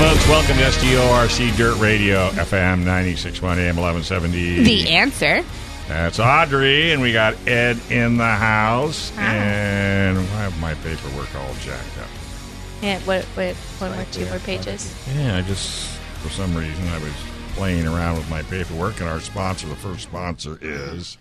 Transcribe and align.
Folks. 0.00 0.28
Welcome 0.28 0.56
to 0.56 0.62
SDORC 0.62 1.54
Dirt 1.58 1.78
Radio, 1.78 2.30
FM 2.30 2.78
961 2.78 3.58
AM 3.58 3.76
1170. 3.76 4.62
The 4.62 4.88
answer. 4.88 5.44
That's 5.88 6.18
Audrey, 6.18 6.92
and 6.92 7.02
we 7.02 7.12
got 7.12 7.34
Ed 7.46 7.78
in 7.90 8.16
the 8.16 8.24
house. 8.24 9.10
Hi. 9.16 9.34
And 9.36 10.16
I 10.16 10.22
have 10.22 10.58
my 10.58 10.72
paperwork 10.76 11.34
all 11.34 11.52
jacked 11.56 11.98
up. 11.98 12.08
Yeah, 12.80 12.98
what, 13.00 13.24
what, 13.36 13.54
one 13.54 13.92
more, 13.92 14.06
two 14.10 14.24
more 14.24 14.38
pages? 14.38 14.90
Yeah, 15.14 15.36
I 15.36 15.42
just, 15.42 15.98
for 16.22 16.30
some 16.30 16.56
reason, 16.56 16.88
I 16.88 16.98
was 16.98 17.12
playing 17.52 17.86
around 17.86 18.16
with 18.16 18.30
my 18.30 18.40
paperwork, 18.44 19.00
and 19.00 19.08
our 19.10 19.20
sponsor, 19.20 19.68
the 19.68 19.76
first 19.76 20.04
sponsor, 20.04 20.58
is. 20.62 21.18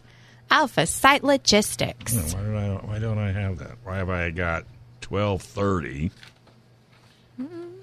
Alpha 0.51 0.87
Site 0.87 1.25
Logistics. 1.25 2.13
No, 2.13 2.21
why, 2.21 2.43
did 2.45 2.55
I, 2.55 2.75
why 2.85 2.99
don't 2.99 3.19
I 3.19 3.33
have 3.33 3.57
that? 3.57 3.75
Why 3.83 3.97
have 3.97 4.09
I 4.09 4.29
got 4.29 4.63
1230? 5.09 6.11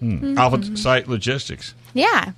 Hmm. 0.01 0.37
Alpha 0.39 0.77
Site 0.77 1.09
Logistics. 1.09 1.75
Yeah. 1.95 2.33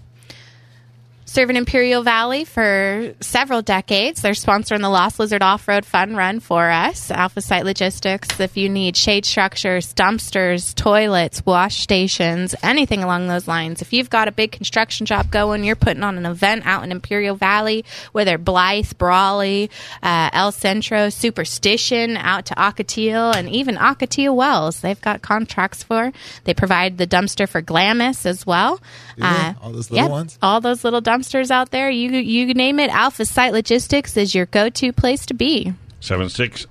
Serving 1.29 1.57
Imperial 1.57 2.03
Valley 2.03 2.47
for 2.47 3.13
several 3.21 3.61
decades. 3.61 4.23
They're 4.23 4.33
sponsoring 4.33 4.81
the 4.81 4.89
Lost 4.89 5.21
Lizard 5.21 5.43
Off 5.43 5.69
Road 5.69 5.85
Fun 5.85 6.17
Run 6.17 6.41
for 6.41 6.71
us. 6.71 7.11
Alpha 7.11 7.43
Site 7.43 7.67
Logistics. 7.67 8.41
If 8.41 8.57
you 8.57 8.71
need 8.71 8.97
shade 8.97 9.27
structures, 9.27 9.93
dumpsters, 9.93 10.75
toilets, 10.75 11.45
wash 11.45 11.81
stations, 11.83 12.55
anything 12.63 13.03
along 13.05 13.29
those 13.29 13.47
lines. 13.47 13.83
If 13.83 13.93
you've 13.93 14.09
got 14.09 14.27
a 14.27 14.33
big 14.33 14.53
construction 14.53 15.05
job 15.05 15.31
going, 15.31 15.65
you're 15.65 15.77
putting 15.77 16.03
on 16.03 16.17
an 16.17 16.25
event 16.25 16.63
out 16.65 16.83
in 16.83 16.91
Imperial 16.91 17.37
Valley, 17.37 17.85
whether 18.13 18.39
Blythe, 18.39 18.93
Brawley, 18.97 19.71
uh, 20.03 20.31
El 20.33 20.51
Centro, 20.51 21.11
Superstition, 21.11 22.17
out 22.17 22.47
to 22.47 22.55
Ocotillo, 22.55 23.37
and 23.37 23.51
even 23.51 23.77
Ocotillo 23.77 24.35
Wells. 24.35 24.81
They've 24.81 25.01
got 25.01 25.21
contracts 25.21 25.83
for. 25.83 26.11
They 26.45 26.55
provide 26.55 26.97
the 26.97 27.07
dumpster 27.07 27.47
for 27.47 27.61
Glamis 27.61 28.25
as 28.25 28.47
well. 28.47 28.81
Uh, 29.21 29.53
All 29.61 29.73
those 29.73 29.91
little 29.91 30.05
yep, 30.05 30.11
ones? 30.11 30.39
all 30.41 30.63
those 30.63 30.85
little 30.85 31.03
dumpsters 31.03 31.18
out 31.51 31.71
there. 31.71 31.91
You 31.91 32.11
you 32.11 32.55
name 32.55 32.79
it. 32.79 32.91
Alpha 32.91 33.25
Site 33.25 33.53
Logistics 33.53 34.17
is 34.17 34.35
your 34.35 34.47
go 34.47 34.69
to 34.71 34.93
place 34.93 35.27
to 35.27 35.35
be. 35.35 35.73
760 36.01 36.67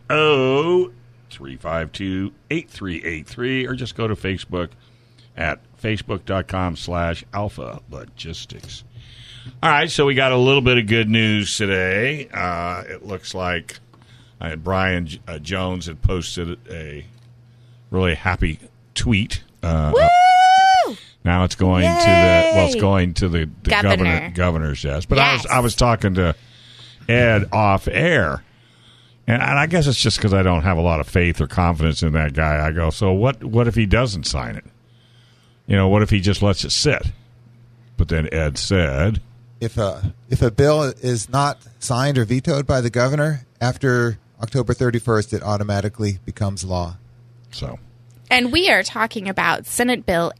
352 1.30 2.34
8383 2.50 3.68
or 3.68 3.75
just 3.75 3.96
go 3.96 4.08
to 4.08 4.16
Facebook 4.16 4.69
at 5.35 5.59
facebook.com 5.81 6.75
slash 6.75 7.24
alpha 7.34 7.81
logistics. 7.90 8.84
All 9.62 9.69
right, 9.69 9.90
so 9.90 10.06
we 10.06 10.16
got 10.16 10.31
a 10.31 10.38
little 10.38 10.62
bit 10.62 10.78
of 10.78 10.88
good 10.88 11.09
news 11.09 11.56
today. 11.56 12.28
Uh, 12.34 12.84
it 12.88 13.06
looks 13.06 13.34
like 13.34 13.79
uh, 14.41 14.56
Brian 14.56 15.08
uh, 15.28 15.40
Jones 15.40 15.85
had 15.85 16.02
posted 16.02 16.59
a 16.69 17.06
really 17.91 18.16
happy 18.16 18.59
tweet. 18.94 19.44
Uh, 19.64 19.94
now 21.28 21.44
it's 21.44 21.56
going 21.56 21.84
to 21.84 22.06
the 22.06 22.52
well, 22.56 22.66
it's 22.66 22.76
going 22.76 23.14
to 23.16 23.30
the, 23.30 23.50
the 23.64 23.70
Governor. 23.70 24.06
governor 24.06 24.32
governor's 24.34 24.82
desk. 24.82 25.10
But 25.10 25.20
I 25.20 25.34
was 25.34 25.46
I 25.46 25.60
was 25.60 25.76
talking 25.76 26.16
to 26.16 26.36
Ed 27.08 27.50
off 27.52 27.88
air, 27.88 28.44
and, 29.28 29.42
and 29.42 29.60
I 29.60 29.68
guess 29.68 29.88
it's 29.88 30.02
just 30.02 30.18
because 30.18 30.34
I 30.34 30.42
don't 30.42 30.64
have 30.64 30.78
a 30.78 30.82
lot 30.82 31.00
of 31.00 31.08
faith 31.08 31.40
or 31.42 31.48
confidence 31.48 32.02
in 32.02 32.14
that 32.14 32.34
guy. 32.34 32.66
I 32.66 32.72
go, 32.72 32.90
so 32.90 33.12
what? 33.12 33.44
What 33.44 33.68
if 33.68 33.76
he 33.76 33.86
doesn't 33.86 34.24
sign 34.26 34.56
it? 34.56 34.66
You 35.68 35.76
know, 35.76 35.90
what 35.90 36.02
if 36.02 36.10
he 36.10 36.22
just 36.22 36.42
lets 36.42 36.64
it 36.64 36.72
sit? 36.72 37.12
But 37.98 38.08
then 38.08 38.30
Ed 38.32 38.58
said, 38.58 39.22
If 39.59 39.78
a 39.78 40.14
if 40.30 40.42
a 40.42 40.50
bill 40.50 40.84
is 40.84 41.30
not 41.30 41.59
signed 41.80 42.18
or 42.18 42.24
vetoed 42.26 42.66
by 42.66 42.80
the 42.80 42.90
governor 42.90 43.46
after 43.59 44.18
October 44.42 44.74
31st, 44.74 45.34
it 45.34 45.44
automatically 45.44 46.20
becomes 46.26 46.64
law. 46.64 46.96
so 47.52 47.80
And 48.30 48.52
we 48.52 48.70
are 48.70 48.84
talking 48.84 49.30
about 49.30 49.66
Senate 49.66 50.06
Bill 50.06 50.34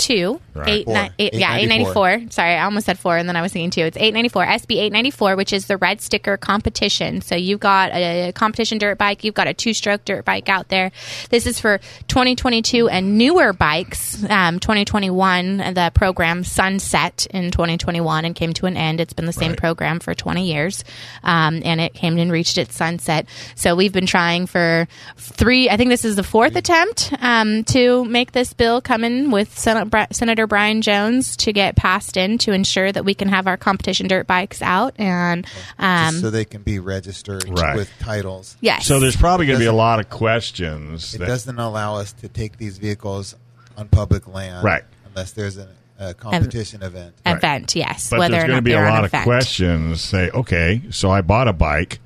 892. 0.00 0.40
Right. 0.54 0.68
Eight, 0.68 0.88
ni- 0.88 1.10
eight- 1.18 1.34
yeah, 1.34 1.54
894. 1.56 2.08
894. 2.08 2.30
Sorry, 2.32 2.54
I 2.54 2.64
almost 2.64 2.86
said 2.86 2.98
four, 2.98 3.16
and 3.16 3.28
then 3.28 3.36
I 3.36 3.42
was 3.42 3.52
thinking 3.52 3.70
two. 3.70 3.82
It's 3.82 3.96
894, 3.96 4.44
SB 4.46 4.72
894, 4.78 5.36
which 5.36 5.52
is 5.52 5.66
the 5.66 5.76
red 5.76 6.00
sticker 6.00 6.36
competition. 6.36 7.20
So 7.20 7.36
you've 7.36 7.60
got 7.60 7.92
a 7.92 8.32
competition 8.32 8.78
dirt 8.78 8.98
bike, 8.98 9.22
you've 9.24 9.34
got 9.34 9.46
a 9.46 9.54
two 9.54 9.72
stroke 9.74 10.04
dirt 10.04 10.24
bike 10.24 10.48
out 10.48 10.68
there. 10.68 10.90
This 11.30 11.46
is 11.46 11.60
for 11.60 11.78
2022 12.08 12.88
and 12.88 13.18
newer 13.18 13.52
bikes. 13.52 14.24
Um, 14.28 14.58
2021, 14.58 15.58
the 15.74 15.92
program 15.94 16.42
sunset 16.44 17.26
in 17.30 17.50
2021 17.50 18.24
and 18.24 18.34
came 18.34 18.52
to 18.54 18.66
an 18.66 18.76
end. 18.76 19.00
It's 19.00 19.12
been 19.12 19.26
the 19.26 19.32
same 19.32 19.50
Right. 19.50 19.58
program 19.58 20.00
for 20.00 20.14
20 20.14 20.50
years, 20.52 20.84
um, 21.22 21.62
and 21.64 21.80
it 21.80 21.94
came 21.94 22.18
and 22.18 22.32
reached 22.32 22.58
its 22.58 22.74
sunset. 22.74 23.26
So 23.54 23.74
we've 23.76 23.92
been 23.92 24.06
trying 24.06 24.46
for 24.46 24.88
three. 25.16 25.70
I 25.70 25.76
think 25.76 25.90
this 25.90 26.04
is 26.04 26.16
the 26.16 26.22
fourth 26.24 26.56
attempt 26.56 27.12
um, 27.20 27.62
to 27.64 28.04
make 28.04 28.32
this 28.32 28.52
bill 28.52 28.80
come 28.80 29.04
in 29.04 29.30
with 29.30 29.56
Sen- 29.56 29.87
Bri- 29.87 29.87
Senator 30.12 30.46
Brian 30.46 30.82
Jones 30.82 31.36
to 31.38 31.52
get 31.52 31.76
passed 31.76 32.16
in 32.16 32.38
to 32.38 32.52
ensure 32.52 32.90
that 32.92 33.04
we 33.04 33.14
can 33.14 33.28
have 33.28 33.46
our 33.46 33.56
competition 33.56 34.08
dirt 34.08 34.26
bikes 34.26 34.62
out. 34.62 34.94
And 34.98 35.46
um, 35.78 36.14
so 36.16 36.30
they 36.30 36.44
can 36.44 36.62
be 36.62 36.78
registered 36.78 37.48
Right. 37.48 37.76
with 37.76 37.90
titles. 38.00 38.56
yes, 38.60 38.86
so. 38.86 39.00
There's 39.00 39.16
probably 39.16 39.46
going 39.46 39.58
to 39.58 39.62
be 39.62 39.66
a 39.68 39.72
lot 39.72 40.00
of 40.00 40.08
questions. 40.10 41.14
It 41.14 41.18
that- 41.18 41.26
doesn't 41.26 41.58
allow 41.58 41.96
us 41.96 42.12
to 42.14 42.28
take 42.28 42.58
these 42.58 42.78
vehicles 42.78 43.34
on 43.76 43.88
public 43.88 44.26
land, 44.28 44.64
Right. 44.64 44.82
Unless 45.06 45.32
there's 45.32 45.56
a, 45.56 45.68
a 45.98 46.14
competition 46.14 46.82
event. 46.82 47.14
event. 47.26 47.74
Yes, 47.76 48.10
But 48.10 48.18
whether 48.20 48.32
there's 48.32 48.44
or 48.44 48.46
going 48.46 48.56
not 48.56 48.60
to 48.60 48.62
be 48.62 48.72
a 48.72 48.80
lot 48.82 49.04
of 49.04 49.10
event. 49.10 49.24
questions. 49.24 50.00
Say, 50.00 50.30
okay, 50.30 50.82
so 50.90 51.10
I 51.10 51.20
bought 51.22 51.48
a 51.48 51.52
bike. 51.52 51.98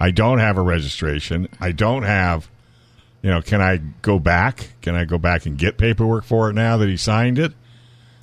I 0.00 0.10
don't 0.12 0.38
have 0.38 0.56
a 0.56 0.62
registration. 0.62 1.48
I 1.60 1.72
don't 1.72 2.04
have, 2.04 2.48
you 3.22 3.30
know, 3.30 3.42
can 3.42 3.60
I 3.60 3.78
go 4.02 4.18
back? 4.18 4.70
Can 4.82 4.94
I 4.94 5.04
go 5.04 5.18
back 5.18 5.46
and 5.46 5.58
get 5.58 5.76
paperwork 5.76 6.24
for 6.24 6.50
it 6.50 6.54
now 6.54 6.76
that 6.78 6.88
he 6.88 6.96
signed 6.96 7.38
it? 7.38 7.52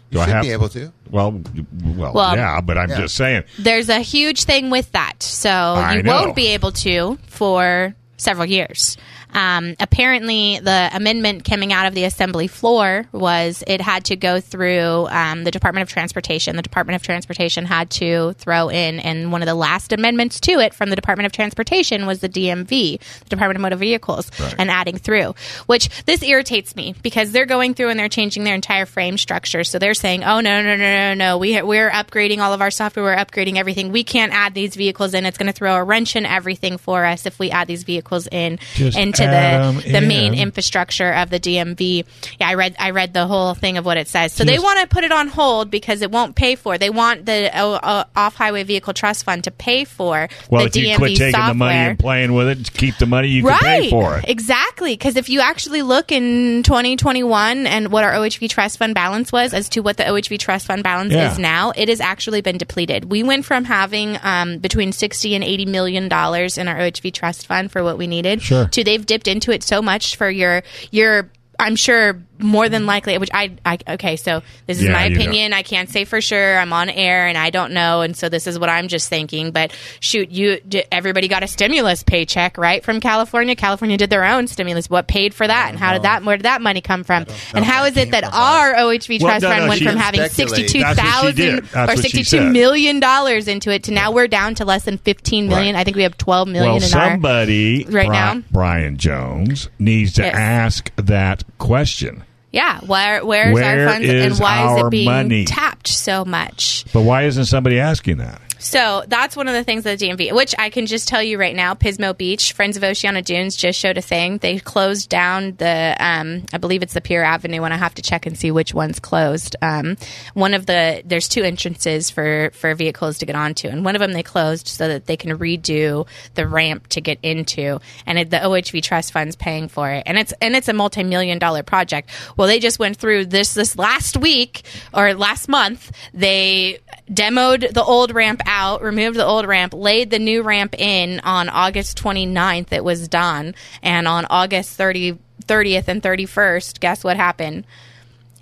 You 0.10 0.22
I 0.22 0.26
should 0.26 0.34
have 0.34 0.44
be 0.44 0.52
able 0.52 0.70
to. 0.70 0.94
Well, 1.10 1.42
well, 1.84 2.14
Well, 2.14 2.36
yeah, 2.36 2.62
but 2.62 2.78
I'm 2.78 2.90
yeah. 2.90 3.02
just 3.02 3.16
saying. 3.16 3.44
There's 3.60 3.90
a 3.90 4.00
huge 4.00 4.46
thing 4.46 4.70
with 4.70 4.92
that. 4.94 5.22
So 5.22 5.50
you 5.94 6.04
know. 6.04 6.14
won't 6.14 6.36
be 6.36 6.48
able 6.48 6.72
to 6.72 7.18
for 7.28 7.94
several 8.16 8.48
years. 8.48 8.98
Um, 9.34 9.76
apparently, 9.80 10.60
the 10.60 10.90
amendment 10.94 11.44
coming 11.44 11.74
out 11.74 11.86
of 11.86 11.94
the 11.94 12.06
assembly 12.06 12.48
floor 12.48 13.06
was 13.12 13.64
it 13.68 13.82
had 13.82 14.06
to 14.06 14.16
go 14.16 14.40
through 14.40 15.08
um, 15.10 15.44
the 15.44 15.52
Department 15.52 15.84
of 15.84 15.90
Transportation. 15.90 16.56
The 16.56 16.62
Department 16.62 16.96
of 16.96 17.04
Transportation 17.04 17.66
had 17.66 17.90
to 17.92 18.34
throw 18.34 18.70
in, 18.70 19.00
and 19.00 19.32
one 19.32 19.42
of 19.42 19.48
the 19.48 19.56
last 19.56 19.94
amendments 19.94 20.40
to 20.42 20.60
it 20.60 20.74
from 20.74 20.90
the 20.90 20.96
Department 20.96 21.26
of 21.26 21.32
Transportation 21.32 22.06
was 22.06 22.20
the 22.20 22.30
DMV, 22.30 23.00
the 23.00 23.30
Department 23.30 23.58
of 23.58 23.62
Motor 23.62 23.76
Vehicles, 23.76 24.32
and 24.58 24.70
adding 24.72 24.98
through. 24.98 25.36
Which 25.66 25.90
this 26.06 26.24
irritates 26.24 26.76
me 26.76 26.96
because 27.04 27.32
they're 27.32 27.46
going 27.46 27.74
through 27.74 27.90
and 27.90 28.00
they're 28.00 28.10
changing 28.10 28.44
their 28.44 28.56
entire 28.56 28.86
frame 28.86 29.18
structure. 29.18 29.64
So 29.64 29.80
they're 29.80 29.94
saying, 29.94 30.24
"Oh 30.24 30.40
no, 30.40 30.62
no, 30.62 30.76
no, 30.76 30.78
no, 30.78 31.14
no! 31.14 31.38
We 31.38 31.62
we're 31.62 31.90
upgrading 31.90 32.40
all 32.40 32.54
of 32.54 32.62
our 32.62 32.72
software. 32.72 33.06
We're 33.06 33.16
upgrading 33.16 33.58
everything. 33.58 33.92
We 33.92 34.04
can't 34.04 34.34
add 34.34 34.54
these 34.54 34.76
vehicles 34.76 35.14
in. 35.14 35.26
It's 35.26 35.38
going 35.38 35.48
to 35.48 35.54
throw 35.54 35.76
a 35.76 35.84
wrench 35.84 36.16
in 36.16 36.26
everything 36.26 36.78
for 36.78 37.06
us 37.06 37.26
if 37.26 37.40
we 37.40 37.52
add 37.52 37.68
these 37.68 37.84
vehicles 37.84 38.28
in 38.32 38.60
Just 38.76 38.98
into 38.98 39.27
The 39.32 39.92
the 39.94 40.02
main 40.02 40.34
infrastructure 40.34 41.12
of 41.14 41.30
the 41.30 41.40
DMV. 41.40 42.06
Yeah, 42.40 42.48
I 42.50 42.54
read 42.56 42.76
I 42.80 42.92
read 42.92 43.14
the 43.14 43.28
whole 43.28 43.54
thing 43.54 43.78
of 43.78 43.86
what 43.86 43.98
it 43.98 44.08
says. 44.08 44.34
So 44.34 44.44
they 44.44 44.60
want 44.60 44.80
to 44.82 44.88
put 44.88 45.04
it 45.04 45.12
on 45.12 45.28
hold 45.28 45.70
because 45.72 46.02
it 46.02 46.12
won't 46.12 46.36
pay 46.36 46.56
for. 46.56 46.78
They 46.78 46.90
want 46.90 47.26
the 47.26 47.50
uh, 47.58 47.68
uh, 47.72 48.04
off 48.16 48.36
highway 48.36 48.64
vehicle 48.64 48.94
trust 48.94 49.24
fund 49.26 49.44
to 49.46 49.52
pay 49.52 49.84
for 49.86 50.28
Well, 50.50 50.62
the 50.64 50.68
if 50.68 50.76
you 50.76 50.88
DMV 50.90 50.98
quit 50.98 51.16
taking 51.18 51.32
software. 51.32 51.48
the 51.50 51.54
money 51.56 51.76
and 51.76 52.00
playing 52.00 52.34
with 52.34 52.48
it, 52.50 52.74
keep 52.74 52.98
the 52.98 53.06
money, 53.06 53.28
you 53.30 53.44
right, 53.48 53.60
can 53.60 53.82
pay 53.82 53.90
for 53.90 54.18
it. 54.20 54.26
exactly. 54.28 54.94
Because 54.94 55.16
if 55.16 55.30
you 55.30 55.40
actually 55.40 55.82
look 55.82 56.12
in 56.12 56.64
2021 56.64 57.68
and 57.68 57.92
what 57.92 58.04
our 58.04 58.14
OHV 58.14 58.50
trust 58.50 58.78
fund 58.78 58.94
balance 58.96 59.32
was 59.32 59.54
as 59.54 59.70
to 59.70 59.82
what 59.82 59.98
the 59.98 60.04
OHV 60.04 60.40
trust 60.40 60.66
fund 60.68 60.84
balance 60.84 61.14
Yeah. 61.14 61.32
is 61.32 61.40
now, 61.40 61.72
it 61.76 61.90
has 61.90 62.00
actually 62.02 62.42
been 62.42 62.58
depleted. 62.58 63.06
We 63.06 63.24
went 63.24 63.46
from 63.46 63.64
having 63.66 64.18
um, 64.24 64.58
between 64.60 64.92
60 64.92 65.36
and 65.36 65.44
80 65.44 65.66
million 65.66 66.10
dollars 66.10 66.58
in 66.58 66.68
our 66.68 66.76
OHV 66.78 67.14
trust 67.14 67.46
fund 67.48 67.72
for 67.72 67.84
what 67.84 67.98
we 67.98 68.08
needed 68.08 68.42
Sure. 68.42 68.68
to 68.68 68.84
they've 68.84 69.06
dipped 69.08 69.28
into 69.28 69.52
it 69.52 69.64
so 69.64 69.82
much 69.82 70.16
for 70.16 70.30
your 70.30 70.64
your. 70.92 71.32
I'm 71.60 71.76
sure 71.76 72.22
more 72.40 72.70
than 72.70 72.86
likely, 72.86 73.18
which 73.18 73.30
I, 73.34 73.56
I 73.66 73.78
okay, 73.90 74.16
so 74.16 74.42
this 74.66 74.78
is 74.80 74.86
Yeah, 74.86 74.94
my 74.94 75.06
you 75.06 75.16
know. 75.16 75.22
opinion. 75.22 75.54
I 75.54 75.64
can't 75.64 75.90
say 75.90 76.06
for 76.06 76.22
sure. 76.22 76.58
I'm 76.60 76.74
on 76.74 76.90
air 76.90 77.28
and 77.28 77.38
I 77.38 77.50
don't 77.50 77.74
know, 77.74 78.02
and 78.02 78.16
so 78.16 78.30
this 78.30 78.48
is 78.48 78.58
what 78.60 78.70
I'm 78.70 78.88
just 78.88 79.10
thinking. 79.10 79.52
But 79.52 79.76
shoot, 80.00 80.30
you 80.32 80.60
everybody 80.92 81.28
got 81.28 81.44
a 81.44 81.48
stimulus 81.48 82.04
paycheck, 82.04 82.58
right, 82.58 82.84
from 82.84 83.00
California. 83.00 83.56
California 83.56 83.98
did 83.98 84.10
their 84.10 84.26
own 84.26 84.48
stimulus. 84.48 84.90
What 84.90 85.08
paid 85.08 85.34
for 85.34 85.48
that, 85.48 85.70
and 85.70 85.80
how 85.80 85.94
did 85.94 86.04
that? 86.04 86.24
Where 86.24 86.38
did 86.38 86.44
that 86.44 86.62
money 86.62 86.82
come 86.82 87.04
from? 87.04 87.26
And 87.54 87.66
how 87.66 87.84
is 87.86 87.90
if 87.90 87.96
that 87.96 88.08
it 88.08 88.12
that 88.12 88.34
our 88.34 88.74
OHV 88.76 89.22
Well, 89.22 89.32
trust 89.32 89.44
no, 89.44 89.50
fund 89.50 89.64
no, 89.64 89.70
went 89.70 89.82
from 89.84 89.96
having 89.96 90.22
speculate. 90.30 90.56
sixty-two 90.72 90.80
That's 90.84 90.98
what 91.00 91.06
she 91.06 91.12
thousand 91.12 91.36
did. 91.36 91.64
That's 91.66 91.76
or 91.76 91.80
what 91.96 91.96
she 91.98 92.02
sixty-two 92.04 92.44
said. 92.44 92.52
million 92.52 93.00
dollars 93.00 93.48
into 93.48 93.72
it 93.72 93.84
to 93.84 93.92
now 93.92 94.12
we're 94.12 94.28
down 94.28 94.56
to 94.56 94.66
less 94.66 94.84
than 94.86 94.98
fifteen 94.98 95.48
million. 95.48 95.76
Right. 95.76 95.82
I 95.82 95.84
think 95.84 95.98
we 95.98 96.04
have 96.04 96.18
twelve 96.18 96.48
million 96.48 96.74
Well, 96.74 96.78
in 96.78 96.84
our 96.84 96.90
somebody 97.12 97.84
right 97.86 98.08
Bri- 98.08 98.10
now. 98.10 98.42
Brian 98.52 98.98
Jones 98.98 99.70
needs 99.80 100.14
to 100.14 100.22
Yes. 100.24 100.36
ask 100.36 100.92
that 100.98 101.44
question. 101.58 102.24
Yeah, 102.52 102.80
where 102.82 103.26
where's 103.26 103.54
Where 103.54 103.88
our 103.88 103.94
funds 103.94 104.08
and 104.10 104.40
why 104.40 104.74
is 104.76 104.82
our 104.82 104.88
it 104.88 104.92
being 104.92 105.06
money? 105.06 105.46
tapped 105.46 105.88
so 105.88 106.24
much? 106.24 106.86
But 106.94 107.02
why 107.02 107.24
isn't 107.24 107.46
somebody 107.46 107.80
asking 107.80 108.18
that? 108.18 108.42
So 108.60 109.04
that's 109.08 109.36
one 109.36 109.48
of 109.48 109.54
the 109.54 109.64
things 109.64 109.84
that 109.84 110.00
the 110.00 110.08
DMV, 110.08 110.34
which 110.34 110.56
I 110.58 110.70
can 110.70 110.86
just 110.86 111.08
tell 111.08 111.22
you 111.22 111.38
right 111.38 111.56
now, 111.56 111.74
Pismo 111.74 112.18
Beach, 112.18 112.54
Friends 112.54 112.78
of 112.78 112.84
Oceano 112.84 113.24
Dunes 113.24 113.56
just 113.56 113.80
showed 113.80 113.98
a 113.98 114.02
thing. 114.02 114.38
They 114.40 114.60
closed 114.60 115.10
down 115.10 115.56
the, 115.58 115.96
um, 116.00 116.46
I 116.54 116.58
believe 116.58 116.82
it's 116.82 116.94
the 116.94 117.02
Pier 117.02 117.24
Avenue, 117.24 117.64
and 117.64 117.74
I 117.74 117.78
have 117.78 117.96
to 117.96 118.02
check 118.02 118.26
and 118.26 118.38
see 118.38 118.52
which 118.52 118.74
one's 118.74 119.00
closed. 119.00 119.56
Um, 119.62 119.98
one 120.34 120.54
of 120.54 120.66
the, 120.66 121.02
there's 121.06 121.28
two 121.28 121.44
entrances 121.44 122.10
for 122.10 122.52
for 122.54 122.74
vehicles 122.76 123.18
to 123.20 123.26
get 123.26 123.36
onto, 123.36 123.68
and 123.68 123.86
one 123.86 123.96
of 123.96 124.00
them 124.00 124.14
they 124.14 124.24
closed 124.24 124.68
so 124.68 124.88
that 124.88 125.06
they 125.06 125.18
can 125.18 125.38
redo 125.38 126.08
the 126.36 126.48
ramp 126.48 126.88
to 126.88 127.02
get 127.02 127.20
into, 127.24 127.80
and 128.06 128.18
it, 128.18 128.30
the 128.30 128.38
OHV 128.38 128.82
Trust 128.84 129.12
Fund's 129.12 129.36
paying 129.36 129.68
for 129.68 129.90
it, 129.92 130.04
and 130.06 130.18
it's 130.18 130.34
and 130.42 130.56
it's 130.56 130.68
a 130.68 130.74
multi 130.74 131.04
million 131.04 131.40
dollar 131.40 131.64
project. 131.64 132.10
Well, 132.36 132.48
they 132.48 132.60
just 132.60 132.80
went 132.80 132.98
through 132.98 133.26
this 133.26 133.54
this 133.54 133.78
last 133.78 134.18
week 134.18 134.64
or 134.94 135.14
last 135.14 135.48
month. 135.48 135.92
They 136.14 136.80
demoed 137.12 137.74
the 137.74 137.84
old 137.84 138.14
ramp 138.14 138.42
out, 138.46 138.82
removed 138.82 139.18
the 139.18 139.26
old 139.26 139.46
ramp, 139.48 139.74
laid 139.74 140.10
the 140.12 140.20
new 140.20 140.42
ramp 140.44 140.76
in 140.78 141.20
on 141.22 141.50
August 141.50 141.98
29th. 142.02 142.72
It 142.72 142.84
was 142.84 143.08
done. 143.08 143.56
And 143.82 144.08
on 144.08 144.26
August 144.30 144.72
30, 144.78 145.18
30th 145.46 145.88
and 145.88 146.02
31st, 146.04 146.80
guess 146.80 147.04
what 147.04 147.16
happened? 147.18 147.66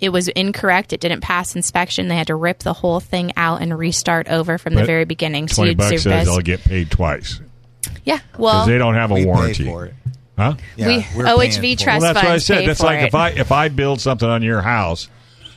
It 0.00 0.10
was 0.10 0.28
incorrect. 0.28 0.92
It 0.92 1.00
didn't 1.00 1.22
pass 1.22 1.56
inspection. 1.56 2.08
They 2.08 2.16
had 2.16 2.26
to 2.26 2.34
rip 2.34 2.58
the 2.58 2.74
whole 2.74 3.00
thing 3.00 3.32
out 3.36 3.62
and 3.62 3.76
restart 3.78 4.28
over 4.28 4.58
from 4.58 4.74
the 4.74 4.84
very 4.84 5.04
beginning. 5.06 5.46
Twenty 5.46 5.70
Sued 5.70 5.76
bucks 5.78 5.88
says 5.90 6.02
Service. 6.02 6.26
they'll 6.26 6.40
get 6.40 6.60
paid 6.62 6.90
twice 6.90 7.40
Yeah. 8.04 8.18
Well, 8.36 8.66
they 8.66 8.76
don't 8.76 8.94
have 8.94 9.10
a 9.10 9.14
we 9.14 9.24
warranty. 9.24 9.64
pay 9.64 9.70
for 9.70 9.86
it. 9.86 9.94
Huh? 10.36 10.54
Yeah, 10.76 10.86
We- 10.88 11.06
we're 11.16 11.24
OHV 11.24 11.76
for 11.78 11.84
trust- 11.84 12.02
Well, 12.02 12.12
that's 12.12 12.24
what 12.26 12.32
I 12.34 12.38
said. 12.38 12.58
pay 12.58 12.66
That's 12.66 12.80
like 12.82 13.00
it. 13.00 13.06
if 13.06 13.14
I 13.14 13.28
if 13.30 13.50
I 13.52 13.68
build 13.68 14.02
something 14.02 14.28
on 14.28 14.42
your 14.42 14.60
house 14.60 15.08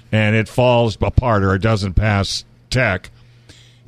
and 0.09 0.37
it 0.37 0.47
falls 0.47 0.97
apart 1.01 1.43
or 1.43 1.53
it 1.55 1.61
doesn't 1.61 1.95
pass 1.95 2.45
tech, 2.69 3.11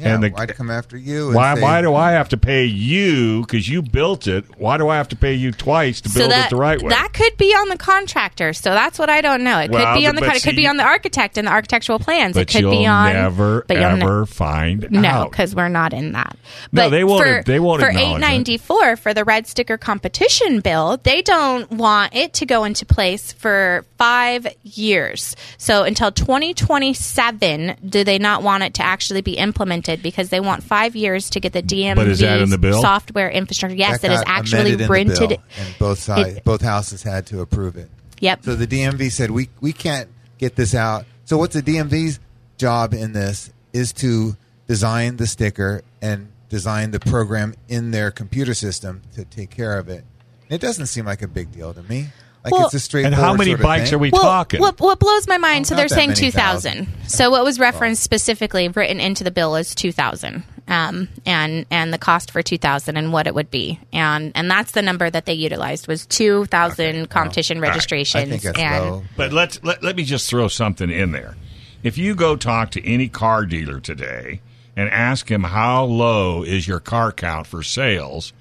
Yeah, 0.02 0.16
and 0.16 0.24
the- 0.24 0.34
I'd 0.36 0.56
come 0.56 0.70
after 0.72 0.98
you. 0.98 1.28
And 1.28 1.36
why 1.36 1.56
say, 1.56 1.62
why 1.62 1.82
do 1.82 1.94
I 1.96 2.12
have 2.12 2.30
to 2.30 2.38
pay 2.38 2.66
you 2.66 3.42
because 3.42 3.68
you 3.70 3.82
built 3.82 4.28
it? 4.28 4.46
Why 4.60 4.78
do 4.78 4.90
I 4.90 4.98
have 4.98 5.10
to 5.10 5.16
pay 5.16 5.34
you 5.34 5.52
twice 5.52 6.02
to 6.02 6.10
so 6.10 6.22
build 6.22 6.32
that, 6.32 6.48
it 6.48 6.50
the 6.50 6.56
right 6.56 6.82
way? 6.82 6.90
that 6.90 7.14
could 7.14 7.38
be 7.38 7.52
on 7.54 7.70
the 7.70 7.78
contractor. 7.78 8.54
So 8.54 8.72
that's 8.72 8.98
what 8.98 9.10
I 9.10 9.22
don't 9.22 9.44
know. 9.44 9.60
It 9.60 9.72
Well, 9.72 9.94
could 9.94 10.00
be 10.00 10.08
on 10.08 10.16
the 10.16 10.22
but 10.22 10.28
con- 10.28 10.36
it 10.38 10.44
could 10.44 10.56
be 10.56 10.68
on 10.68 10.78
the 10.78 10.84
architect 10.84 11.38
and 11.38 11.48
the 11.48 11.52
architectural 11.52 12.00
plans. 12.00 12.34
but 12.34 12.42
it 12.42 12.48
could 12.52 12.62
you'll 12.62 12.72
be 12.72 12.86
on 12.86 13.14
never 13.14 13.66
but 13.68 13.78
you'll 13.78 13.96
ne- 13.98 14.02
ever 14.04 14.26
find 14.26 14.88
No, 14.90 15.08
out. 15.08 15.32
because 15.32 15.54
we're 15.56 15.68
not 15.70 15.94
in 15.94 16.14
that. 16.14 16.36
No, 16.72 16.90
they 16.90 17.04
won't- 17.04 17.24
For, 17.24 17.44
they 17.46 17.60
won't 17.60 17.82
For 17.82 17.90
eight 17.90 18.18
ninety 18.18 18.58
four 18.58 18.96
for 18.96 19.14
the 19.14 19.24
red 19.24 19.48
sticker 19.48 19.78
competition 19.78 20.60
bill, 20.62 20.98
they 21.04 21.22
don't 21.22 21.70
want 21.72 22.16
it 22.16 22.34
to 22.36 22.46
go 22.46 22.64
into 22.64 22.86
place 22.86 23.32
for 23.34 23.86
five 23.98 24.48
years. 24.64 25.36
So 25.58 25.84
until 25.84 26.12
twenty 26.12 26.54
twenty 26.54 26.94
seven, 26.94 27.76
do 27.88 28.04
they 28.04 28.18
not 28.20 28.42
want 28.44 28.64
it 28.64 28.74
to 28.76 28.84
actually 28.84 29.22
be 29.22 29.34
implemented 29.34 29.91
because 30.04 30.30
they 30.30 30.40
want 30.40 30.64
five 30.64 30.96
years 30.96 31.30
to 31.32 31.40
get 31.40 31.54
the 31.54 31.62
DMV 31.64 31.96
But 31.96 32.08
is 32.08 32.20
that 32.20 32.42
in 32.42 32.50
the 32.50 32.58
bill? 32.58 32.82
software 32.82 33.30
infrastructure? 33.30 33.76
Yes, 33.76 34.02
that 34.02 34.12
it 34.12 34.14
is 34.16 34.24
actually 34.26 34.74
amended 34.74 34.88
printed. 34.88 35.32
and 35.32 35.76
both 35.80 36.00
sides, 36.00 36.38
it- 36.38 36.44
both 36.44 36.62
houses 36.62 37.04
had 37.04 37.26
to 37.28 37.42
approve 37.42 37.76
it. 37.78 37.90
Yep. 38.20 38.46
So 38.46 38.56
the 38.56 38.68
DMV 38.68 39.12
said 39.12 39.32
we 39.32 39.50
we 39.60 39.74
can't 39.74 40.08
get 40.38 40.56
this 40.56 40.76
out. 40.76 41.06
So 41.26 41.38
what's 41.38 41.56
the 41.56 41.62
DMV's 41.64 42.20
job 42.58 42.94
in 42.94 43.14
this 43.14 43.52
is 43.74 43.92
to 43.94 44.36
design 44.68 45.18
the 45.18 45.26
sticker 45.28 45.82
and 46.02 46.28
design 46.50 46.92
the 46.92 47.00
program 47.00 47.54
in 47.68 47.92
their 47.92 48.12
computer 48.12 48.54
system 48.54 49.02
to 49.16 49.24
take 49.26 49.50
care 49.50 49.80
of 49.80 49.90
it. 49.90 50.04
It 50.50 50.60
doesn't 50.62 50.88
seem 50.88 51.06
like 51.06 51.22
a 51.22 51.28
big 51.28 51.52
deal 51.52 51.74
to 51.74 51.82
me. 51.84 52.10
Like 52.44 52.54
Well- 52.54 52.70
it's 52.74 52.94
a 52.94 52.98
and 52.98 53.14
how 53.14 53.34
many 53.34 53.52
sort 53.52 53.60
of 53.60 53.64
bikes 53.64 53.90
thing. 53.90 53.96
are 53.96 54.00
we 54.00 54.10
well, 54.10 54.24
talking? 54.24 54.60
What, 54.62 54.80
what 54.80 55.00
blows 55.00 55.28
my 55.28 55.38
mind? 55.38 55.66
Oh, 55.66 55.70
so 55.70 55.76
they're 55.76 55.88
saying 55.88 56.16
2,000. 56.16 56.88
So 57.08 57.30
what 57.30 57.44
was 57.44 57.60
referenced 57.60 58.02
specifically, 58.02 58.68
written 58.68 59.00
into 59.00 59.24
the 59.24 59.30
bill, 59.30 59.56
is 59.56 59.76
2,000, 59.76 60.44
um, 60.68 61.08
and 61.26 61.68
and 61.70 61.94
the 61.94 62.00
cost 62.00 62.32
for 62.32 62.42
2,000 62.42 62.98
and 62.98 63.14
what 63.14 63.28
it 63.28 63.36
would 63.36 63.52
be, 63.52 63.80
and 63.94 64.32
and 64.34 64.50
that's 64.50 64.72
the 64.72 64.82
number 64.82 65.08
that 65.10 65.26
they 65.26 65.34
utilized 65.34 65.88
was 65.88 66.08
2,000 66.08 67.10
competition 67.12 67.58
All 67.58 67.62
right. 67.62 67.70
registrations. 67.70 68.34
I 68.34 68.38
think 68.38 68.58
and 68.58 68.86
low. 68.86 69.04
But 69.16 69.34
let's 69.34 69.64
let, 69.64 69.84
let 69.84 69.96
me 69.96 70.04
just 70.04 70.28
throw 70.28 70.48
something 70.48 70.90
in 70.90 71.12
there. 71.12 71.36
If 71.84 71.98
you 71.98 72.16
go 72.16 72.36
talk 72.36 72.72
to 72.72 72.88
any 72.88 73.08
car 73.08 73.46
dealer 73.46 73.80
today 73.80 74.42
and 74.76 74.90
ask 74.90 75.30
him 75.30 75.44
how 75.44 75.84
low 75.84 76.44
is 76.44 76.68
your 76.68 76.80
car 76.80 77.12
count 77.12 77.46
for 77.46 77.62
sales, 77.62 78.34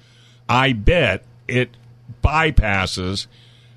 I 0.49 0.73
bet 0.73 1.23
it 1.47 1.75
bypasses 2.23 3.27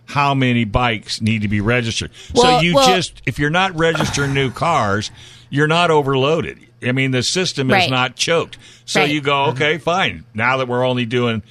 how 0.07 0.35
many 0.35 0.65
bikes 0.65 1.21
need 1.21 1.43
to 1.43 1.49
be 1.49 1.61
registered. 1.61 2.11
so 2.35 2.61
you 2.61 2.75
well- 2.75 2.87
just 2.87 3.23
if 3.27 3.39
you're 3.39 3.51
not 3.51 3.75
registering 3.77 4.35
new 4.35 4.51
cars, 4.51 5.11
you're 5.51 5.67
not 5.67 5.91
overloaded. 5.91 6.59
I 6.83 6.93
mean 6.93 7.11
the 7.13 7.23
system 7.23 7.71
is 7.71 7.89
not 7.89 8.17
choked. 8.17 8.59
So 8.85 9.01
Right. 9.01 9.11
you 9.11 9.21
go, 9.21 9.33
mm-hmm. 9.33 9.57
okay, 9.57 9.79
fine. 9.79 10.25
Now 10.35 10.59
that 10.59 10.69
we're 10.69 10.85
only 10.85 11.07
doing 11.07 11.43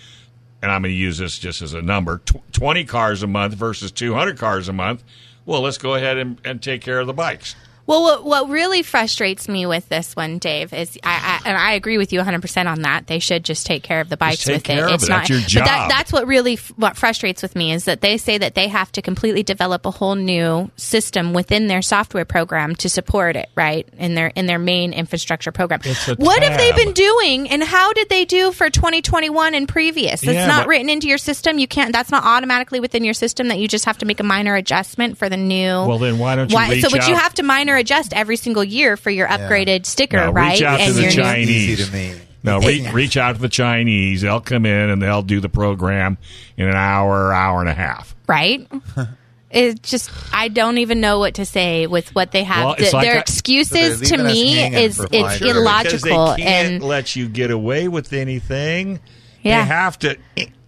and 0.61 0.71
I'm 0.71 0.81
going 0.81 0.93
to 0.93 0.97
use 0.97 1.17
this 1.17 1.37
just 1.37 1.61
as 1.61 1.73
a 1.73 1.81
number 1.81 2.19
tw- 2.19 2.53
20 2.53 2.85
cars 2.85 3.21
a 3.21 3.27
month 3.27 3.53
versus 3.55 3.91
200 3.91 4.37
cars 4.37 4.69
a 4.69 4.73
month. 4.73 5.03
Well, 5.45 5.59
let's 5.59 5.77
go 5.77 5.95
ahead 5.95 6.17
and, 6.17 6.39
and 6.45 6.61
take 6.61 6.81
care 6.81 7.01
of 7.01 7.07
the 7.07 7.13
bikes. 7.13 7.55
Well, 7.85 8.01
what, 8.03 8.23
what 8.23 8.49
really 8.49 8.81
frustrates 8.81 9.49
me 9.49 9.65
with 9.65 9.89
this 9.89 10.15
one, 10.15 10.37
Dave, 10.37 10.71
is 10.73 10.97
I, 11.03 11.41
I 11.43 11.49
and 11.49 11.57
I 11.57 11.73
agree 11.73 11.97
with 11.97 12.13
you 12.13 12.19
100 12.19 12.41
percent 12.41 12.69
on 12.69 12.83
that. 12.83 13.07
They 13.07 13.19
should 13.19 13.43
just 13.43 13.65
take 13.65 13.83
care 13.83 13.99
of 13.99 14.07
the 14.07 14.15
bikes 14.15 14.47
with 14.47 14.69
it. 14.69 14.77
It's 14.77 15.03
it. 15.03 15.09
not 15.09 15.27
That's 15.27 15.53
your 15.53 15.61
But 15.61 15.67
that, 15.67 15.87
that's 15.89 16.13
what 16.13 16.25
really 16.25 16.53
f- 16.53 16.71
what 16.77 16.95
frustrates 16.95 17.41
with 17.41 17.55
me 17.55 17.73
is 17.73 17.85
that 17.85 17.99
they 17.99 18.17
say 18.17 18.37
that 18.37 18.55
they 18.55 18.69
have 18.69 18.91
to 18.93 19.01
completely 19.01 19.43
develop 19.43 19.85
a 19.85 19.91
whole 19.91 20.15
new 20.15 20.71
system 20.77 21.33
within 21.33 21.67
their 21.67 21.81
software 21.81 22.23
program 22.23 22.75
to 22.77 22.89
support 22.89 23.35
it, 23.35 23.49
right? 23.55 23.87
In 23.97 24.15
their 24.15 24.27
in 24.27 24.45
their 24.45 24.59
main 24.59 24.93
infrastructure 24.93 25.51
program. 25.51 25.81
What 26.17 26.41
have 26.41 26.57
they 26.57 26.71
been 26.71 26.93
doing, 26.93 27.49
and 27.49 27.61
how 27.61 27.91
did 27.91 28.07
they 28.07 28.23
do 28.23 28.53
for 28.53 28.69
2021 28.69 29.55
and 29.55 29.67
previous? 29.67 30.23
It's 30.23 30.31
Yeah, 30.31 30.47
not 30.47 30.63
but- 30.63 30.67
written 30.69 30.89
into 30.89 31.07
your 31.07 31.17
system. 31.17 31.59
You 31.59 31.67
can't. 31.67 31.91
That's 31.91 32.11
not 32.11 32.23
automatically 32.23 32.79
within 32.79 33.03
your 33.03 33.13
system. 33.13 33.49
That 33.49 33.59
you 33.59 33.67
just 33.67 33.83
have 33.85 33.97
to 33.97 34.05
make 34.05 34.21
a 34.21 34.23
minor 34.23 34.55
adjustment 34.55 35.17
for 35.17 35.27
the 35.27 35.37
new. 35.37 35.67
Well, 35.85 35.97
then 35.97 36.17
why 36.17 36.37
don't 36.37 36.49
you 36.49 36.55
Why, 36.55 36.79
so, 36.79 36.89
but 36.89 37.07
you 37.09 37.15
have 37.15 37.33
to 37.35 37.43
minor 37.43 37.72
adjust 37.77 38.13
every 38.13 38.35
single 38.37 38.63
year 38.63 38.97
for 38.97 39.09
your 39.09 39.27
upgraded 39.27 39.85
sticker, 39.85 40.17
No, 40.17 40.25
reach 40.27 40.35
right? 40.35 40.61
out 40.63 40.79
to 40.79 40.93
the 40.93 41.09
Chinese. 41.11 41.89
To. 41.89 42.15
No, 42.43 42.59
re- 42.61 42.89
reach 42.91 43.15
out 43.17 43.35
to 43.35 43.41
the 43.41 43.49
Chinese. 43.49 44.21
They'll 44.21 44.41
come 44.41 44.65
in 44.65 44.89
and 44.89 45.01
they'll 45.01 45.21
do 45.21 45.39
the 45.39 45.49
program 45.49 46.17
in 46.57 46.67
an 46.67 46.75
hour, 46.75 47.33
hour 47.33 47.59
and 47.61 47.69
a 47.69 47.73
half. 47.73 48.15
right? 48.27 48.67
It's 49.55 49.87
just 49.91 50.09
I 50.33 50.47
don't 50.47 50.79
even 50.79 50.99
know 50.99 51.19
what 51.19 51.35
to 51.35 51.45
say 51.45 51.85
with 51.85 52.15
what 52.15 52.31
they 52.31 52.43
have. 52.43 52.65
Well, 52.65 52.73
it's 52.73 52.89
The- 52.89 52.97
like 52.97 53.05
their 53.05 53.17
I- 53.17 53.19
excuses 53.19 53.99
So 53.99 54.17
to 54.17 54.23
they're 54.23 54.31
leaving 54.33 54.65
us 54.65 54.71
me 54.73 54.83
is 54.83 54.99
it's 54.99 55.11
five 55.11 55.41
years. 55.41 55.57
illogical 55.57 56.31
they 56.31 56.41
can't 56.41 56.73
and 56.73 56.83
let 56.83 57.15
you 57.15 57.29
get 57.29 57.51
away 57.51 57.87
with 57.87 58.13
anything. 58.13 58.99
Yeah. 59.43 59.61
They 59.61 59.67
have 59.67 59.99
to. 59.99 60.17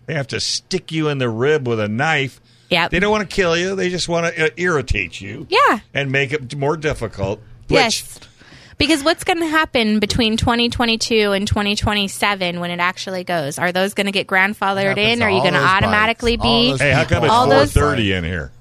They 0.06 0.14
have 0.14 0.28
to 0.28 0.40
stick 0.40 0.92
you 0.92 1.10
in 1.10 1.18
the 1.18 1.28
rib 1.30 1.68
with 1.68 1.80
a 1.80 1.88
knife. 1.88 2.40
Yep. 2.70 2.92
They 2.92 3.00
don't 3.00 3.12
want 3.12 3.30
to 3.30 3.36
kill 3.36 3.56
you. 3.58 3.76
They 3.76 3.90
just 3.90 4.10
want 4.10 4.34
to 4.36 4.46
uh, 4.46 4.50
irritate 4.58 5.22
you. 5.22 5.48
Yeah. 5.50 5.80
And 5.94 6.12
make 6.12 6.34
it 6.34 6.56
more 6.56 6.78
difficult. 6.78 7.40
Which, 7.68 7.72
yes. 7.72 8.20
Because 8.78 9.04
what's 9.04 9.24
going 9.24 9.40
to 9.40 9.48
happen 9.48 10.00
between 10.00 10.36
2022 10.36 11.32
and 11.32 11.48
2027 11.48 12.60
when 12.60 12.72
it 12.72 12.80
actually 12.80 13.24
goes? 13.24 13.58
Are 13.58 13.72
those 13.72 13.94
going 13.94 14.08
to 14.08 14.12
get 14.12 14.28
grandfathered 14.28 14.98
in? 14.98 15.20
to 15.20 15.26
Are 15.26 15.30
you 15.30 15.40
going 15.42 15.54
to 15.54 15.60
automatically 15.64 16.36
bikes? 16.38 16.44
Be? 16.44 16.70
those 16.72 16.82
Hey, 16.82 16.92
how 16.92 17.06
come 17.06 17.24
it's 17.24 17.32
All 17.32 17.48
those- 17.48 17.72
thirty 17.72 18.12
in 18.12 18.24
here? 18.24 18.52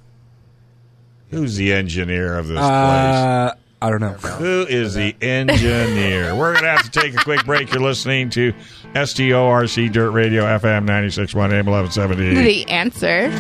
Who's 1.31 1.57
the 1.57 1.73
engineer 1.73 2.39
of 2.39 2.47
this 2.47 2.59
place? 2.59 2.65
Uh, 2.69 3.55
I 3.85 3.91
don't 3.91 4.01
know. 4.01 4.15
Who 4.15 4.65
is 4.67 4.95
the 4.95 5.15
engineer? 5.21 6.35
We're 6.35 6.55
going 6.55 6.65
to 6.65 6.71
have 6.71 6.91
to 6.91 7.01
take 7.01 7.13
a 7.13 7.19
quick 7.19 7.45
break. 7.45 7.71
You're 7.71 7.83
listening 7.83 8.31
to 8.31 8.55
SDORC 8.95 9.93
Dirt 9.93 10.11
Radio 10.13 10.45
FM 10.45 10.87
96.1 10.87 11.53
AM 11.53 11.67
1170. 11.67 12.35
The 12.35 12.71
answer. 12.71 13.31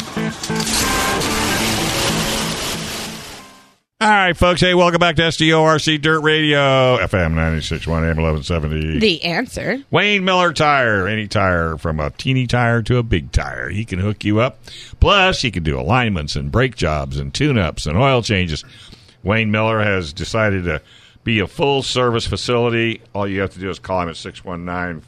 All 4.03 4.11
right, 4.11 4.37
folks. 4.37 4.61
Hey, 4.61 4.75
welcome 4.75 4.99
back 4.99 5.17
to 5.17 5.23
SDORC 5.23 6.03
Dirt 6.03 6.21
Radio 6.21 6.99
FM 6.99 7.33
96.1 7.33 7.87
AM 8.11 8.19
1170. 8.19 8.99
The 8.99 9.25
answer. 9.25 9.83
Wayne 9.91 10.27
Miller 10.27 10.53
Tire. 10.53 11.09
Any 11.09 11.27
tire 11.27 11.79
from 11.79 11.99
a 12.01 12.11
teeny 12.11 12.47
tire 12.47 12.83
to 12.83 12.99
a 12.99 13.03
big 13.03 13.33
tire. 13.33 13.71
He 13.71 13.87
can 13.87 13.99
hook 13.99 14.27
you 14.27 14.41
up. 14.41 14.59
Plus, 15.01 15.41
he 15.41 15.51
can 15.51 15.63
do 15.63 15.81
alignments 15.81 16.37
and 16.37 16.53
brake 16.53 16.77
jobs 16.77 17.17
and 17.17 17.33
tune 17.33 17.57
ups 17.57 17.87
and 17.87 17.97
oil 17.97 18.21
changes. 18.21 18.63
Wayne 19.25 19.51
Miller 19.51 19.83
has 19.83 20.13
decided 20.13 20.65
to 20.65 20.81
be 21.25 21.41
a 21.41 21.47
full 21.47 21.83
service 21.83 22.27
facility. 22.27 23.01
All 23.15 23.27
you 23.27 23.41
have 23.41 23.55
to 23.55 23.59
do 23.59 23.71
is 23.71 23.79
call 23.79 24.03
him 24.03 24.11
at 24.11 24.17
619. 24.17 25.03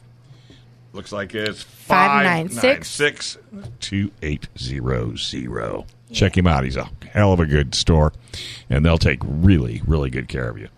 Looks 0.93 1.11
like 1.11 1.35
it's 1.35 1.61
596. 1.61 3.37
2800. 3.79 5.85
Check 6.11 6.37
him 6.37 6.47
out. 6.47 6.63
He's 6.63 6.77
a 6.77 6.89
hell 7.11 7.33
of 7.33 7.39
a 7.39 7.45
good 7.45 7.75
store, 7.75 8.13
and 8.69 8.85
they'll 8.85 8.97
take 8.97 9.19
really, 9.23 9.81
really 9.85 10.09
good 10.09 10.27
care 10.27 10.49
of 10.49 10.57
you. 10.57 10.69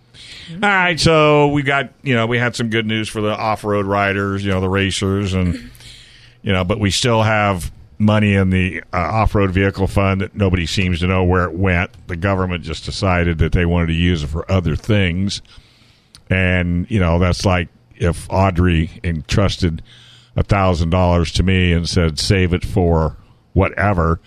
Mm-hmm. 0.49 0.63
All 0.63 0.69
right, 0.69 0.99
so 0.99 1.49
we 1.49 1.61
got 1.61 1.91
you 2.01 2.15
know 2.15 2.25
we 2.25 2.37
had 2.37 2.55
some 2.55 2.69
good 2.69 2.85
news 2.85 3.07
for 3.07 3.21
the 3.21 3.35
off 3.35 3.63
road 3.63 3.85
riders, 3.85 4.43
you 4.43 4.51
know 4.51 4.59
the 4.59 4.69
racers, 4.69 5.33
and 5.33 5.53
mm-hmm. 5.53 5.67
you 6.41 6.51
know, 6.51 6.63
but 6.63 6.79
we 6.79 6.91
still 6.91 7.21
have 7.21 7.71
money 7.99 8.33
in 8.33 8.49
the 8.49 8.81
uh, 8.93 8.97
off 8.97 9.35
road 9.35 9.51
vehicle 9.51 9.85
fund 9.85 10.21
that 10.21 10.33
nobody 10.33 10.65
seems 10.65 11.01
to 11.01 11.07
know 11.07 11.23
where 11.23 11.43
it 11.43 11.53
went. 11.53 11.91
The 12.07 12.15
government 12.15 12.63
just 12.63 12.85
decided 12.85 13.37
that 13.39 13.51
they 13.51 13.65
wanted 13.65 13.87
to 13.87 13.93
use 13.93 14.23
it 14.23 14.27
for 14.27 14.49
other 14.49 14.75
things, 14.75 15.41
and 16.29 16.89
you 16.89 16.99
know 16.99 17.19
that's 17.19 17.45
like 17.45 17.67
if 17.95 18.27
Audrey 18.29 18.89
entrusted 19.03 19.83
a 20.35 20.43
thousand 20.43 20.89
dollars 20.89 21.31
to 21.33 21.43
me 21.43 21.73
and 21.73 21.87
said 21.87 22.17
save 22.17 22.53
it 22.53 22.65
for 22.65 23.17
whatever. 23.53 24.19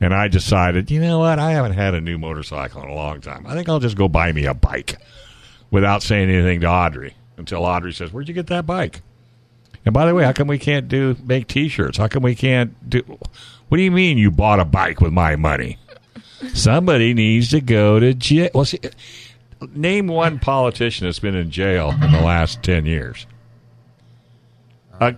And 0.00 0.12
I 0.12 0.26
decided, 0.26 0.90
you 0.90 1.00
know 1.00 1.20
what? 1.20 1.38
I 1.38 1.52
haven't 1.52 1.74
had 1.74 1.94
a 1.94 2.00
new 2.00 2.18
motorcycle 2.18 2.82
in 2.82 2.88
a 2.88 2.94
long 2.94 3.20
time. 3.20 3.46
I 3.46 3.54
think 3.54 3.68
I'll 3.68 3.78
just 3.78 3.96
go 3.96 4.08
buy 4.08 4.32
me 4.32 4.46
a 4.46 4.54
bike 4.54 4.96
without 5.70 6.02
saying 6.02 6.28
anything 6.28 6.60
to 6.62 6.66
Audrey 6.66 7.14
until 7.36 7.64
Audrey 7.64 7.92
says, 7.92 8.12
"Where'd 8.12 8.26
you 8.26 8.34
get 8.34 8.48
that 8.48 8.66
bike?" 8.66 9.02
And 9.84 9.92
by 9.92 10.06
the 10.06 10.14
way, 10.14 10.24
how 10.24 10.32
come 10.32 10.46
we 10.48 10.58
can't 10.58 10.88
do 10.88 11.16
make 11.24 11.48
T-shirts? 11.48 11.98
How 11.98 12.06
come 12.08 12.22
we 12.22 12.34
can't 12.34 12.88
do? 12.88 13.02
What 13.68 13.76
do 13.78 13.82
you 13.82 13.90
mean 13.90 14.16
you 14.18 14.30
bought 14.30 14.60
a 14.60 14.64
bike 14.64 15.00
with 15.00 15.12
my 15.12 15.34
money? 15.36 15.78
Somebody 16.54 17.14
needs 17.14 17.50
to 17.50 17.60
go 17.60 17.98
to 18.00 18.14
jail. 18.14 18.50
Well, 18.54 18.64
see, 18.64 18.78
name 19.74 20.06
one 20.08 20.38
politician 20.38 21.06
that's 21.06 21.18
been 21.18 21.34
in 21.34 21.50
jail 21.50 21.90
in 21.90 22.12
the 22.12 22.20
last 22.20 22.62
ten 22.62 22.84
years. 22.86 23.26
Uh, 25.00 25.12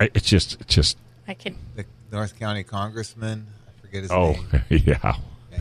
it's 0.00 0.28
just, 0.28 0.60
it's 0.60 0.74
just. 0.74 0.96
I 1.26 1.34
can. 1.34 1.56
The 1.74 1.84
North 2.12 2.38
County 2.38 2.64
congressman, 2.64 3.46
I 3.66 3.80
forget 3.80 4.02
his 4.02 4.10
Oh, 4.10 4.32
name. 4.32 4.62
yeah. 4.70 4.96
Yeah, 5.02 5.14
he- 5.50 5.56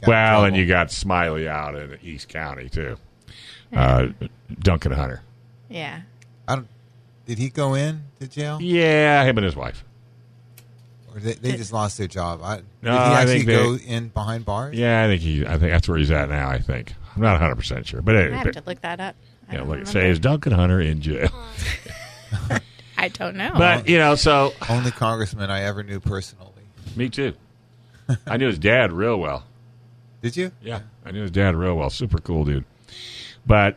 he 0.00 0.06
Well, 0.06 0.44
and 0.44 0.56
you 0.56 0.66
got 0.66 0.90
Smiley 0.90 1.48
out 1.48 1.74
in 1.74 1.98
East 2.02 2.28
County 2.28 2.68
too. 2.68 2.96
Uh, 3.74 4.08
Duncan 4.60 4.92
Hunter. 4.92 5.20
Yeah. 5.68 6.00
I 6.46 6.54
don't, 6.56 6.68
did 7.28 7.38
he 7.38 7.48
go 7.50 7.74
in 7.74 8.02
to 8.18 8.26
jail, 8.26 8.58
Yeah, 8.60 9.22
him 9.22 9.38
and 9.38 9.44
his 9.44 9.54
wife. 9.54 9.84
or 11.14 11.20
they, 11.20 11.34
they 11.34 11.52
just 11.56 11.72
lost 11.72 11.96
their 11.98 12.08
job? 12.08 12.40
I, 12.42 12.62
No, 12.82 12.90
did 12.90 12.92
he 12.92 12.96
I 12.98 13.20
actually 13.20 13.34
think 13.34 13.46
they- 13.46 13.54
go 13.54 13.76
in 13.76 14.08
behind 14.08 14.44
bars? 14.44 14.74
Yeah, 14.76 15.04
I 15.04 15.06
think 15.06 15.22
he. 15.22 15.46
I 15.46 15.50
think 15.58 15.70
that's 15.70 15.86
where 15.88 15.98
he's 15.98 16.10
at 16.10 16.28
now. 16.28 16.48
I 16.48 16.58
think 16.58 16.94
I'm 17.14 17.22
not 17.22 17.32
100 17.34 17.54
percent 17.56 17.86
sure, 17.86 18.02
but 18.02 18.16
I 18.16 18.22
anyway, 18.22 18.36
have 18.38 18.52
to 18.52 18.62
look 18.66 18.80
that 18.80 18.98
up. 18.98 19.14
I 19.48 19.54
yeah, 19.54 19.60
look, 19.60 19.68
remember. 19.70 19.90
say 19.90 20.10
is 20.10 20.18
Duncan 20.18 20.52
Hunter 20.52 20.80
in 20.80 21.00
jail? 21.00 21.30
I 22.98 23.08
don't 23.08 23.36
know. 23.36 23.52
But 23.56 23.88
you 23.88 23.98
know, 23.98 24.14
so 24.16 24.52
Only 24.68 24.90
congressman 24.90 25.50
I 25.50 25.62
ever 25.62 25.82
knew 25.82 26.00
personally. 26.00 26.48
me 26.96 27.08
too. 27.08 27.34
I 28.26 28.36
knew 28.38 28.46
his 28.46 28.58
dad 28.58 28.90
real 28.92 29.18
well. 29.18 29.44
Did 30.22 30.36
you? 30.36 30.50
Yeah, 30.62 30.80
I 31.04 31.10
knew 31.12 31.22
his 31.22 31.30
dad 31.30 31.54
real 31.54 31.76
well. 31.76 31.90
Super 31.90 32.18
cool 32.18 32.44
dude. 32.44 32.64
But 33.46 33.76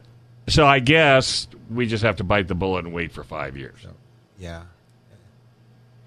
so 0.52 0.66
I 0.66 0.80
guess 0.80 1.48
we 1.70 1.88
just 1.88 2.04
have 2.04 2.18
to 2.18 2.24
bite 2.24 2.48
the 2.48 2.56
bullet 2.56 2.86
and 2.86 2.94
wait 2.94 3.12
for 3.12 3.24
five 3.24 3.58
years. 3.58 3.86
Yeah. 4.38 4.64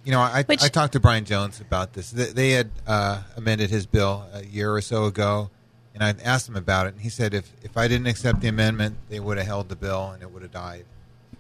You 0.05 0.13
know, 0.13 0.21
I, 0.21 0.43
Which- 0.43 0.63
I 0.63 0.69
talked 0.69 0.93
to 0.93 1.01
Brian 1.01 1.25
Jones 1.25 1.61
about 1.61 1.95
this. 1.95 2.11
They, 2.11 2.27
they 2.27 2.51
had 2.51 2.71
uh, 2.87 3.23
amended 3.37 3.71
his 3.71 3.87
bill 3.87 4.27
a 4.35 4.45
year 4.45 4.75
or 4.75 4.83
so 4.83 5.07
ago, 5.07 5.51
and 5.95 6.05
I 6.05 6.15
asked 6.23 6.47
him 6.47 6.57
about 6.57 6.87
it, 6.87 6.95
and 6.95 7.03
he 7.03 7.09
said 7.09 7.33
if, 7.33 7.51
if 7.63 7.77
I 7.77 7.89
didn't 7.89 8.07
accept 8.07 8.41
the 8.41 8.49
amendment, 8.49 8.97
they 9.09 9.19
would 9.19 9.39
have 9.39 9.47
held 9.47 9.69
the 9.71 9.77
bill 9.77 10.11
and 10.11 10.23
it 10.23 10.31
would 10.31 10.43
have 10.43 10.53
died. 10.53 10.85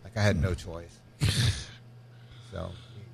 Like 0.02 0.16
I 0.16 0.23
had 0.23 0.40
no 0.40 0.54
choice. 0.54 0.99
so 2.52 2.70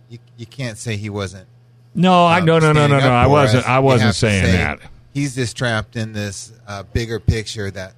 you, 0.08 0.18
you 0.36 0.46
can't 0.46 0.78
say 0.78 0.96
he 0.96 1.10
wasn't. 1.10 1.48
No, 1.94 2.26
I 2.26 2.38
um, 2.38 2.44
no 2.44 2.58
no 2.60 2.72
no 2.72 2.86
no 2.86 3.00
no. 3.00 3.10
I 3.10 3.26
wasn't. 3.26 3.64
us. 3.64 3.68
I 3.68 3.80
wasn't 3.80 4.14
saying 4.14 4.44
say 4.44 4.52
that. 4.52 4.78
He's 5.12 5.34
just 5.34 5.56
trapped 5.56 5.96
in 5.96 6.12
this 6.12 6.52
uh, 6.68 6.84
bigger 6.84 7.18
picture 7.18 7.68
that 7.72 7.94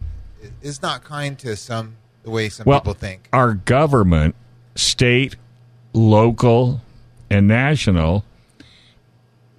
is 0.62 0.82
not 0.82 1.04
kind 1.04 1.38
to 1.40 1.56
some 1.56 1.96
the 2.22 2.30
way 2.30 2.48
some 2.48 2.64
well, 2.64 2.80
people 2.80 2.94
think. 2.94 3.28
Our 3.32 3.54
government, 3.54 4.34
state, 4.76 5.36
local, 5.92 6.80
and 7.30 7.48
national, 7.48 8.24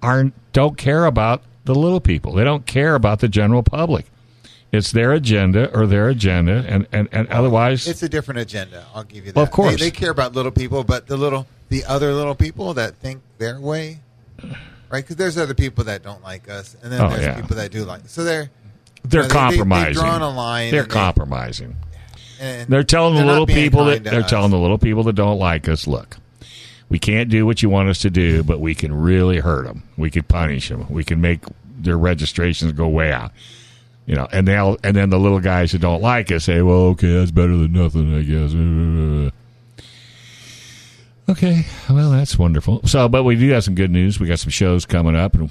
aren't 0.02 0.34
don't 0.52 0.76
care 0.76 1.04
about 1.04 1.42
the 1.64 1.74
little 1.74 2.00
people. 2.00 2.32
They 2.32 2.44
don't 2.44 2.66
care 2.66 2.94
about 2.94 3.20
the 3.20 3.28
general 3.28 3.62
public. 3.62 4.06
It's 4.72 4.90
their 4.92 5.12
agenda 5.12 5.72
or 5.76 5.86
their 5.86 6.08
agenda, 6.08 6.64
and 6.66 6.86
and, 6.90 7.08
and 7.12 7.28
otherwise, 7.28 7.86
It's 7.86 8.02
a 8.02 8.08
different 8.08 8.40
agenda. 8.40 8.84
I'll 8.94 9.04
give 9.04 9.24
you 9.26 9.32
that. 9.32 9.36
Well, 9.36 9.44
of 9.44 9.50
course. 9.50 9.78
they, 9.78 9.86
they 9.86 9.90
care 9.90 10.10
about 10.10 10.34
little 10.34 10.50
people, 10.50 10.82
but 10.82 11.06
the 11.06 11.16
little, 11.16 11.46
the 11.68 11.84
other 11.84 12.12
little 12.12 12.34
people 12.34 12.74
that 12.74 12.96
think 12.96 13.22
their 13.38 13.60
way, 13.60 14.00
right? 14.90 15.04
Because 15.04 15.14
there's 15.16 15.38
other 15.38 15.54
people 15.54 15.84
that 15.84 16.02
don't 16.02 16.22
like 16.24 16.48
us, 16.50 16.76
and 16.82 16.92
then 16.92 17.00
Oh, 17.02 17.08
there's 17.08 17.22
yeah. 17.22 17.40
people 17.40 17.54
that 17.56 17.70
do 17.70 17.84
like. 17.84 18.02
So 18.08 18.24
they're 18.24 18.50
they're 19.04 19.22
you 19.22 19.28
know, 19.28 19.28
they- 19.28 19.28
they- 19.28 19.28
compromising. 19.56 19.84
They've 19.94 20.02
drawn 20.02 20.22
a 20.22 20.30
line. 20.30 20.70
They're 20.70 20.82
and 20.82 20.90
they- 20.90 20.94
compromising. 20.94 21.76
and 22.40 22.68
They're 22.68 22.82
telling 22.82 23.14
the 23.14 23.18
they're 23.18 23.26
not 23.26 23.32
little 23.32 23.46
people 23.46 23.84
that 23.86 24.04
they're 24.04 24.22
us. 24.24 24.30
telling 24.30 24.50
the 24.50 24.58
little 24.58 24.78
people 24.78 25.02
that 25.04 25.14
don't 25.14 25.38
like 25.38 25.68
us, 25.68 25.86
look, 25.86 26.16
we 26.88 26.98
can't 26.98 27.28
do 27.30 27.46
what 27.46 27.62
you 27.62 27.68
want 27.70 27.88
us 27.88 27.98
to 28.00 28.10
do, 28.10 28.42
but 28.42 28.60
we 28.60 28.74
can 28.74 28.94
really 28.94 29.38
hurt 29.40 29.66
them. 29.66 29.82
We 29.96 30.10
could 30.10 30.28
punish 30.28 30.68
them. 30.68 30.86
We 30.90 31.04
can 31.04 31.20
make 31.20 31.40
their 31.78 31.96
registrations 31.98 32.72
go 32.72 32.88
way 32.88 33.12
out. 33.12 33.32
You 34.06 34.14
know, 34.14 34.28
and 34.32 34.46
they'll 34.46 34.76
and 34.84 34.94
then 34.94 35.08
the 35.08 35.18
little 35.18 35.40
guys 35.40 35.72
who 35.72 35.78
don't 35.78 36.02
like 36.02 36.30
us 36.30 36.44
say, 36.44 36.60
"Well, 36.60 36.88
okay, 36.92 37.14
that's 37.14 37.30
better 37.30 37.56
than 37.56 37.72
nothing, 37.72 38.14
I 38.14 38.22
guess." 38.22 39.30
Okay, 41.26 41.64
well, 41.88 42.10
that's 42.10 42.38
wonderful. 42.38 42.82
So, 42.84 43.08
but 43.08 43.24
we 43.24 43.34
do 43.36 43.48
have 43.52 43.64
some 43.64 43.74
good 43.74 43.90
news. 43.90 44.20
We 44.20 44.28
got 44.28 44.38
some 44.40 44.50
shows 44.50 44.84
coming 44.84 45.16
up, 45.16 45.34
and 45.34 45.50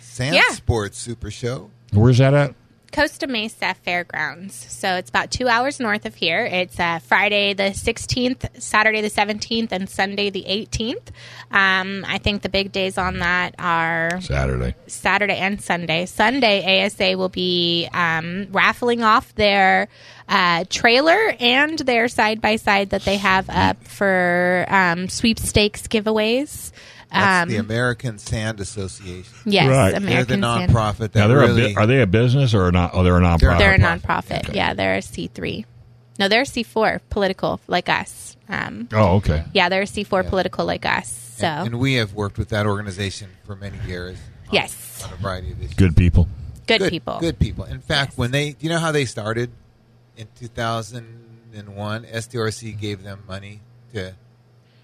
Sand 0.00 0.34
Yeah. 0.36 0.50
Sports 0.50 0.98
Super 0.98 1.30
Show. 1.30 1.70
where's 1.94 2.18
that 2.18 2.34
at? 2.34 2.54
Costa 2.92 3.26
Mesa 3.26 3.74
Fairgrounds. 3.74 4.54
So 4.54 4.96
it's 4.96 5.08
about 5.08 5.30
two 5.30 5.48
hours 5.48 5.80
north 5.80 6.04
of 6.04 6.14
here. 6.14 6.44
It's 6.44 6.78
uh, 6.78 6.98
Friday 6.98 7.54
the 7.54 7.70
16th, 7.70 8.60
Saturday 8.62 9.00
the 9.00 9.10
17th, 9.10 9.72
and 9.72 9.88
Sunday 9.88 10.28
the 10.30 10.44
18th. 10.44 11.08
Um, 11.50 12.04
I 12.06 12.18
think 12.18 12.42
the 12.42 12.50
big 12.50 12.70
days 12.70 12.98
on 12.98 13.20
that 13.20 13.54
are 13.58 14.20
Saturday. 14.20 14.74
Saturday 14.86 15.36
and 15.36 15.60
Sunday. 15.60 16.06
Sunday, 16.06 16.84
ASA 16.84 17.16
will 17.16 17.30
be 17.30 17.88
um, 17.92 18.48
raffling 18.52 19.02
off 19.02 19.34
their 19.34 19.88
uh, 20.28 20.64
trailer 20.68 21.34
and 21.40 21.78
their 21.78 22.08
side 22.08 22.40
by 22.40 22.56
side 22.56 22.90
that 22.90 23.02
they 23.02 23.16
have 23.16 23.48
up 23.48 23.82
for 23.84 24.66
um, 24.68 25.08
sweepstakes 25.08 25.88
giveaways. 25.88 26.72
That's 27.12 27.42
Um, 27.42 27.48
the 27.50 27.56
American 27.56 28.18
Sand 28.18 28.58
Association. 28.60 29.34
yes, 29.44 29.68
Right. 29.68 29.94
American 29.94 30.06
they're 30.06 30.24
the 30.24 30.46
Sand- 30.58 30.72
nonprofit 30.72 30.98
that 31.12 31.14
Now, 31.16 31.28
they're 31.28 31.38
really. 31.38 31.72
a 31.72 31.74
bu- 31.74 31.80
are 31.80 31.86
they 31.86 32.00
a 32.00 32.06
business 32.06 32.54
or 32.54 32.72
not? 32.72 32.92
Oh, 32.94 33.02
they're 33.02 33.16
a 33.16 33.20
nonprofit. 33.20 33.58
They're 33.58 33.74
a 33.74 33.78
Nonprofit. 33.78 34.00
nonprofit. 34.00 34.48
Okay. 34.48 34.56
Yeah, 34.56 34.74
they're 34.74 34.96
a 34.96 35.02
C 35.02 35.28
three. 35.32 35.66
No, 36.18 36.28
they're 36.28 36.42
a 36.42 36.46
C 36.46 36.62
four 36.62 37.00
political 37.10 37.60
like 37.68 37.88
us. 37.88 38.36
Um, 38.48 38.88
Oh, 38.92 39.16
okay. 39.16 39.44
yeah, 39.52 39.68
they're 39.68 39.82
a 39.82 39.86
C 39.86 40.04
four 40.04 40.22
political 40.24 40.64
like 40.64 40.84
us. 40.86 41.34
So 41.36 41.46
and, 41.46 41.66
and 41.68 41.78
we 41.80 41.94
have 41.94 42.12
worked 42.14 42.38
with 42.38 42.48
that 42.50 42.66
organization 42.66 43.28
for 43.46 43.56
many 43.56 43.78
years. 43.86 44.16
on- 44.48 44.54
Yes. 44.54 45.02
on 45.04 45.12
a 45.12 45.16
variety 45.16 45.52
of 45.52 45.60
issues. 45.62 45.74
Good 45.74 45.96
people. 45.96 46.28
good, 46.66 46.88
people. 46.90 47.18
Good 47.20 47.38
people. 47.38 47.64
In 47.64 47.80
fact, 47.80 48.12
Yes. 48.12 48.18
when 48.18 48.30
they, 48.30 48.56
you 48.60 48.68
know 48.70 48.78
how 48.78 48.92
they 48.92 49.04
started 49.04 49.50
in 50.16 50.28
2001, 50.38 52.04
SDRC 52.04 52.72
gave 52.72 53.02
them 53.02 53.20
money 53.28 53.60
to 53.94 54.12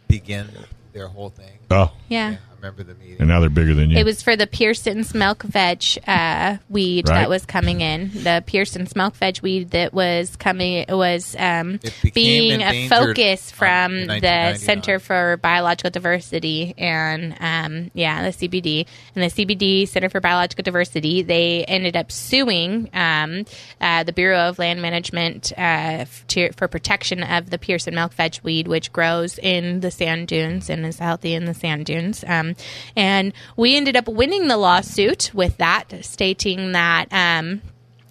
begin 0.08 0.48
their 0.92 1.08
whole 1.08 1.30
thing. 1.30 1.57
Oh, 1.70 1.92
Yeah. 2.08 2.36
I 2.60 2.60
remember 2.60 2.82
the 2.82 2.94
meeting. 2.96 3.18
And 3.20 3.28
now 3.28 3.38
they're 3.38 3.50
bigger 3.50 3.72
than 3.72 3.88
you. 3.90 3.98
It 3.98 4.04
was 4.04 4.20
for 4.20 4.34
the 4.34 4.48
Peirson's 4.48 5.12
milkvetch 5.12 5.96
uh, 6.08 6.58
weed 6.68 7.08
Right. 7.08 7.20
that 7.20 7.28
was 7.28 7.46
coming 7.46 7.82
in. 7.82 8.10
The 8.12 8.42
Peirson's 8.48 8.94
milkvetch 8.94 9.42
weed 9.42 9.70
that 9.70 9.94
was 9.94 10.34
coming 10.34 10.84
was 10.88 11.36
um, 11.38 11.74
It 11.74 11.94
became 12.02 12.12
being 12.14 12.60
a 12.62 12.64
endangered 12.82 13.16
focus 13.16 13.52
on- 13.52 13.56
from 13.58 13.92
the 13.92 14.06
1999. 14.08 14.58
Center 14.58 14.98
for 14.98 15.36
Biological 15.36 15.90
Diversity 15.92 16.74
and 16.76 17.36
um, 17.38 17.92
yeah, 17.94 18.28
the 18.28 18.30
CBD 18.48 18.86
and 19.14 19.22
the 19.22 19.28
CBD 19.46 19.86
Center 19.86 20.08
for 20.08 20.18
Biological 20.20 20.64
Diversity. 20.64 21.22
They 21.22 21.64
ended 21.64 21.96
up 21.96 22.10
suing 22.10 22.90
um, 22.92 23.44
uh, 23.80 24.02
the 24.02 24.12
Bureau 24.12 24.48
of 24.48 24.58
Land 24.58 24.82
Management 24.82 25.52
uh, 25.56 25.60
f- 26.02 26.26
to, 26.26 26.50
for 26.54 26.66
protection 26.66 27.22
of 27.22 27.50
the 27.50 27.58
Peirson 27.58 27.92
milkvetch 27.94 28.42
weed, 28.42 28.66
which 28.66 28.92
grows 28.92 29.38
in 29.38 29.78
the 29.78 29.92
sand 29.92 30.26
dunes 30.26 30.68
and 30.68 30.84
is 30.84 30.98
healthy 30.98 31.34
in 31.34 31.44
the 31.44 31.54
sand 31.58 31.86
dunes. 31.86 32.24
Um, 32.26 32.54
and 32.96 33.32
we 33.56 33.76
ended 33.76 33.96
up 33.96 34.08
winning 34.08 34.48
the 34.48 34.56
lawsuit 34.56 35.32
with 35.34 35.56
that, 35.58 36.04
stating 36.04 36.72
that. 36.72 37.12
Um, 37.12 37.62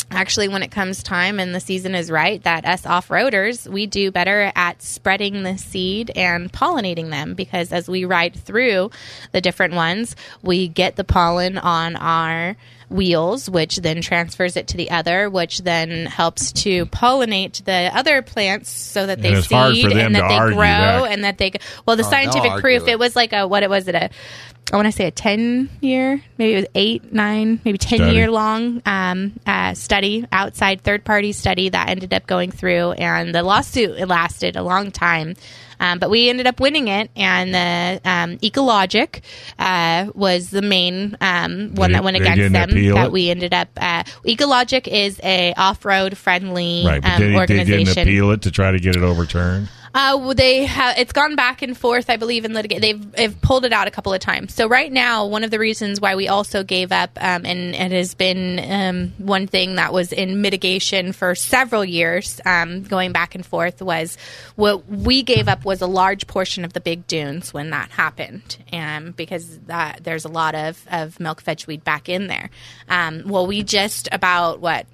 actually 0.09 0.47
when 0.47 0.63
it 0.63 0.71
comes 0.71 1.03
time 1.03 1.39
and 1.39 1.53
the 1.53 1.59
season 1.59 1.93
is 1.93 2.09
right 2.09 2.41
that 2.43 2.65
us 2.65 2.85
off-roaders 2.85 3.67
we 3.67 3.85
do 3.85 4.09
better 4.09 4.51
at 4.55 4.81
spreading 4.81 5.43
the 5.43 5.57
seed 5.57 6.11
and 6.15 6.51
pollinating 6.51 7.09
them 7.09 7.33
because 7.33 7.73
as 7.73 7.89
we 7.89 8.05
ride 8.05 8.33
through 8.33 8.89
the 9.33 9.41
different 9.41 9.73
ones 9.73 10.15
we 10.41 10.67
get 10.67 10.95
the 10.95 11.03
pollen 11.03 11.57
on 11.57 11.95
our 11.97 12.55
wheels 12.89 13.49
which 13.49 13.77
then 13.77 14.01
transfers 14.01 14.55
it 14.55 14.67
to 14.67 14.77
the 14.77 14.89
other 14.91 15.29
which 15.29 15.59
then 15.59 16.05
helps 16.05 16.51
to 16.53 16.85
pollinate 16.87 17.63
the 17.65 17.91
other 17.93 18.21
plants 18.21 18.69
so 18.69 19.05
that 19.05 19.21
they 19.21 19.29
And 19.29 19.37
it's 19.39 19.51
hard 19.51 19.73
for 19.75 19.89
seed 19.89 19.97
and 19.97 20.15
that 20.15 20.29
they 20.29 20.37
grow 20.53 20.55
that. 20.55 21.11
and 21.11 21.23
that 21.25 21.37
they 21.37 21.51
well 21.85 21.97
the 21.97 22.05
Oh, 22.05 22.09
scientific 22.09 22.51
argue 22.51 22.61
proof 22.61 22.83
it. 22.83 22.91
it 22.91 22.99
was 22.99 23.15
like 23.15 23.33
a 23.33 23.45
what 23.47 23.63
it 23.63 23.69
was 23.69 23.87
it 23.87 23.95
a 23.95 24.09
I 24.71 24.75
want 24.75 24.85
to 24.87 24.91
say 24.91 25.05
a 25.07 25.11
10 25.11 25.69
year, 25.79 26.21
maybe 26.37 26.51
it 26.51 26.55
was 26.57 26.65
eight, 26.75 27.13
nine, 27.13 27.61
maybe 27.63 27.77
10 27.77 27.99
Study. 27.99 28.15
year 28.17 28.29
long 28.29 28.81
um, 28.85 29.31
uh, 29.45 29.73
study, 29.75 30.25
outside 30.29 30.81
third 30.81 31.05
party 31.05 31.31
study 31.31 31.69
that 31.69 31.87
ended 31.87 32.13
up 32.13 32.27
going 32.27 32.51
through. 32.51 32.91
And 32.91 33.33
the 33.33 33.43
lawsuit 33.43 33.91
it 33.97 34.07
lasted 34.07 34.57
a 34.57 34.63
long 34.63 34.91
time. 34.91 35.35
Um, 35.79 35.99
but 35.99 36.09
we 36.09 36.29
ended 36.29 36.47
up 36.47 36.59
winning 36.59 36.87
it, 36.87 37.11
and 37.15 37.53
the 37.53 38.01
um, 38.09 38.37
Ecologic 38.39 39.21
uh, 39.59 40.11
was 40.13 40.49
the 40.49 40.61
main 40.61 41.17
um, 41.21 41.75
one 41.75 41.91
They- 41.91 41.93
that 41.93 42.03
went 42.03 42.17
against 42.17 42.53
them. 42.53 42.69
That 42.71 43.05
it? 43.07 43.11
we 43.11 43.29
ended 43.29 43.53
up. 43.53 43.69
Uh, 43.77 44.03
Ecologic 44.25 44.87
is 44.87 45.19
a 45.23 45.53
off 45.53 45.85
road 45.85 46.17
friendly 46.17 46.83
right, 46.85 47.01
but 47.01 47.11
um, 47.11 47.21
they, 47.21 47.45
they 47.45 47.63
didn't 47.63 47.97
appeal 47.97 48.31
it 48.31 48.41
to 48.43 48.51
try 48.51 48.71
to 48.71 48.79
get 48.79 48.95
it 48.95 49.03
overturned. 49.03 49.69
Uh, 49.97 50.31
they 50.35 50.63
have. 50.65 50.95
It's 50.99 51.11
gone 51.11 51.35
back 51.35 51.63
and 51.63 51.75
forth, 51.75 52.07
I 52.07 52.17
believe, 52.17 52.45
in 52.45 52.53
litigation. 52.53 52.81
They've, 52.81 53.11
they've 53.13 53.41
pulled 53.41 53.65
it 53.65 53.73
out 53.73 53.87
a 53.87 53.91
couple 53.91 54.13
of 54.13 54.19
times. 54.19 54.53
So 54.53 54.67
right 54.67 54.91
now, 54.91 55.25
one 55.25 55.43
of 55.43 55.49
the 55.49 55.57
reasons 55.57 55.99
why 55.99 56.15
we 56.15 56.27
also 56.27 56.63
gave 56.63 56.91
up, 56.91 57.17
um, 57.19 57.47
and 57.47 57.73
it 57.73 57.91
has 57.91 58.13
been 58.13 58.59
um, 58.71 59.13
one 59.17 59.47
thing 59.47 59.77
that 59.77 59.91
was 59.91 60.13
in 60.13 60.39
mitigation 60.39 61.13
for 61.13 61.33
several 61.33 61.83
years, 61.83 62.39
um, 62.45 62.83
going 62.83 63.11
back 63.11 63.33
and 63.33 63.43
forth, 63.43 63.81
was 63.81 64.19
what 64.55 64.87
we 64.87 65.23
gave 65.23 65.47
up 65.47 65.65
was 65.65 65.81
a 65.81 65.87
large 65.87 66.27
portion 66.27 66.63
of 66.63 66.73
the 66.73 66.79
big 66.79 67.07
dunes 67.07 67.51
when 67.51 67.71
that 67.71 67.89
happened, 67.89 68.55
um, 68.71 69.13
because 69.17 69.57
that, 69.61 70.03
there's 70.03 70.25
a 70.25 70.29
lot 70.29 70.53
of 70.53 70.79
of 70.91 71.17
milkvetch 71.17 71.65
weed 71.65 71.83
back 71.83 72.07
in 72.07 72.27
there. 72.27 72.51
Um, 72.87 73.23
well, 73.25 73.47
we 73.47 73.63
just 73.63 74.09
about 74.11 74.59
what 74.59 74.85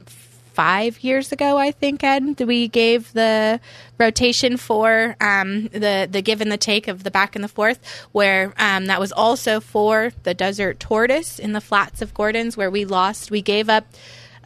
five 0.53 1.03
years 1.03 1.31
ago, 1.31 1.57
I 1.57 1.71
think, 1.71 2.03
Ed, 2.03 2.39
we 2.39 2.67
gave 2.67 3.11
the 3.13 3.59
rotation 3.97 4.57
for 4.57 5.15
um, 5.19 5.67
the 5.67 6.07
the 6.09 6.21
give 6.21 6.41
and 6.41 6.51
the 6.51 6.57
take 6.57 6.87
of 6.87 7.03
the 7.03 7.11
back 7.11 7.35
and 7.35 7.43
the 7.43 7.49
forth, 7.49 7.79
where 8.11 8.53
um, 8.57 8.85
that 8.85 8.99
was 8.99 9.11
also 9.11 9.59
for 9.59 10.11
the 10.23 10.33
desert 10.33 10.79
tortoise 10.79 11.39
in 11.39 11.53
the 11.53 11.61
flats 11.61 12.01
of 12.01 12.13
Gordon's, 12.13 12.55
where 12.55 12.71
we 12.71 12.85
lost. 12.85 13.31
We 13.31 13.41
gave 13.41 13.69
up 13.69 13.85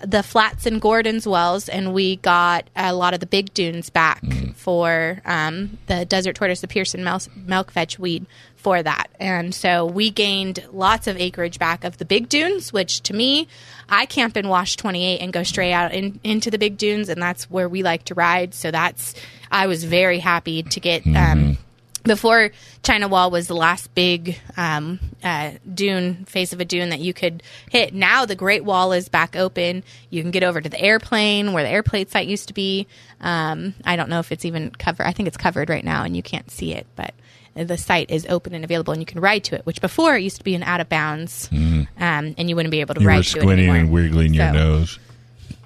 the 0.01 0.23
flats 0.23 0.65
in 0.65 0.79
Gordon's 0.79 1.27
wells, 1.27 1.69
and 1.69 1.93
we 1.93 2.17
got 2.17 2.69
a 2.75 2.93
lot 2.93 3.13
of 3.13 3.19
the 3.19 3.25
big 3.25 3.53
dunes 3.53 3.89
back 3.89 4.23
for 4.55 5.21
um, 5.25 5.77
the 5.87 6.05
desert 6.05 6.35
tortoise, 6.35 6.61
the 6.61 6.67
Peirson 6.67 7.03
milk, 7.03 7.23
milkvetch 7.47 7.97
weed 7.97 8.25
for 8.67 8.83
that. 8.83 9.07
And 9.17 9.55
so 9.55 9.85
we 9.85 10.09
gained 10.09 10.61
lots 10.73 11.07
of 11.07 11.15
acreage 11.15 11.57
back 11.57 11.85
of 11.85 11.97
the 11.99 12.03
big 12.03 12.27
dunes, 12.27 12.73
which 12.73 12.99
to 13.03 13.13
me, 13.13 13.47
I 13.87 14.05
camp 14.05 14.35
in 14.35 14.49
Wash 14.49 14.75
28 14.75 15.19
and 15.19 15.31
go 15.31 15.43
straight 15.43 15.71
out 15.71 15.93
in, 15.93 16.19
into 16.21 16.51
the 16.51 16.57
big 16.57 16.77
dunes, 16.77 17.07
and 17.07 17.21
that's 17.21 17.49
where 17.49 17.69
we 17.69 17.81
like 17.81 18.03
to 18.05 18.13
ride. 18.13 18.53
So 18.53 18.69
that's, 18.69 19.13
I 19.49 19.67
was 19.67 19.85
very 19.85 20.19
happy 20.19 20.63
to 20.63 20.79
get. 20.81 21.07
Um, 21.07 21.57
before 22.03 22.51
China 22.83 23.07
Wall 23.07 23.31
was 23.31 23.47
the 23.47 23.55
last 23.55 23.93
big 23.95 24.37
um, 24.57 24.99
uh, 25.23 25.51
dune 25.73 26.25
face 26.25 26.51
of 26.51 26.59
a 26.59 26.65
dune 26.65 26.89
that 26.89 26.99
you 26.99 27.13
could 27.13 27.43
hit. 27.69 27.93
Now 27.93 28.25
the 28.25 28.35
Great 28.35 28.65
Wall 28.65 28.91
is 28.91 29.07
back 29.07 29.37
open. 29.37 29.83
You 30.09 30.21
can 30.21 30.31
get 30.31 30.43
over 30.43 30.59
to 30.59 30.69
the 30.69 30.79
airplane 30.79 31.53
where 31.53 31.63
the 31.63 31.69
airplane 31.69 32.07
site 32.07 32.27
used 32.27 32.49
to 32.49 32.53
be. 32.53 32.87
Um, 33.21 33.75
I 33.85 33.95
don't 33.95 34.09
know 34.09 34.19
if 34.19 34.33
it's 34.33 34.43
even 34.43 34.71
covered. 34.71 35.05
I 35.05 35.13
think 35.13 35.27
it's 35.27 35.37
covered 35.37 35.69
right 35.69 35.85
now, 35.85 36.03
and 36.03 36.17
you 36.17 36.23
can't 36.23 36.51
see 36.51 36.73
it, 36.73 36.85
but 36.97 37.13
the 37.65 37.77
site 37.77 38.09
is 38.11 38.25
open 38.29 38.53
and 38.53 38.63
available, 38.63 38.93
and 38.93 39.01
you 39.01 39.05
can 39.05 39.19
ride 39.19 39.43
to 39.45 39.55
it. 39.55 39.65
Which 39.65 39.81
before 39.81 40.15
it 40.15 40.21
used 40.21 40.37
to 40.37 40.43
be 40.43 40.55
an 40.55 40.63
out 40.63 40.79
of 40.81 40.89
bounds, 40.89 41.49
um, 41.51 41.87
and 41.99 42.49
you 42.49 42.55
wouldn't 42.55 42.71
be 42.71 42.81
able 42.81 42.95
to. 42.95 43.01
You 43.01 43.07
ride 43.07 43.17
were 43.17 43.23
to 43.23 43.37
it 43.37 43.41
squinting 43.41 43.69
anymore. 43.69 43.75
and 43.75 43.91
wiggling 43.91 44.33
your 44.33 44.51
nose. 44.51 44.99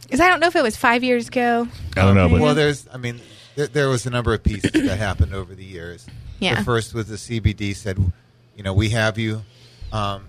Because 0.04 0.19
I 0.19 0.30
don't 0.30 0.39
know 0.41 0.47
if 0.47 0.56
it 0.56 0.63
was 0.63 0.75
five 0.75 1.04
years 1.04 1.30
ago. 1.30 1.67
I 1.95 2.01
don't 2.01 2.15
know, 2.15 2.27
but 2.27 2.41
well, 2.41 2.54
there's, 2.54 2.86
I 2.93 2.97
mean, 2.97 3.21
there, 3.56 3.67
there 3.67 3.88
was 3.89 4.06
a 4.06 4.10
number 4.10 4.34
of 4.34 4.43
pieces 4.43 4.71
that 4.73 4.97
happened 4.97 5.34
over 5.34 5.56
the 5.56 5.63
years. 5.63 6.06
Yeah. 6.39 6.56
The 6.56 6.63
first 6.65 6.93
was 6.93 7.08
the 7.08 7.15
CBD 7.15 7.73
said, 7.73 7.97
you 8.58 8.63
know, 8.63 8.73
we 8.73 8.89
have 8.89 9.17
you, 9.17 9.43
um, 9.93 10.25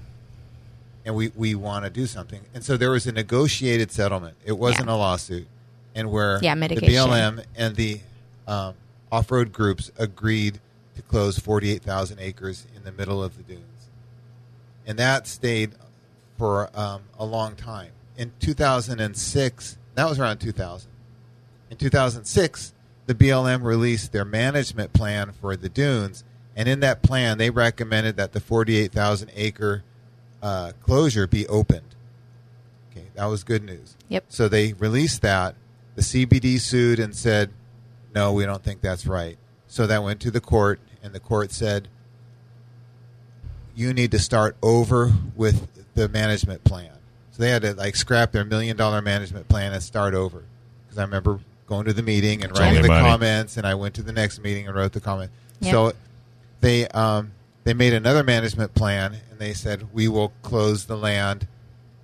and 1.05 1.16
we, 1.16 1.33
we 1.35 1.57
want 1.57 1.85
to 1.85 1.90
do 1.90 2.07
something. 2.07 2.40
And 2.55 2.62
so 2.64 2.77
there 2.77 2.90
was 2.92 3.09
a 3.09 3.12
negotiated 3.12 3.90
settlement. 3.90 4.37
It 4.44 4.53
wasn't 4.53 4.87
Yeah. 4.87 4.94
a 4.94 4.96
lawsuit. 4.96 5.48
And 5.96 6.11
where 6.12 6.38
Yeah, 6.42 6.55
the. 6.55 6.77
BLM 6.77 7.44
and 7.57 7.75
the 7.75 8.01
um, 8.46 8.75
off 9.11 9.31
road 9.33 9.53
groups 9.53 9.90
agreed 9.98 10.61
to 10.96 11.02
close 11.02 11.38
48,000 11.38 12.18
acres 12.18 12.66
in 12.76 12.85
the 12.85 12.92
middle 12.92 13.22
of 13.22 13.37
the 13.37 13.42
dunes. 13.42 13.88
And 14.87 14.98
that 14.98 15.26
stayed 15.26 15.72
for 16.38 16.70
um, 16.74 17.02
a 17.18 17.24
long 17.24 17.55
time. 17.55 17.92
In 18.16 18.33
2006, 18.40 19.78
that 19.94 20.09
was 20.09 20.18
around 20.18 20.38
2000. 20.38 20.90
In 21.70 21.76
2006, 21.76 22.74
the 23.07 23.14
BLM 23.14 23.62
released 23.62 24.12
their 24.12 24.24
management 24.24 24.92
plan 24.92 25.33
for 25.40 25.57
the 25.57 25.68
dunes, 25.68 26.24
and 26.55 26.68
in 26.68 26.81
that 26.81 27.02
plan, 27.02 27.38
they 27.38 27.50
recommended 27.50 28.16
that 28.16 28.33
the 28.33 28.40
48,000 28.40 29.31
acre 29.35 29.83
uh, 30.42 30.72
closure 30.83 31.26
be 31.26 31.46
opened. 31.46 31.94
Okay, 32.90 33.07
that 33.14 33.26
was 33.26 33.42
good 33.44 33.62
news. 33.64 33.96
Yep. 34.09 34.24
So 34.28 34.48
they 34.48 34.74
released 34.74 35.22
that. 35.22 35.55
The 35.94 36.02
CBD 36.02 36.61
sued 36.61 36.98
and 36.98 37.14
said, 37.14 37.50
"No, 38.14 38.33
we 38.33 38.44
don't 38.44 38.62
think 38.62 38.81
that's 38.81 39.07
right." 39.07 39.38
So 39.72 39.87
that 39.87 40.02
went 40.02 40.20
to 40.20 40.30
the 40.30 40.42
court, 40.42 40.80
and 41.02 41.14
the 41.14 41.18
court 41.18 41.50
said, 41.50 41.88
"You 43.74 43.94
need 43.94 44.11
to 44.11 44.18
start 44.18 44.54
over 44.62 45.14
with 45.35 45.66
the 45.94 46.11
management 46.11 46.62
plan." 46.62 46.90
So 47.30 47.42
they 47.42 47.48
had 47.48 47.62
to 47.62 47.72
like 47.72 47.96
scrap 47.96 48.32
their 48.32 48.44
million 48.44 48.76
dollar 48.76 49.00
management 49.00 49.48
plan 49.48 49.72
and 49.72 49.82
start 49.82 50.12
over. 50.12 50.44
Because 50.85 50.98
I 50.98 51.02
remember 51.04 51.40
going 51.66 51.87
to 51.87 51.94
the 51.94 52.02
meeting 52.02 52.44
and 52.44 52.52
writing 52.58 52.82
the 52.82 52.88
money. 52.88 53.00
comments, 53.00 53.56
and 53.56 53.66
I 53.66 53.74
went 53.74 53.94
to 53.94 54.02
the 54.02 54.12
next 54.12 54.42
meeting 54.42 54.66
and 54.66 54.76
wrote 54.76 54.92
the 54.92 55.00
comment. 55.00 55.30
Yep. 55.61 55.72
So 55.72 55.92
they 56.61 56.87
um, 56.88 57.32
they 57.64 57.72
made 57.72 57.94
another 57.94 58.22
management 58.22 58.74
plan, 58.74 59.16
and 59.30 59.38
they 59.38 59.54
said 59.54 59.87
we 59.94 60.06
will 60.06 60.35
close 60.42 60.85
the 60.85 60.98
land 60.98 61.46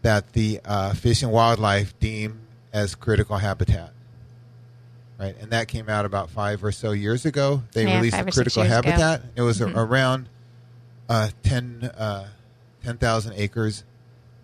that 0.01 0.33
the 0.33 0.63
uh, 0.65 0.95
fish 0.95 1.23
and 1.23 1.31
wildlife 1.31 1.93
deem 2.01 2.41
as 2.73 2.95
critical 2.95 3.37
habitat. 3.37 3.93
Right, 5.19 5.35
and 5.41 5.51
that 5.51 5.67
came 5.67 5.89
out 5.89 6.05
about 6.05 6.31
five 6.31 6.63
or 6.63 6.71
so 6.71 6.93
years 6.93 7.27
ago. 7.27 7.63
They 7.73 7.85
Yeah, 7.87 7.97
released 7.97 8.17
five 8.17 8.27
the 8.27 8.33
critical 8.33 8.63
years 8.65 8.79
ago. 8.79 8.89
habitat. 8.91 9.23
It 9.35 9.43
was 9.43 9.61
a- 9.61 9.67
Mhm. 9.67 9.77
around 9.77 10.29
uh, 11.09 11.31
10 11.43 11.91
uh, 11.97 12.27
10,000 12.85 13.33
acres, 13.37 13.83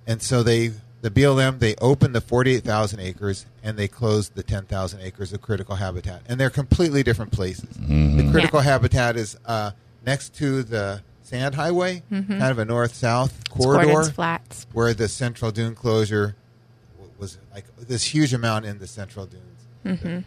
and 0.07 0.21
so 0.23 0.43
they 0.43 0.73
the 1.03 1.11
BLM 1.11 1.59
they 1.59 1.75
opened 1.77 2.15
the 2.15 2.21
forty 2.23 2.55
eight 2.57 2.65
thousand 2.65 2.99
acres 3.01 3.45
and 3.63 3.77
they 3.77 3.87
closed 3.87 4.35
the 4.35 4.43
ten 4.43 4.65
thousand 4.65 5.01
acres 5.03 5.33
of 5.35 5.43
critical 5.43 5.77
habitat, 5.77 6.23
and 6.27 6.41
they're 6.41 6.49
completely 6.51 7.03
different 7.03 7.31
places. 7.31 7.69
The 7.79 8.29
critical 8.33 8.61
habitat 8.61 9.17
is 9.19 9.37
uh, 9.45 9.73
next 10.07 10.35
to 10.37 10.63
the 10.63 11.03
sand 11.23 11.55
highway, 11.55 12.03
kind 12.11 12.43
of 12.43 12.59
a 12.59 12.65
north 12.65 12.95
south 12.95 13.39
It's 13.41 13.51
corridor, 13.51 14.05
Flats. 14.11 14.67
where 14.73 14.95
the 14.95 15.07
central 15.09 15.51
dune 15.51 15.75
closure 15.75 16.35
was 17.19 17.37
like 17.53 17.67
this 17.79 18.05
huge 18.15 18.33
amount 18.33 18.65
in 18.65 18.79
the 18.79 18.87
central 18.87 19.27
dunes. 19.27 19.61
Mm-hmm. 19.85 20.19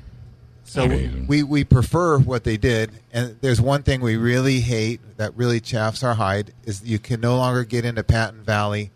So 0.68 0.84
Amazing. 0.84 1.28
we, 1.28 1.44
we 1.44 1.64
prefer 1.64 2.20
what 2.20 2.44
they 2.44 2.58
did, 2.58 2.92
and 3.14 3.38
there's 3.40 3.62
one 3.62 3.84
thing 3.84 4.02
we 4.02 4.18
really 4.18 4.60
hate 4.60 5.00
that 5.16 5.36
really 5.38 5.62
chaffs 5.62 6.04
our 6.04 6.16
hide 6.16 6.54
is 6.66 6.84
you 6.84 7.00
can 7.00 7.22
no 7.22 7.38
longer 7.38 7.64
get 7.64 7.86
into 7.86 8.04
Patton 8.04 8.44
Valley 8.44 8.92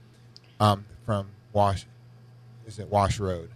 um, 0.60 0.86
from 1.06 1.28
Wash. 1.54 1.86
Is 2.68 2.78
it 2.78 2.90
Wash 2.90 3.22
Road? 3.22 3.52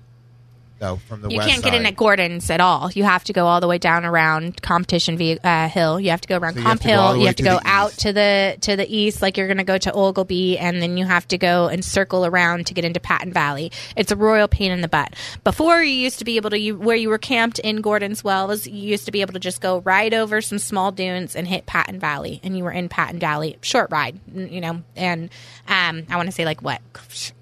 Uh, 0.82 0.98
from 0.98 1.22
the 1.22 1.30
You 1.30 1.40
can't 1.40 1.64
get 1.64 1.74
in 1.74 1.86
at 1.86 1.96
Gordon's 1.96 2.50
at 2.50 2.60
all. 2.60 2.92
You 2.92 3.06
have 3.06 3.24
to 3.26 3.34
go 3.34 3.46
all 3.48 3.62
the 3.62 3.68
way 3.68 3.78
down 3.78 4.04
around 4.04 4.62
Competition 4.62 5.16
uh, 5.44 5.70
Hill. 5.70 6.00
You 6.02 6.10
have 6.10 6.20
to 6.22 6.28
go 6.28 6.38
around 6.38 6.56
So 6.56 6.60
you 6.60 6.66
have 6.66 6.70
Comp 6.70 6.82
to 6.82 6.88
go 6.88 6.94
Hill. 6.94 7.18
You 7.18 7.26
have 7.28 7.36
to 7.38 7.44
go 7.44 7.60
out 7.64 7.92
east. 7.92 8.00
to 8.02 8.14
the 8.14 8.58
to 8.62 8.76
the 8.76 8.96
east, 8.96 9.22
like 9.22 9.38
you're 9.38 9.48
going 9.48 9.58
to 9.58 9.64
go 9.64 9.78
to 9.78 9.92
Ogilby, 9.92 10.58
and 10.60 10.82
then 10.82 10.98
you 10.98 11.06
have 11.06 11.28
to 11.30 11.38
go 11.38 11.68
and 11.68 11.84
circle 11.84 12.26
around 12.26 12.68
to 12.68 12.74
get 12.74 12.84
into 12.84 13.00
Patton 13.00 13.32
Valley. 13.32 13.72
It's 13.96 14.12
a 14.12 14.18
royal 14.18 14.50
pain 14.50 14.72
in 14.72 14.82
the 14.82 14.90
butt. 14.90 15.14
Before 15.46 15.82
you 15.82 15.94
used 15.94 16.20
to 16.20 16.26
be 16.26 16.36
able 16.36 16.50
to, 16.50 16.60
you, 16.60 16.76
where 16.76 16.98
you 16.98 17.08
were 17.08 17.18
camped 17.18 17.60
in 17.60 17.78
Gordon's 17.78 18.24
Wells, 18.24 18.68
you 18.68 18.90
used 18.90 19.06
to 19.06 19.12
be 19.12 19.22
able 19.22 19.34
to 19.34 19.40
just 19.40 19.62
go 19.62 19.80
right 19.80 20.14
over 20.14 20.42
some 20.42 20.60
small 20.60 20.92
dunes 20.92 21.38
and 21.38 21.48
hit 21.48 21.66
Patton 21.66 22.00
Valley, 22.00 22.42
and 22.44 22.58
you 22.58 22.66
were 22.66 22.72
in 22.72 22.90
Patton 22.90 23.20
Valley. 23.20 23.58
Short 23.62 23.92
ride, 23.92 24.20
you 24.34 24.60
know, 24.60 24.84
and 24.98 25.30
um, 25.70 26.04
I 26.10 26.18
want 26.18 26.28
to 26.28 26.34
say 26.34 26.44
like 26.44 26.62
what 26.62 26.82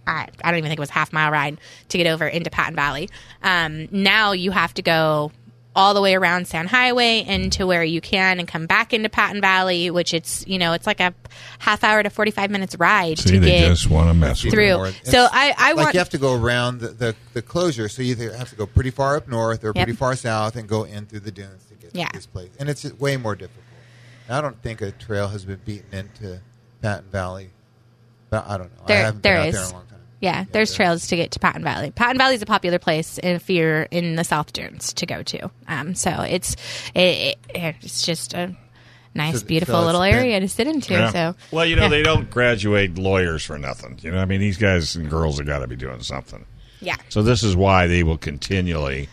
I, 0.06 0.28
I 0.44 0.52
don't 0.52 0.58
even 0.58 0.70
think 0.70 0.80
it 0.80 0.82
was 0.82 0.90
a 0.90 0.94
half 0.94 1.14
mile 1.14 1.32
ride 1.32 1.58
to 1.90 1.98
get 1.98 2.08
over 2.08 2.28
into 2.28 2.50
Patton 2.50 2.76
Valley. 2.76 3.10
Um, 3.42 3.88
now 3.92 4.32
you 4.34 4.52
have 4.52 4.74
to 4.76 4.82
go 4.82 5.32
all 5.76 5.96
the 5.96 6.02
way 6.02 6.14
around 6.14 6.46
Sand 6.48 6.70
Highway 6.70 7.24
into 7.26 7.66
where 7.66 7.84
you 7.84 8.00
can 8.00 8.38
and 8.38 8.48
come 8.48 8.68
back 8.68 8.94
into 8.94 9.10
Patton 9.10 9.42
Valley, 9.42 9.90
which 9.90 10.14
it's 10.14 10.46
you 10.46 10.60
know 10.60 10.74
it's 10.74 10.86
like 10.86 11.00
a 11.00 11.16
half 11.58 11.84
hour 11.84 12.04
to 12.04 12.10
forty 12.12 12.30
five 12.30 12.52
minutes 12.52 12.76
ride 12.78 13.18
See, 13.18 13.32
to 13.32 13.40
they 13.40 13.60
get 13.62 13.70
just 13.70 13.90
want 13.90 14.08
to 14.10 14.14
mess 14.14 14.44
with 14.44 14.54
through. 14.54 14.68
you. 14.68 14.76
More. 14.78 14.92
So 15.04 15.24
It's 15.26 15.34
I, 15.34 15.54
I 15.58 15.68
like 15.74 15.86
want 15.86 15.94
you 15.96 16.00
have 16.00 16.10
to 16.10 16.20
go 16.20 16.36
around 16.40 16.80
the, 16.82 16.90
the, 16.90 17.16
the 17.34 17.42
closure, 17.42 17.90
so 17.90 18.04
you 18.04 18.12
either 18.12 18.36
have 18.38 18.50
to 18.52 18.56
go 18.56 18.68
pretty 18.68 18.92
far 18.92 19.16
up 19.18 19.28
north 19.28 19.64
or 19.64 19.68
Yep. 19.74 19.76
pretty 19.76 19.94
far 19.94 20.16
south 20.16 20.56
and 20.58 20.70
go 20.70 20.84
in 20.84 21.08
through 21.08 21.22
the 21.22 21.32
dunes 21.32 21.66
to 21.66 21.74
get 21.76 21.96
Yeah. 21.96 22.06
to 22.08 22.14
this 22.14 22.28
place, 22.28 22.52
and 22.60 22.70
it's 22.70 22.84
way 23.00 23.18
more 23.18 23.36
difficult. 23.36 23.64
I 24.30 24.42
don't 24.42 24.62
think 24.62 24.82
a 24.82 24.92
trail 24.92 25.28
has 25.30 25.44
been 25.44 25.60
beaten 25.66 25.92
into 25.92 26.40
Patton 26.84 27.10
Valley, 27.12 27.50
but 28.30 28.46
I 28.48 28.58
don't 28.58 28.72
know. 28.78 28.84
I 28.88 28.94
haven't 28.98 29.24
there 29.24 29.38
been 29.38 29.42
out 29.42 29.48
is. 29.48 29.54
there 29.56 29.64
in 29.64 29.70
a 29.70 29.74
long 29.74 29.86
time. 29.88 29.93
Yeah, 30.24 30.46
there's 30.54 30.70
there 30.70 30.86
trails 30.88 31.08
to 31.08 31.18
get 31.18 31.32
to 31.32 31.40
Patton 31.40 31.64
Valley. 31.66 31.92
Patton 31.92 32.18
Valley 32.18 32.36
is 32.36 32.42
a 32.42 32.46
popular 32.46 32.80
place 32.80 33.20
if 33.22 33.50
you're 33.50 33.84
in 33.84 34.16
the 34.16 34.24
South 34.24 34.54
Dunes 34.54 34.94
to 34.94 35.06
go 35.06 35.22
to. 35.22 35.52
Um, 35.68 35.96
so 35.96 36.10
it's 36.22 36.56
it, 36.96 37.38
it, 37.50 37.76
it's 37.82 38.06
just 38.06 38.34
a 38.34 38.56
nice, 39.14 39.42
So- 39.42 39.46
beautiful 39.46 39.82
so 39.82 39.86
little 39.86 40.00
been- 40.02 40.14
area 40.16 40.40
to 40.40 40.48
sit 40.48 40.66
into. 40.68 40.94
Yeah. 40.94 41.12
So 41.12 41.36
well, 41.52 41.66
you 41.66 41.76
know, 41.76 41.84
yeah. 41.84 41.88
they 41.90 42.04
don't 42.04 42.30
graduate 42.30 42.98
lawyers 42.98 43.44
for 43.44 43.60
nothing. 43.60 44.00
You 44.02 44.12
know, 44.12 44.20
I 44.20 44.24
mean, 44.26 44.40
these 44.40 44.58
guys 44.58 44.96
and 44.96 45.10
girls 45.10 45.40
have 45.40 45.46
got 45.48 45.60
to 45.60 45.68
be 45.68 45.76
doing 45.76 46.02
something. 46.02 46.46
yeah. 46.80 46.96
So 47.10 47.22
this 47.22 47.44
is 47.44 47.54
why 47.56 47.88
they 47.88 48.04
will 48.04 48.18
continually. 48.18 49.10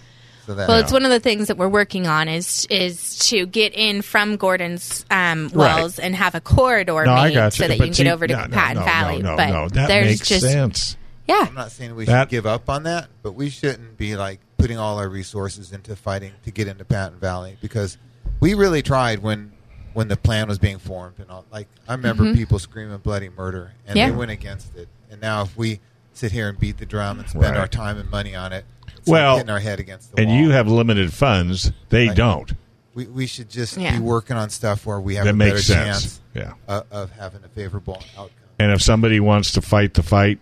So 0.46 0.55
that 0.55 0.68
Well, 0.68 0.79
it's 0.79 0.92
one 0.92 1.05
of 1.05 1.11
the 1.11 1.20
things 1.20 1.49
that 1.49 1.57
we're 1.57 1.68
working 1.68 2.07
on 2.07 2.29
is 2.29 2.66
is 2.70 3.18
to 3.31 3.46
get 3.46 3.75
in 3.75 4.03
from 4.03 4.37
Gordon's 4.37 5.05
um, 5.11 5.51
wells 5.53 5.99
and 5.99 6.14
have 6.14 6.37
a 6.37 6.40
corridor 6.40 7.05
No, 7.05 7.14
made 7.16 7.35
so 7.53 7.64
you. 7.64 7.68
that 7.68 7.77
you 7.79 7.85
can 7.85 7.94
see, 7.94 8.05
get 8.05 8.12
over 8.12 8.27
to 8.29 8.35
no, 8.35 8.44
no, 8.46 8.49
Patton 8.55 8.79
no, 8.79 8.85
Valley. 8.85 9.23
No, 9.23 9.31
no, 9.31 9.37
but 9.37 9.51
no, 9.51 9.68
that 9.70 9.88
there's 9.88 10.07
makes 10.07 10.29
just 10.29 10.42
sense. 10.42 10.96
Yeah, 11.31 11.47
I'm 11.49 11.55
not 11.55 11.71
saying 11.73 11.95
we 11.95 12.05
That- 12.05 12.23
should 12.23 12.29
give 12.31 12.47
up 12.47 12.69
on 12.69 12.83
that, 12.85 13.09
but 13.23 13.33
we 13.33 13.49
shouldn't 13.51 13.97
be 13.97 14.16
like 14.16 14.40
putting 14.59 14.79
all 14.79 14.99
our 14.99 15.09
resources 15.09 15.73
into 15.73 15.97
fighting 15.97 16.33
to 16.45 16.51
get 16.51 16.69
into 16.69 16.85
Patton 16.85 17.19
Valley 17.19 17.57
because 17.61 17.97
we 18.40 18.55
really 18.55 18.83
tried 18.83 19.21
when 19.21 19.53
when 19.93 20.07
the 20.09 20.16
plan 20.16 20.47
was 20.49 20.59
being 20.59 20.79
formed 20.79 21.19
and 21.19 21.31
all. 21.31 21.45
Like 21.51 21.66
I 21.88 21.95
remember 21.95 22.33
people 22.35 22.59
screaming 22.59 22.97
bloody 22.99 23.29
murder, 23.29 23.73
and 23.87 23.90
Mm-hmm. 23.90 23.99
Yeah. 23.99 24.11
they 24.11 24.16
went 24.16 24.31
against 24.31 24.77
it. 24.77 24.88
And 25.11 25.21
now 25.21 25.43
if 25.43 25.57
we 25.57 25.81
sit 26.12 26.31
here 26.33 26.49
and 26.49 26.59
beat 26.59 26.79
the 26.79 26.87
drum 26.87 27.19
and 27.19 27.29
spend 27.29 27.45
Right. 27.45 27.57
our 27.57 27.66
time 27.66 27.99
and 27.99 28.09
money 28.11 28.35
on 28.37 28.53
it, 28.53 28.64
it's 28.97 29.09
Well, 29.09 29.33
like 29.35 29.38
hitting 29.40 29.51
our 29.51 29.59
head 29.61 29.81
against 29.81 30.11
the 30.14 30.16
wall. 30.23 30.29
And 30.31 30.37
wall. 30.37 30.45
you 30.47 30.51
have 30.53 30.69
limited 30.69 31.12
funds. 31.12 31.73
They 31.88 32.09
Right. 32.09 32.16
don't. 32.16 32.53
we, 32.95 33.07
we 33.07 33.27
should 33.27 33.49
just 33.49 33.77
Yeah. 33.77 33.93
be 33.97 34.01
working 34.03 34.37
on 34.37 34.51
stuff 34.51 34.85
where 34.85 35.01
we 35.01 35.14
have 35.14 35.25
That 35.25 35.31
a 35.35 35.37
makes 35.37 35.51
better 35.53 35.62
sense. 35.62 36.03
chance 36.03 36.21
Yeah. 36.35 36.53
of, 36.69 36.85
of 36.90 37.11
having 37.12 37.43
a 37.45 37.49
favorable 37.49 38.03
outcome. 38.19 38.31
And 38.59 38.73
if 38.73 38.83
somebody 38.83 39.21
wants 39.21 39.53
to 39.53 39.62
fight 39.62 39.95
the 39.95 40.03
fight, 40.03 40.38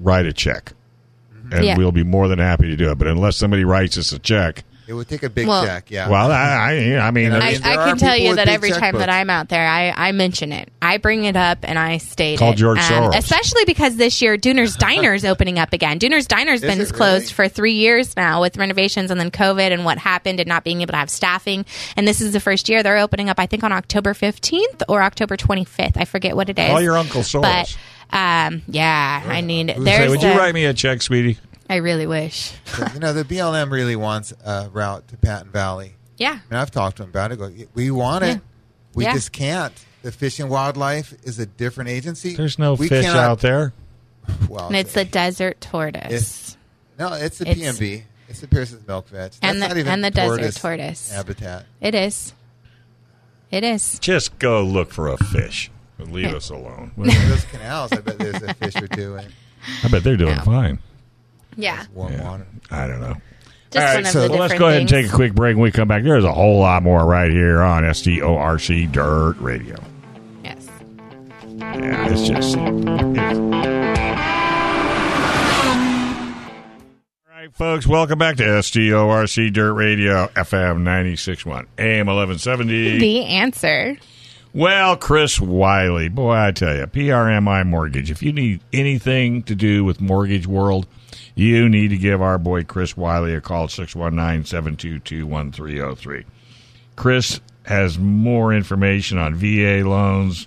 write 0.00 0.26
a 0.26 0.32
check, 0.32 0.72
mm-hmm. 1.34 1.52
and 1.52 1.64
Yeah. 1.64 1.76
we'll 1.78 1.92
be 1.92 2.04
more 2.04 2.28
than 2.28 2.38
happy 2.38 2.66
to 2.68 2.76
do 2.76 2.90
it. 2.90 2.98
But 2.98 3.08
unless 3.08 3.36
somebody 3.36 3.64
writes 3.64 3.96
us 3.98 4.12
a 4.12 4.18
check, 4.18 4.64
It 4.86 4.92
would 4.92 5.08
take 5.08 5.22
a 5.22 5.30
big 5.30 5.46
Well- 5.46 5.64
check, 5.64 5.90
yeah. 5.90 6.10
well, 6.10 6.30
I, 6.30 6.36
I, 6.36 6.98
I 6.98 7.10
mean, 7.10 7.32
And 7.32 7.42
I, 7.42 7.52
mean, 7.52 7.62
there 7.62 7.72
I 7.72 7.76
are 7.76 7.86
can 7.86 7.96
tell 7.96 8.12
people 8.12 8.22
you 8.22 8.28
with 8.28 8.36
that 8.36 8.44
big 8.48 8.54
every 8.54 8.70
time 8.70 8.98
that 8.98 9.08
checkbooks. 9.08 9.12
I'm 9.14 9.30
out 9.30 9.48
there, 9.48 9.66
I, 9.66 9.94
I 9.96 10.12
mention 10.12 10.52
it. 10.52 10.68
I 10.82 10.98
bring 10.98 11.24
it 11.24 11.36
up 11.36 11.60
and 11.62 11.78
I 11.78 11.96
state 11.96 12.38
Call 12.38 12.52
it. 12.52 12.56
George 12.56 12.80
Soros. 12.80 13.16
Especially 13.16 13.64
because 13.64 13.96
this 13.96 14.20
year 14.20 14.36
Dooner's 14.36 14.76
Diner 14.78 15.14
is 15.14 15.24
opening 15.24 15.58
up 15.58 15.72
again. 15.72 15.98
Dooner's 15.98 16.26
Diner's 16.26 16.60
been 16.60 16.78
it 16.82 16.92
closed 16.92 17.32
really? 17.38 17.48
for 17.48 17.48
three 17.48 17.72
years 17.72 18.14
now 18.14 18.42
with 18.42 18.58
renovations 18.58 19.10
and 19.10 19.18
then 19.18 19.30
COVID 19.30 19.72
and 19.72 19.86
what 19.86 19.96
happened 19.96 20.38
and 20.38 20.46
not 20.50 20.64
being 20.64 20.82
able 20.82 20.92
to 20.92 20.98
have 20.98 21.08
staffing. 21.08 21.64
And 21.96 22.06
this 22.06 22.20
is 22.20 22.34
the 22.34 22.40
first 22.40 22.68
year 22.68 22.82
they're 22.82 22.98
opening 22.98 23.30
up. 23.30 23.40
I 23.40 23.46
think 23.46 23.64
on 23.64 23.72
October 23.72 24.12
15th 24.12 24.82
or 24.86 25.00
October 25.02 25.38
25th. 25.38 25.96
I 25.96 26.04
forget 26.04 26.36
what 26.36 26.50
it 26.50 26.58
is. 26.58 26.68
Call 26.68 26.82
your 26.82 26.98
Uncle 26.98 27.22
Soros. 27.22 27.40
But 27.40 27.76
um, 28.10 28.62
yeah, 28.68 29.22
I 29.26 29.42
mean, 29.42 29.68
say, 29.68 29.78
there's. 29.78 30.10
would 30.10 30.22
you 30.22 30.28
a- 30.30 30.36
write 30.36 30.54
me 30.54 30.64
a 30.66 30.74
check, 30.74 31.02
sweetie? 31.02 31.38
I 31.68 31.76
really 31.76 32.06
wish. 32.06 32.52
You 32.92 33.00
know, 33.00 33.12
the 33.14 33.24
BLM 33.24 33.70
really 33.70 33.96
wants 33.96 34.32
a 34.44 34.68
route 34.70 35.08
to 35.08 35.16
Patton 35.16 35.50
Valley. 35.50 35.94
Yeah. 36.18 36.38
And 36.50 36.58
I've 36.58 36.70
talked 36.70 36.98
to 36.98 37.02
them 37.04 37.10
about 37.10 37.32
it. 37.32 37.38
Go, 37.38 37.50
we 37.74 37.90
want 37.90 38.22
it. 38.24 38.26
Yeah. 38.28 38.38
We 38.94 39.04
Yeah. 39.04 39.14
just 39.14 39.32
can't. 39.32 39.72
The 40.02 40.12
Fish 40.12 40.38
and 40.38 40.50
Wildlife 40.50 41.14
is 41.24 41.38
a 41.38 41.46
different 41.46 41.88
agency. 41.90 42.36
There's 42.36 42.58
no 42.58 42.74
we 42.74 42.88
fish 42.88 43.04
cannot- 43.06 43.16
out 43.24 43.40
there. 43.40 43.72
Well, 44.48 44.66
And 44.68 44.76
it's 44.76 44.92
the 44.92 45.04
desert 45.04 45.60
tortoise. 45.60 46.04
It's- 46.12 46.56
no, 46.98 47.14
it's 47.14 47.38
the 47.38 47.48
it's- 47.50 47.78
PMB. 47.78 48.02
It's 48.28 48.40
the 48.40 48.46
Peirson's 48.48 48.82
milkvetch. 48.86 49.10
That's 49.10 49.38
And 49.42 49.60
the- 49.62 49.68
not 49.68 49.76
even 49.76 49.92
and 49.92 50.04
the 50.04 50.10
desert 50.10 50.36
tortoise 50.36 50.60
tortoise. 50.60 51.10
habitat. 51.10 51.66
It 51.80 51.94
is. 51.94 52.32
It 53.50 53.64
is. 53.64 53.98
Just 54.00 54.38
go 54.38 54.62
look 54.62 54.92
for 54.92 55.08
a 55.08 55.16
fish. 55.16 55.70
And 55.98 56.12
Leave 56.12 56.34
us 56.34 56.50
alone. 56.50 56.90
Well, 56.96 57.10
Those 57.28 57.44
canals, 57.44 57.92
I 57.92 58.00
bet 58.00 58.18
there's 58.18 58.42
a 58.42 58.54
fish 58.54 58.76
or 58.76 58.88
two 58.88 59.16
in 59.16 59.26
I 59.82 59.88
bet 59.88 60.02
they're 60.04 60.16
doing 60.16 60.36
No. 60.36 60.42
fine. 60.42 60.78
Yeah. 61.56 61.84
warm 61.94 62.12
Yeah. 62.12 62.24
water. 62.30 62.46
I 62.70 62.86
don't 62.86 63.00
know. 63.00 63.14
Just 63.70 63.76
All 63.76 63.82
right, 63.82 63.94
one 63.96 64.06
of 64.06 64.10
so 64.12 64.20
the 64.20 64.28
let's 64.28 64.42
different 64.52 64.58
go 64.58 64.66
ahead 64.68 64.80
and 64.82 64.90
things. 64.90 65.06
take 65.06 65.12
a 65.12 65.16
quick 65.16 65.34
break. 65.34 65.56
When 65.56 65.62
we 65.64 65.70
come 65.72 65.88
back, 65.88 66.02
there's 66.04 66.24
a 66.24 66.32
whole 66.32 66.58
lot 66.60 66.82
more 66.82 67.04
right 67.06 67.30
here 67.30 67.60
on 67.62 67.82
SDORC 67.84 68.90
Dirt 68.92 69.36
Radio. 69.40 69.76
Yes. 70.44 70.68
Yeah, 71.56 72.08
it's 72.08 72.28
just. 72.28 72.56
it's- 72.56 73.36
All 77.26 77.40
right, 77.40 77.54
folks, 77.54 77.86
welcome 77.86 78.18
back 78.18 78.36
to 78.36 78.44
SDORC 78.44 79.52
Dirt 79.52 79.72
Radio, 79.74 80.28
FM 80.36 80.82
96.1, 80.84 81.66
AM 81.78 82.06
1170. 82.06 82.98
The 82.98 83.24
answer. 83.24 83.96
Well, 84.56 84.96
Chris 84.96 85.40
Wiley, 85.40 86.08
boy, 86.08 86.36
I 86.36 86.52
tell 86.52 86.76
you, 86.76 86.86
PRMI 86.86 87.66
Mortgage. 87.66 88.12
If 88.12 88.22
you 88.22 88.32
need 88.32 88.60
anything 88.72 89.42
to 89.42 89.56
do 89.56 89.84
with 89.84 90.00
mortgage 90.00 90.46
world, 90.46 90.86
you 91.34 91.68
need 91.68 91.88
to 91.88 91.96
give 91.96 92.22
our 92.22 92.38
boy 92.38 92.62
Chris 92.62 92.96
Wiley 92.96 93.34
a 93.34 93.40
call 93.40 93.66
619-722-1303. 93.66 96.24
Chris 96.94 97.40
has 97.64 97.98
more 97.98 98.54
information 98.54 99.18
on 99.18 99.34
VA 99.34 99.82
loans, 99.84 100.46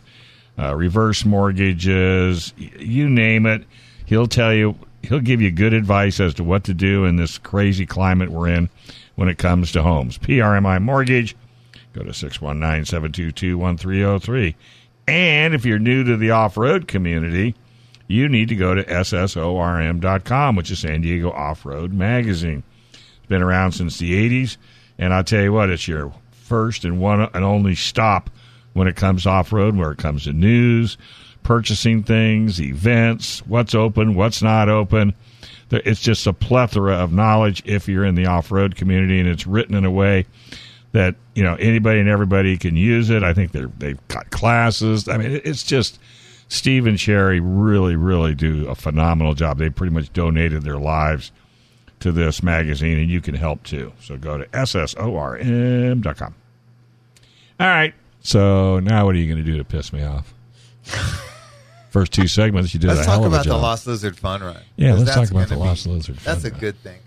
uh, 0.57 0.73
reverse 0.73 1.25
mortgages, 1.25 2.53
you 2.55 3.09
name 3.09 3.45
it. 3.45 3.65
He'll 4.05 4.27
tell 4.27 4.53
you, 4.53 4.77
he'll 5.03 5.19
give 5.19 5.41
you 5.41 5.51
good 5.51 5.73
advice 5.73 6.21
as 6.21 6.33
to 6.35 6.45
what 6.45 6.63
to 6.63 6.73
do 6.73 7.03
in 7.03 7.17
this 7.17 7.37
crazy 7.37 7.85
climate 7.85 8.29
we're 8.29 8.47
in 8.47 8.69
when 9.15 9.27
it 9.27 9.37
comes 9.37 9.73
to 9.73 9.83
homes. 9.83 10.17
PRMI 10.17 10.81
Mortgage. 10.81 11.35
Go 11.97 12.03
to 12.03 12.13
619 12.13 12.85
722 12.85 13.57
1303. 13.57 14.55
And 15.07 15.55
if 15.55 15.65
you're 15.65 15.79
new 15.79 16.03
to 16.03 16.15
the 16.15 16.29
off 16.29 16.55
road 16.55 16.87
community, 16.87 17.55
you 18.07 18.29
need 18.29 18.49
to 18.49 18.55
go 18.55 18.75
to 18.75 18.83
SDORM.com, 18.83 20.55
which 20.55 20.69
is 20.69 20.79
San 20.79 21.01
Diego 21.01 21.31
Off 21.31 21.65
Road 21.65 21.93
Magazine. 21.93 22.61
It's 22.91 23.25
been 23.27 23.41
around 23.41 23.71
since 23.71 23.97
the 23.97 24.13
80s. 24.13 24.57
And 24.99 25.11
I'll 25.11 25.23
tell 25.23 25.41
you 25.41 25.51
what, 25.51 25.71
it's 25.71 25.87
your 25.87 26.13
first 26.31 26.85
and 26.85 26.99
one 27.01 27.21
and 27.33 27.43
only 27.43 27.73
stop 27.73 28.29
when 28.73 28.87
it 28.87 28.95
comes 28.95 29.25
off 29.25 29.51
road, 29.51 29.75
where 29.75 29.91
it 29.91 29.97
comes 29.97 30.25
to 30.25 30.33
news, 30.33 30.97
purchasing 31.41 32.03
things, 32.03 32.61
events, 32.61 33.39
what's 33.47 33.73
open, 33.73 34.13
what's 34.13 34.43
not 34.43 34.69
open. 34.69 35.15
It's 35.71 36.01
just 36.01 36.27
a 36.27 36.33
plethora 36.33 36.93
of 36.93 37.11
knowledge 37.11 37.63
if 37.65 37.87
you're 37.87 38.05
in 38.05 38.13
the 38.13 38.27
off 38.27 38.51
road 38.51 38.75
community, 38.75 39.19
and 39.19 39.27
it's 39.27 39.47
written 39.47 39.73
in 39.73 39.83
a 39.83 39.91
way 39.91 40.27
that 40.93 41.15
you 41.35 41.43
know 41.43 41.55
anybody 41.55 41.99
and 41.99 42.09
everybody 42.09 42.57
can 42.57 42.75
use 42.75 43.09
it. 43.09 43.23
I 43.23 43.33
think 43.33 43.51
they're 43.51 43.71
they've 43.77 43.99
got 44.07 44.29
classes. 44.31 45.07
I 45.07 45.17
mean, 45.17 45.41
it's 45.43 45.63
just 45.63 45.99
Steve 46.49 46.85
and 46.87 46.99
Sherry 46.99 47.39
really, 47.39 47.95
really 47.95 48.33
do 48.35 48.67
a 48.67 48.75
phenomenal 48.75 49.33
job. 49.33 49.57
They 49.57 49.69
pretty 49.69 49.93
much 49.93 50.11
donated 50.13 50.63
their 50.63 50.77
lives 50.77 51.31
to 51.99 52.11
this 52.11 52.41
magazine, 52.43 52.99
and 52.99 53.09
you 53.09 53.21
can 53.21 53.35
help 53.35 53.63
too. 53.63 53.91
So 54.01 54.17
go 54.17 54.37
to 54.37 54.45
sdorm.com. 54.45 56.35
All 57.59 57.67
right. 57.67 57.93
So 58.21 58.79
now, 58.79 59.05
what 59.05 59.15
are 59.15 59.17
you 59.17 59.31
going 59.33 59.43
to 59.43 59.51
do 59.51 59.57
to 59.57 59.63
piss 59.63 59.91
me 59.93 60.03
off? 60.03 60.33
First 61.89 62.11
two 62.13 62.27
segments, 62.27 62.73
you 62.73 62.79
did 62.79 62.87
Let's 62.89 63.01
a 63.01 63.05
talk 63.05 63.13
hell 63.15 63.25
of 63.25 63.31
a 63.33 63.35
about 63.37 63.45
the. 63.45 63.57
Lost 63.57 63.87
Lizard 63.87 64.17
Fun 64.17 64.41
Run. 64.41 64.57
Yeah, 64.75 64.93
let's 64.93 65.15
talk 65.15 65.31
about 65.31 65.47
the 65.47 65.55
gonna 65.55 65.67
Lost 65.67 65.85
be- 65.85 65.91
Lizard 65.91 66.19
Fun 66.19 66.33
That's 66.35 66.45
a 66.45 66.51
Run. 66.51 66.59
good 66.59 66.77
thing 66.83 66.99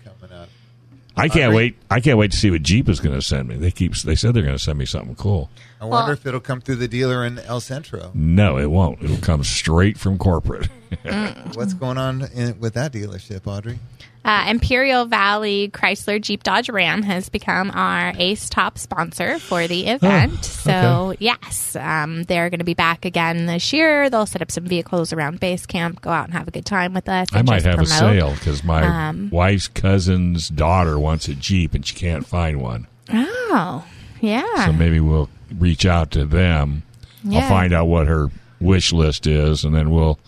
I 1.17 1.27
can't 1.27 1.45
Audrey? 1.51 1.55
wait. 1.55 1.75
I 1.89 1.99
can't 1.99 2.17
wait 2.17 2.31
to 2.31 2.37
see 2.37 2.49
what 2.51 2.61
Jeep 2.63 2.87
is 2.89 2.99
going 2.99 3.15
to 3.15 3.21
send 3.21 3.47
me. 3.49 3.55
They 3.55 3.71
keep. 3.71 3.95
They 3.97 4.15
said 4.15 4.33
they're 4.33 4.43
going 4.43 4.55
to 4.57 4.63
send 4.63 4.79
me 4.79 4.85
something 4.85 5.15
cool. 5.15 5.49
I 5.79 5.85
wonder 5.85 6.05
Well- 6.05 6.13
if 6.13 6.25
it'll 6.25 6.39
come 6.39 6.61
through 6.61 6.77
the 6.77 6.87
dealer 6.87 7.25
in 7.25 7.39
El 7.39 7.59
Centro. 7.59 8.11
No, 8.13 8.57
it 8.57 8.67
won't. 8.67 9.01
It'll 9.03 9.17
come 9.17 9.43
straight 9.43 9.97
from 9.97 10.17
corporate. 10.17 10.69
Mm. 11.05 11.55
What's 11.55 11.73
going 11.73 11.97
on 11.97 12.23
in, 12.33 12.59
with 12.59 12.73
that 12.73 12.91
dealership, 12.91 13.47
Audrey? 13.47 13.79
Uh, 14.23 14.45
Imperial 14.49 15.05
Valley 15.05 15.69
Chrysler 15.73 16.21
Jeep 16.21 16.43
Dodge 16.43 16.69
Ram 16.69 17.01
has 17.03 17.29
become 17.29 17.71
our 17.71 18.13
ace 18.17 18.49
top 18.49 18.77
sponsor 18.77 19.39
for 19.39 19.67
the 19.67 19.87
event. 19.87 20.45
So, 20.45 21.15
yes, 21.17 21.75
um, 21.75 22.23
they're 22.23 22.51
going 22.51 22.59
to 22.59 22.65
be 22.65 22.75
back 22.75 23.03
again 23.05 23.47
this 23.47 23.73
year. 23.73 24.09
They'll 24.11 24.27
set 24.27 24.43
up 24.43 24.51
some 24.51 24.65
vehicles 24.65 25.11
around 25.11 25.39
base 25.39 25.65
camp, 25.65 26.01
go 26.01 26.11
out 26.11 26.25
and 26.25 26.33
have 26.33 26.47
a 26.47 26.51
good 26.51 26.65
time 26.65 26.93
with 26.93 27.09
us. 27.09 27.29
I 27.33 27.41
might 27.41 27.63
have 27.63 27.79
a 27.79 27.85
sale 27.87 28.33
because 28.33 28.63
my 28.63 29.07
Um, 29.09 29.29
wife's 29.31 29.67
cousin's 29.67 30.49
daughter 30.49 30.99
wants 30.99 31.27
a 31.27 31.33
Jeep 31.33 31.73
and 31.73 31.83
she 31.83 31.95
can't 31.95 32.25
find 32.27 32.61
one. 32.61 32.85
Oh, 33.11 33.85
yeah. 34.19 34.65
So 34.67 34.71
maybe 34.73 34.99
we'll 34.99 35.29
reach 35.57 35.85
out 35.85 36.11
to 36.11 36.25
them. 36.25 36.83
Yeah. 37.23 37.39
I'll 37.41 37.49
find 37.49 37.73
out 37.73 37.87
what 37.87 38.07
her 38.07 38.29
wish 38.59 38.93
list 38.93 39.25
is, 39.25 39.63
and 39.63 39.73
then 39.75 39.89
we'll 39.89 40.19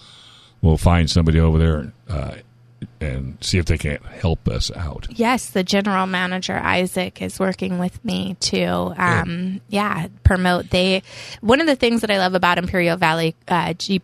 we'll 0.61 0.77
find 0.77 1.09
somebody 1.09 1.39
over 1.39 1.57
there 1.59 1.93
uh, 2.09 2.35
and 3.01 3.37
see 3.41 3.57
if 3.57 3.65
they 3.65 3.77
can't 3.77 4.05
help 4.05 4.47
us 4.47 4.71
out. 4.75 5.07
Yes, 5.09 5.49
the 5.49 5.63
general 5.63 6.05
manager 6.05 6.57
Isaac 6.57 7.21
is 7.21 7.39
working 7.39 7.79
with 7.79 8.03
me 8.03 8.35
to, 8.41 8.93
um, 8.97 9.61
yeah, 9.67 10.07
promote. 10.23 10.69
They 10.69 11.03
one 11.41 11.61
of 11.61 11.67
the 11.67 11.75
things 11.75 12.01
that 12.01 12.11
I 12.11 12.17
love 12.17 12.33
about 12.33 12.57
Imperial 12.57 12.97
Valley 12.97 13.35
uh, 13.47 13.73
Jeep. 13.73 14.03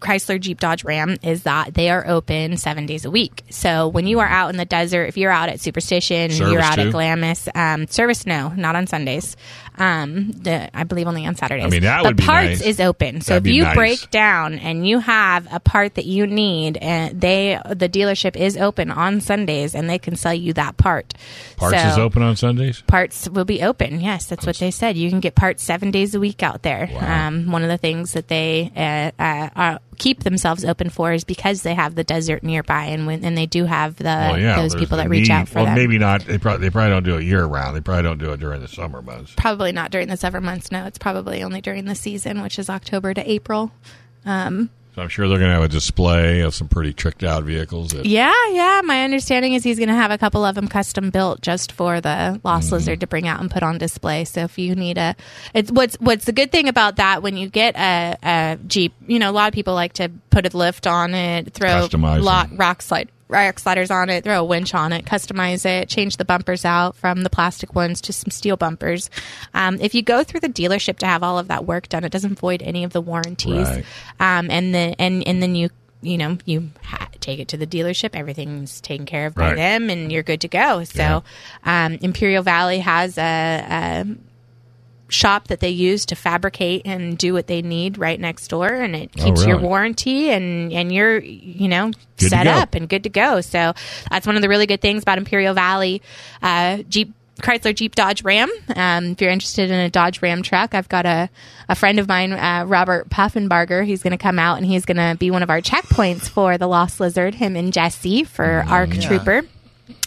Chrysler 0.00 0.38
Jeep 0.40 0.60
Dodge 0.60 0.84
Ram 0.84 1.16
is 1.22 1.44
that 1.44 1.74
they 1.74 1.88
are 1.90 2.06
open 2.06 2.56
seven 2.56 2.84
days 2.86 3.04
a 3.04 3.10
week. 3.10 3.42
So 3.50 3.88
when 3.88 4.06
you 4.06 4.20
are 4.20 4.26
out 4.26 4.50
in 4.50 4.56
the 4.56 4.64
desert, 4.64 5.04
if 5.04 5.16
you're 5.16 5.30
out 5.30 5.48
at 5.48 5.60
Superstition, 5.60 6.30
Service 6.30 6.52
you're 6.52 6.60
out 6.60 6.74
too? 6.74 6.82
at 6.82 6.92
Glamis, 6.92 7.48
um, 7.54 7.86
service 7.86 8.26
no, 8.26 8.48
not 8.50 8.76
on 8.76 8.86
Sundays. 8.86 9.36
Um, 9.76 10.30
the, 10.30 10.70
I 10.76 10.84
believe 10.84 11.08
only 11.08 11.26
on 11.26 11.34
Saturdays. 11.34 11.64
I 11.64 11.68
mean, 11.68 11.82
that 11.82 12.02
but 12.02 12.10
would 12.10 12.16
be 12.18 12.24
parts 12.24 12.60
nice. 12.60 12.62
is 12.62 12.80
open. 12.80 13.22
So 13.22 13.34
That'd 13.34 13.48
if 13.48 13.54
you 13.54 13.62
nice. 13.62 13.74
break 13.74 14.10
down 14.10 14.54
and 14.60 14.86
you 14.86 15.00
have 15.00 15.48
a 15.52 15.58
part 15.58 15.96
that 15.96 16.04
you 16.04 16.26
need, 16.28 16.76
and 16.76 17.20
they 17.20 17.58
the 17.68 17.88
dealership 17.88 18.36
is 18.36 18.56
open 18.56 18.92
on 18.92 19.20
Sundays, 19.20 19.74
and 19.74 19.90
they 19.90 19.98
can 19.98 20.14
sell 20.14 20.34
you 20.34 20.52
that 20.52 20.76
part. 20.76 21.14
Parts 21.56 21.80
So 21.82 21.88
is 21.88 21.98
open 21.98 22.22
on 22.22 22.36
Sundays. 22.36 22.82
Parts 22.82 23.28
will 23.28 23.44
be 23.44 23.62
open. 23.62 24.00
Yes, 24.00 24.26
that's 24.26 24.46
what 24.46 24.56
they 24.58 24.70
said. 24.70 24.96
You 24.96 25.10
can 25.10 25.18
get 25.20 25.34
parts 25.34 25.64
seven 25.64 25.90
days 25.90 26.14
a 26.14 26.20
week 26.20 26.42
out 26.44 26.62
there. 26.62 26.88
Um, 27.00 27.50
one 27.50 27.62
of 27.62 27.68
the 27.68 27.78
things 27.78 28.12
that 28.12 28.28
they 28.28 28.70
uh, 28.76 29.20
uh, 29.20 29.50
uh, 29.56 29.78
keep 29.94 30.22
themselves 30.22 30.64
open 30.64 30.90
for 30.90 31.12
is 31.12 31.24
because 31.24 31.62
they 31.62 31.74
have 31.74 31.94
the 31.94 32.04
desert 32.04 32.42
nearby, 32.42 32.84
and 32.84 33.06
when 33.06 33.24
and 33.24 33.36
they 33.36 33.46
do 33.46 33.64
have 33.64 33.96
the 33.96 34.04
well, 34.04 34.38
yeah, 34.38 34.60
those 34.60 34.74
people 34.74 34.98
that 34.98 35.08
reach 35.08 35.28
need. 35.28 35.34
out 35.34 35.48
for 35.48 35.56
well, 35.56 35.66
them. 35.66 35.74
maybe 35.74 35.98
not. 35.98 36.24
They 36.24 36.38
probably 36.38 36.66
they 36.66 36.70
probably 36.70 36.90
don't 36.90 37.04
do 37.04 37.16
it 37.16 37.24
year 37.24 37.44
round. 37.44 37.76
They 37.76 37.80
probably 37.80 38.02
don't 38.02 38.18
do 38.18 38.32
it 38.32 38.40
during 38.40 38.60
the 38.60 38.68
summer 38.68 39.00
months. 39.02 39.32
Probably 39.36 39.72
not 39.72 39.90
during 39.90 40.08
the 40.08 40.16
summer 40.16 40.40
months. 40.40 40.70
No, 40.70 40.86
it's 40.86 40.98
probably 40.98 41.42
only 41.42 41.60
during 41.60 41.84
the 41.84 41.94
season, 41.94 42.42
which 42.42 42.58
is 42.58 42.68
October 42.68 43.14
to 43.14 43.30
April. 43.30 43.72
Um, 44.26 44.70
So 44.94 45.02
I'm 45.02 45.08
sure 45.08 45.28
they're 45.28 45.38
going 45.38 45.50
to 45.50 45.54
have 45.54 45.64
a 45.64 45.68
display 45.68 46.40
of 46.42 46.54
some 46.54 46.68
pretty 46.68 46.92
tricked 46.92 47.24
out 47.24 47.42
vehicles. 47.42 47.90
That, 47.90 48.06
Yeah, 48.06 48.32
yeah. 48.50 48.80
My 48.84 49.02
understanding 49.02 49.54
is 49.54 49.64
he's 49.64 49.78
going 49.78 49.88
to 49.88 49.94
have 49.94 50.12
a 50.12 50.18
couple 50.18 50.44
of 50.44 50.54
them 50.54 50.68
custom 50.68 51.10
built 51.10 51.40
just 51.40 51.72
for 51.72 52.00
the 52.00 52.40
Lost 52.44 52.66
Mm-hmm. 52.66 52.74
Lizard 52.74 53.00
to 53.00 53.08
bring 53.08 53.26
out 53.26 53.40
and 53.40 53.50
put 53.50 53.64
on 53.64 53.76
display. 53.76 54.24
So 54.24 54.42
if 54.42 54.56
you 54.56 54.76
need 54.76 54.96
a, 54.96 55.16
it's 55.52 55.72
what's 55.72 55.96
what's 55.96 56.26
the 56.26 56.32
good 56.32 56.52
thing 56.52 56.68
about 56.68 56.96
that 56.96 57.24
when 57.24 57.36
you 57.36 57.48
get 57.48 57.74
a, 57.76 58.16
a 58.22 58.58
Jeep, 58.68 58.94
you 59.08 59.18
know, 59.18 59.30
a 59.30 59.32
lot 59.32 59.48
of 59.48 59.54
people 59.54 59.74
like 59.74 59.94
to 59.94 60.12
put 60.30 60.46
a 60.46 60.56
lift 60.56 60.86
on 60.86 61.12
it, 61.12 61.52
throw 61.52 61.88
lot 62.22 62.50
rock 62.56 62.80
slide. 62.80 63.08
Rock 63.28 63.58
sliders 63.58 63.90
on 63.90 64.10
it, 64.10 64.22
throw 64.24 64.40
a 64.40 64.44
winch 64.44 64.74
on 64.74 64.92
it, 64.92 65.04
customize 65.06 65.64
it, 65.64 65.88
change 65.88 66.18
the 66.18 66.24
bumpers 66.24 66.64
out 66.64 66.94
from 66.94 67.22
the 67.22 67.30
plastic 67.30 67.74
ones 67.74 68.00
to 68.02 68.12
some 68.12 68.30
steel 68.30 68.56
bumpers. 68.56 69.08
Um, 69.54 69.78
if 69.80 69.94
you 69.94 70.02
go 70.02 70.22
through 70.24 70.40
the 70.40 70.48
dealership 70.48 70.98
to 70.98 71.06
have 71.06 71.22
all 71.22 71.38
of 71.38 71.48
that 71.48 71.64
work 71.64 71.88
done, 71.88 72.04
it 72.04 72.12
doesn't 72.12 72.38
void 72.38 72.62
any 72.62 72.84
of 72.84 72.92
the 72.92 73.00
warranties 73.00 73.66
Right. 73.68 73.84
um, 74.20 74.50
and 74.50 74.74
then 74.74 74.94
and 74.98 75.26
and 75.26 75.42
then 75.42 75.54
you 75.54 75.70
you 76.02 76.18
know 76.18 76.36
you 76.44 76.70
ha- 76.82 77.08
take 77.20 77.38
it 77.40 77.48
to 77.48 77.56
the 77.56 77.66
dealership 77.66 78.10
everything's 78.12 78.82
taken 78.82 79.06
care 79.06 79.26
of 79.26 79.34
by 79.34 79.48
Right. 79.48 79.56
them 79.56 79.88
and 79.88 80.12
you're 80.12 80.22
good 80.22 80.42
to 80.42 80.48
go 80.48 80.84
so 80.84 81.24
um, 81.64 81.94
imperial 82.02 82.42
valley 82.42 82.80
has 82.80 83.16
a, 83.16 83.22
a 84.02 84.04
shop 85.14 85.48
that 85.48 85.60
they 85.60 85.70
use 85.70 86.04
to 86.06 86.14
fabricate 86.16 86.82
and 86.84 87.16
do 87.16 87.32
what 87.32 87.46
they 87.46 87.62
need 87.62 87.96
right 87.98 88.20
next 88.20 88.48
door 88.48 88.66
and 88.66 88.94
it 88.96 89.10
Oh, 89.18 89.24
keeps 89.24 89.46
your 89.46 89.58
warranty 89.58 90.30
and 90.30 90.72
and 90.72 90.92
you're 90.92 91.18
you 91.18 91.68
know 91.68 91.90
Good 92.18 92.30
set 92.30 92.46
up 92.46 92.74
and 92.74 92.88
good 92.88 93.04
to 93.04 93.08
go 93.08 93.40
so 93.40 93.72
that's 94.10 94.26
one 94.26 94.36
of 94.36 94.42
the 94.42 94.48
really 94.48 94.66
good 94.66 94.80
things 94.80 95.02
about 95.02 95.18
imperial 95.18 95.54
valley 95.54 96.02
uh, 96.42 96.78
jeep 96.88 97.12
Chrysler 97.40 97.74
Jeep 97.74 97.96
Dodge 97.96 98.22
Ram. 98.22 98.48
Um, 98.76 99.06
if 99.06 99.20
you're 99.20 99.28
interested 99.32 99.68
in 99.68 99.76
a 99.80 99.90
Dodge 99.90 100.22
Ram 100.22 100.40
truck, 100.42 100.72
I've 100.72 100.88
got 100.88 101.04
a, 101.04 101.28
a 101.68 101.74
friend 101.74 101.98
of 101.98 102.06
mine, 102.06 102.32
uh, 102.32 102.62
Robert 102.64 103.08
Puffenbarger. 103.10 103.84
He's 103.84 104.04
going 104.04 104.12
to 104.12 104.16
come 104.22 104.38
out 104.38 104.56
and 104.58 104.64
he's 104.64 104.84
going 104.84 104.98
to 104.98 105.16
be 105.18 105.32
one 105.32 105.42
of 105.42 105.50
our 105.50 105.60
checkpoints 105.60 106.28
for 106.28 106.56
the 106.58 106.68
Lost 106.68 107.00
Lizard, 107.00 107.34
him 107.34 107.56
and 107.56 107.72
Jesse 107.72 108.22
for 108.22 108.64
ARC 108.68 108.90
Trooper. 109.00 109.42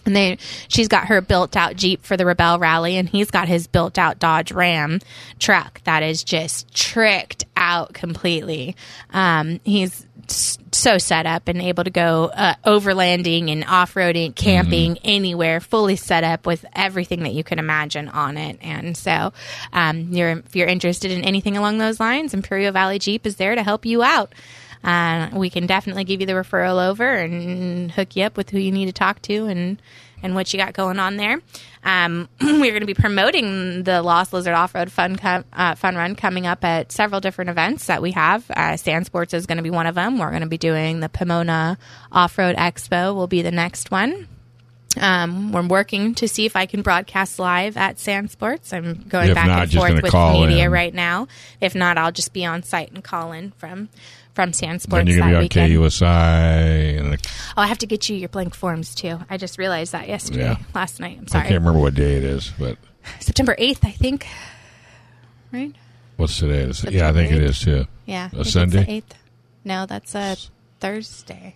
And 0.07 0.15
they, 0.15 0.37
she's 0.67 0.87
got 0.87 1.07
her 1.07 1.21
built 1.21 1.55
out 1.55 1.75
Jeep 1.75 2.03
for 2.03 2.17
the 2.17 2.25
Rebel 2.25 2.57
Rally, 2.57 2.97
and 2.97 3.07
he's 3.07 3.29
got 3.29 3.47
his 3.47 3.67
built 3.67 3.97
out 3.97 4.17
Dodge 4.17 4.51
Ram 4.51 4.99
truck 5.37 5.81
that 5.83 6.01
is 6.01 6.23
just 6.23 6.73
tricked 6.73 7.45
out 7.55 7.93
completely. 7.93 8.75
Um, 9.11 9.59
he's 9.63 10.07
so 10.29 10.97
set 10.97 11.25
up 11.25 11.47
and 11.47 11.61
able 11.61 11.83
to 11.83 11.89
go 11.89 12.25
uh, 12.33 12.55
overlanding 12.65 13.51
and 13.51 13.63
off 13.65 13.93
roading, 13.93 14.35
camping 14.35 14.97
anywhere, 15.03 15.59
fully 15.59 15.95
set 15.95 16.23
up 16.23 16.45
with 16.45 16.65
everything 16.73 17.23
that 17.23 17.33
you 17.33 17.43
can 17.43 17.59
imagine 17.59 18.09
on 18.09 18.37
it. 18.37 18.57
And 18.61 18.95
so, 18.95 19.33
um, 19.73 20.11
you're, 20.11 20.39
if 20.39 20.55
you're 20.55 20.67
interested 20.67 21.11
in 21.11 21.23
anything 21.23 21.57
along 21.57 21.77
those 21.77 21.99
lines, 21.99 22.33
Imperial 22.33 22.71
Valley 22.71 22.99
Jeep 22.99 23.25
is 23.25 23.37
there 23.37 23.55
to 23.55 23.63
help 23.63 23.85
you 23.85 24.03
out. 24.03 24.33
Uh, 24.83 25.29
we 25.33 25.49
can 25.49 25.65
definitely 25.65 26.03
give 26.03 26.21
you 26.21 26.27
the 26.27 26.33
referral 26.33 26.89
over 26.89 27.07
and 27.15 27.91
hook 27.91 28.15
you 28.15 28.23
up 28.23 28.37
with 28.37 28.49
who 28.49 28.59
you 28.59 28.71
need 28.71 28.85
to 28.85 28.93
talk 28.93 29.21
to 29.23 29.45
and 29.47 29.81
and 30.23 30.33
what 30.33 30.51
you 30.51 30.57
got 30.57 30.73
going 30.73 30.97
on 30.97 31.15
there. 31.17 31.39
Um, 31.83 32.27
we're 32.41 32.71
going 32.71 32.79
to 32.81 32.87
be 32.87 32.95
promoting 32.95 33.83
the 33.83 34.01
Lost 34.01 34.33
Lizard 34.33 34.55
Off 34.55 34.73
Road 34.73 34.91
Fun 34.91 35.15
co- 35.15 35.43
uh, 35.53 35.75
Fun 35.75 35.95
Run 35.95 36.15
coming 36.15 36.47
up 36.47 36.63
at 36.63 36.91
several 36.91 37.21
different 37.21 37.51
events 37.51 37.85
that 37.85 38.01
we 38.01 38.11
have. 38.13 38.49
Uh, 38.49 38.77
Sand 38.77 39.05
Sports 39.05 39.33
is 39.35 39.45
going 39.45 39.57
to 39.57 39.63
be 39.63 39.69
one 39.69 39.85
of 39.85 39.93
them. 39.95 40.17
We're 40.17 40.29
going 40.31 40.41
to 40.41 40.47
be 40.47 40.57
doing 40.57 41.01
the 41.01 41.09
Pomona 41.09 41.77
Off 42.11 42.37
Road 42.37 42.55
Expo. 42.55 43.13
Will 43.15 43.27
be 43.27 43.43
the 43.43 43.51
next 43.51 43.91
one. 43.91 44.27
Um, 44.99 45.51
we're 45.51 45.67
working 45.67 46.15
to 46.15 46.27
see 46.27 46.45
if 46.45 46.55
I 46.55 46.65
can 46.65 46.81
broadcast 46.81 47.37
live 47.37 47.77
at 47.77 47.99
Sand 47.99 48.31
Sports. 48.31 48.73
I'm 48.73 49.03
going 49.07 49.29
If 49.29 49.35
back 49.35 49.47
not, 49.47 49.61
and 49.63 49.73
forth 49.73 50.01
with 50.01 50.13
media 50.13 50.65
in. 50.65 50.71
right 50.71 50.93
now. 50.93 51.27
If 51.61 51.75
not, 51.75 51.97
I'll 51.99 52.11
just 52.11 52.33
be 52.33 52.45
on 52.45 52.63
site 52.63 52.91
and 52.91 53.03
call 53.03 53.31
in 53.31 53.51
from 53.51 53.89
from 54.37 54.53
Sand 54.53 54.83
Sports 54.83 54.99
then 54.99 55.07
you're 55.07 55.23
to 55.23 55.29
be 55.29 55.35
on 55.35 55.41
weekend. 55.41 55.73
KUSI. 55.73 56.99
And 56.99 57.15
Oh, 57.57 57.61
I 57.63 57.65
have 57.65 57.79
to 57.79 57.87
get 57.87 58.07
you 58.07 58.15
your 58.15 58.29
blank 58.29 58.53
forms 58.53 58.93
too. 58.93 59.17
I 59.31 59.37
just 59.37 59.57
realized 59.57 59.93
that 59.93 60.07
yesterday, 60.07 60.41
Yeah. 60.43 60.57
last 60.75 60.99
night. 60.99 61.17
I'm 61.19 61.27
sorry. 61.27 61.45
I 61.45 61.47
can't 61.47 61.59
remember 61.59 61.79
what 61.79 61.95
day 61.95 62.17
it 62.17 62.23
is, 62.23 62.53
but 62.59 62.77
September 63.19 63.55
8th, 63.57 63.83
I 63.83 63.89
think. 63.89 64.27
Right? 65.51 65.73
what's 66.17 66.37
today? 66.37 66.61
Is 66.61 66.83
yeah, 66.83 67.09
I 67.09 67.13
think 67.13 67.31
it 67.31 67.41
is 67.41 67.59
too. 67.59 67.87
Yeah. 68.05 68.29
A 68.31 68.41
it's 68.41 68.51
Sunday? 68.51 68.85
8th. 69.01 69.15
No, 69.65 69.87
that's 69.87 70.13
a 70.13 70.37
Thursday. 70.79 71.55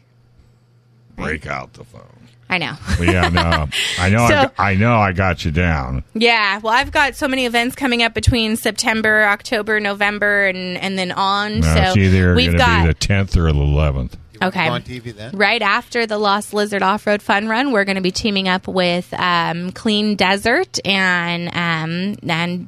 Break 1.16 1.46
out 1.46 1.74
the 1.74 1.84
phone. 1.84 2.30
I 2.52 2.58
know. 2.58 2.76
Yeah, 3.00 3.30
no, 3.30 3.68
I 3.98 4.10
know. 4.10 4.28
So- 4.30 4.52
I, 4.60 4.72
I 4.72 4.76
know. 4.76 4.96
I 5.00 5.14
got 5.14 5.44
you 5.46 5.52
down. 5.52 6.04
yeah. 6.14 6.60
Well, 6.60 6.74
I've 6.74 6.92
got 6.92 7.16
so 7.16 7.28
many 7.28 7.46
events 7.46 7.76
coming 7.76 8.04
up 8.04 8.14
between 8.14 8.58
September, 8.58 9.24
October, 9.24 9.80
November, 9.80 10.46
and, 10.48 10.78
and 10.78 11.00
then 11.00 11.12
on. 11.12 11.62
No, 11.62 11.74
so 11.74 11.82
it's 11.82 11.98
either 11.98 12.36
we've 12.36 12.48
going 12.48 12.58
to 12.60 12.64
got. 12.64 12.82
be 12.84 12.88
the 12.90 12.94
tenth 12.94 13.36
or 13.38 13.52
the 13.52 13.60
eleventh. 13.60 14.18
Okay. 14.44 14.68
on 14.68 14.82
TV 14.82 15.16
then. 15.16 15.38
Right 15.38 15.62
after 15.62 16.08
the 16.08 16.18
Lost 16.18 16.52
Lizard 16.52 16.82
Off 16.82 17.06
Road 17.06 17.22
Fun 17.22 17.48
Run, 17.48 17.72
we're 17.72 17.86
going 17.86 17.96
to 17.98 18.02
be 18.02 18.10
teaming 18.12 18.48
up 18.48 18.68
with 18.68 19.14
um, 19.14 19.72
Clean 19.72 20.16
Desert 20.16 20.80
and 20.84 21.48
um, 21.56 22.18
and 22.30 22.68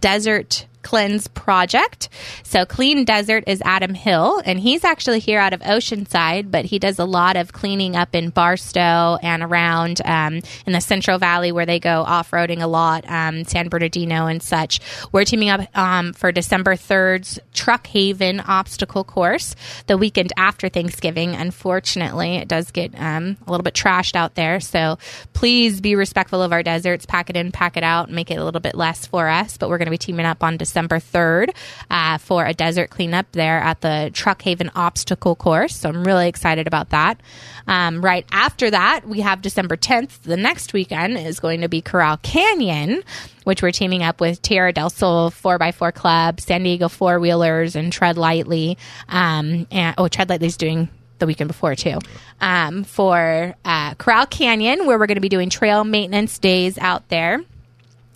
Desert 0.00 0.66
Cleanse 0.88 1.28
Project. 1.28 2.08
So 2.44 2.64
Clean 2.64 3.04
Desert 3.04 3.44
is 3.46 3.60
Adam 3.62 3.92
Hill, 3.92 4.40
and 4.46 4.58
he's 4.58 4.84
actually 4.84 5.18
here 5.18 5.38
out 5.38 5.52
of 5.52 5.60
Oceanside, 5.60 6.50
but 6.50 6.64
he 6.64 6.78
does 6.78 6.98
a 6.98 7.04
lot 7.04 7.36
of 7.36 7.52
cleaning 7.52 7.94
up 7.94 8.14
in 8.14 8.30
Barstow 8.30 9.18
and 9.22 9.42
around 9.42 10.00
um, 10.06 10.40
in 10.64 10.72
the 10.72 10.80
Central 10.80 11.18
Valley 11.18 11.52
where 11.52 11.66
they 11.66 11.78
go 11.78 12.00
off 12.04 12.30
roading 12.30 12.62
a 12.62 12.66
lot, 12.66 13.04
um, 13.06 13.44
San 13.44 13.68
Bernardino 13.68 14.28
and 14.28 14.42
such. 14.42 14.80
We're 15.12 15.26
teaming 15.26 15.50
up 15.50 15.76
um, 15.76 16.14
for 16.14 16.32
December 16.32 16.74
3rd's 16.74 17.38
Truck 17.52 17.86
Haven 17.88 18.40
obstacle 18.40 19.04
course 19.04 19.54
the 19.88 19.98
weekend 19.98 20.32
after 20.38 20.70
Thanksgiving. 20.70 21.34
Unfortunately, 21.34 22.36
it 22.36 22.48
does 22.48 22.70
get 22.70 22.98
um, 22.98 23.36
a 23.46 23.50
little 23.50 23.62
bit 23.62 23.74
trashed 23.74 24.16
out 24.16 24.36
there. 24.36 24.58
So 24.58 24.96
please 25.34 25.82
be 25.82 25.96
respectful 25.96 26.40
of 26.40 26.50
our 26.50 26.62
deserts. 26.62 27.04
Pack 27.04 27.28
it 27.28 27.36
in, 27.36 27.52
pack 27.52 27.76
it 27.76 27.82
out, 27.82 28.10
make 28.10 28.30
it 28.30 28.36
a 28.36 28.44
little 28.44 28.62
bit 28.62 28.74
less 28.74 29.06
for 29.06 29.28
us. 29.28 29.58
But 29.58 29.68
we're 29.68 29.76
going 29.76 29.84
to 29.84 29.90
be 29.90 29.98
teaming 29.98 30.24
up 30.24 30.42
on 30.42 30.56
December 30.56 30.77
3rd 30.86 31.50
uh, 31.90 32.18
for 32.18 32.44
a 32.44 32.54
desert 32.54 32.90
cleanup 32.90 33.26
there 33.32 33.58
at 33.58 33.80
the 33.80 34.10
Truck 34.12 34.42
Haven 34.42 34.70
obstacle 34.76 35.34
course. 35.34 35.74
So 35.76 35.88
I'm 35.88 36.04
really 36.04 36.28
excited 36.28 36.66
about 36.66 36.90
that. 36.90 37.20
Um, 37.66 38.00
right 38.00 38.24
after 38.32 38.70
that, 38.70 39.06
we 39.06 39.20
have 39.20 39.42
December 39.42 39.76
10th. 39.76 40.22
The 40.22 40.36
next 40.36 40.72
weekend 40.72 41.18
is 41.18 41.40
going 41.40 41.60
to 41.62 41.68
be 41.68 41.82
Corral 41.82 42.16
Canyon, 42.18 43.02
which 43.44 43.62
we're 43.62 43.72
teaming 43.72 44.02
up 44.02 44.20
with 44.20 44.40
Tierra 44.40 44.72
del 44.72 44.90
Sol 44.90 45.30
4x4 45.30 45.92
Club, 45.94 46.40
San 46.40 46.62
Diego 46.62 46.88
Four 46.88 47.20
Wheelers, 47.20 47.76
and 47.76 47.92
Tread 47.92 48.16
Lightly. 48.16 48.78
Um, 49.08 49.66
and, 49.70 49.94
oh, 49.98 50.08
Tread 50.08 50.28
Lightly's 50.28 50.56
doing 50.56 50.88
the 51.18 51.26
weekend 51.26 51.48
before 51.48 51.74
too, 51.74 51.98
um, 52.40 52.84
for 52.84 53.54
uh, 53.64 53.94
Corral 53.94 54.26
Canyon, 54.26 54.86
where 54.86 54.98
we're 54.98 55.06
going 55.06 55.16
to 55.16 55.20
be 55.20 55.28
doing 55.28 55.50
trail 55.50 55.84
maintenance 55.84 56.38
days 56.38 56.78
out 56.78 57.08
there, 57.08 57.42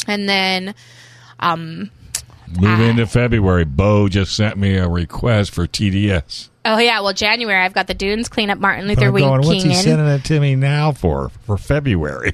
and 0.06 0.28
then. 0.28 0.74
Um, 1.40 1.90
Move 2.60 2.80
ah. 2.80 2.82
into 2.82 3.06
February. 3.06 3.64
Bo 3.64 4.08
just 4.08 4.34
sent 4.36 4.56
me 4.56 4.76
a 4.76 4.88
request 4.88 5.52
for 5.54 5.66
TDS. 5.66 6.48
oh 6.64 6.78
yeah, 6.78 7.00
well 7.00 7.12
January 7.12 7.60
I've 7.64 7.72
got 7.74 7.86
the 7.86 7.94
Dunes 7.94 8.28
clean 8.28 8.50
up 8.50 8.58
Martin 8.58 8.86
Luther 8.86 9.06
I'm 9.08 9.14
King. 9.16 9.24
going, 9.28 9.42
what's 9.46 9.62
he 9.62 9.74
sending 9.74 10.06
it 10.06 10.24
to 10.24 10.40
me 10.40 10.54
now 10.54 10.92
for? 10.92 11.30
For 11.46 11.56
February. 11.56 12.32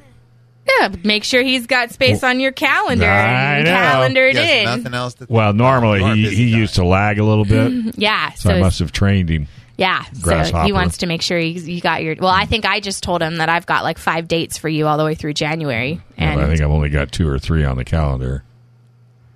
Yeah, 0.81 0.95
make 1.03 1.25
sure 1.25 1.43
he's 1.43 1.67
got 1.67 1.93
space 1.93 2.23
on 2.23 2.41
your 2.41 2.53
calendar. 2.53 3.07
I 3.07 3.57
and 3.57 3.65
know. 3.65 3.71
Calendar 3.73 4.27
it 4.27 4.35
Yes, 4.35 4.59
in. 4.69 4.77
nothing 4.83 4.95
else 4.95 5.15
to 5.15 5.27
Well, 5.29 5.55
normally 5.55 6.01
You 6.01 6.05
are 6.05 6.13
a 6.13 6.17
he, 6.17 6.29
he 6.29 6.51
guy. 6.53 6.59
used 6.59 6.75
to 6.75 6.85
lag 6.85 7.19
a 7.19 7.25
little 7.25 7.47
bit, 7.47 7.95
Yeah, 7.99 8.33
so 8.35 8.51
I 8.51 8.61
must 8.61 8.79
have 8.81 8.93
trained 8.93 9.31
him. 9.31 9.49
Yeah, 9.79 10.03
so 10.13 10.63
he 10.65 10.73
wants 10.73 10.99
to 10.99 11.07
make 11.07 11.23
sure 11.23 11.39
you, 11.39 11.59
you 11.61 11.81
got 11.81 12.03
your. 12.03 12.17
Well, 12.19 12.29
I 12.33 12.47
think 12.47 12.67
I 12.67 12.81
just 12.81 13.03
told 13.05 13.23
him 13.23 13.37
that 13.37 13.49
I've 13.49 13.65
got 13.65 13.85
like 13.85 13.97
five 13.97 14.27
dates 14.29 14.59
for 14.59 14.69
you 14.69 14.89
all 14.89 14.99
the 14.99 15.05
way 15.05 15.15
through 15.15 15.35
January, 15.35 16.01
and 16.17 16.35
but 16.41 16.45
I 16.45 16.49
think 16.49 16.61
I've 16.61 16.71
only 16.71 16.91
got 16.91 17.13
two 17.13 17.29
or 17.29 17.39
three 17.39 17.65
on 17.65 17.77
the 17.77 17.85
calendar. 17.85 18.43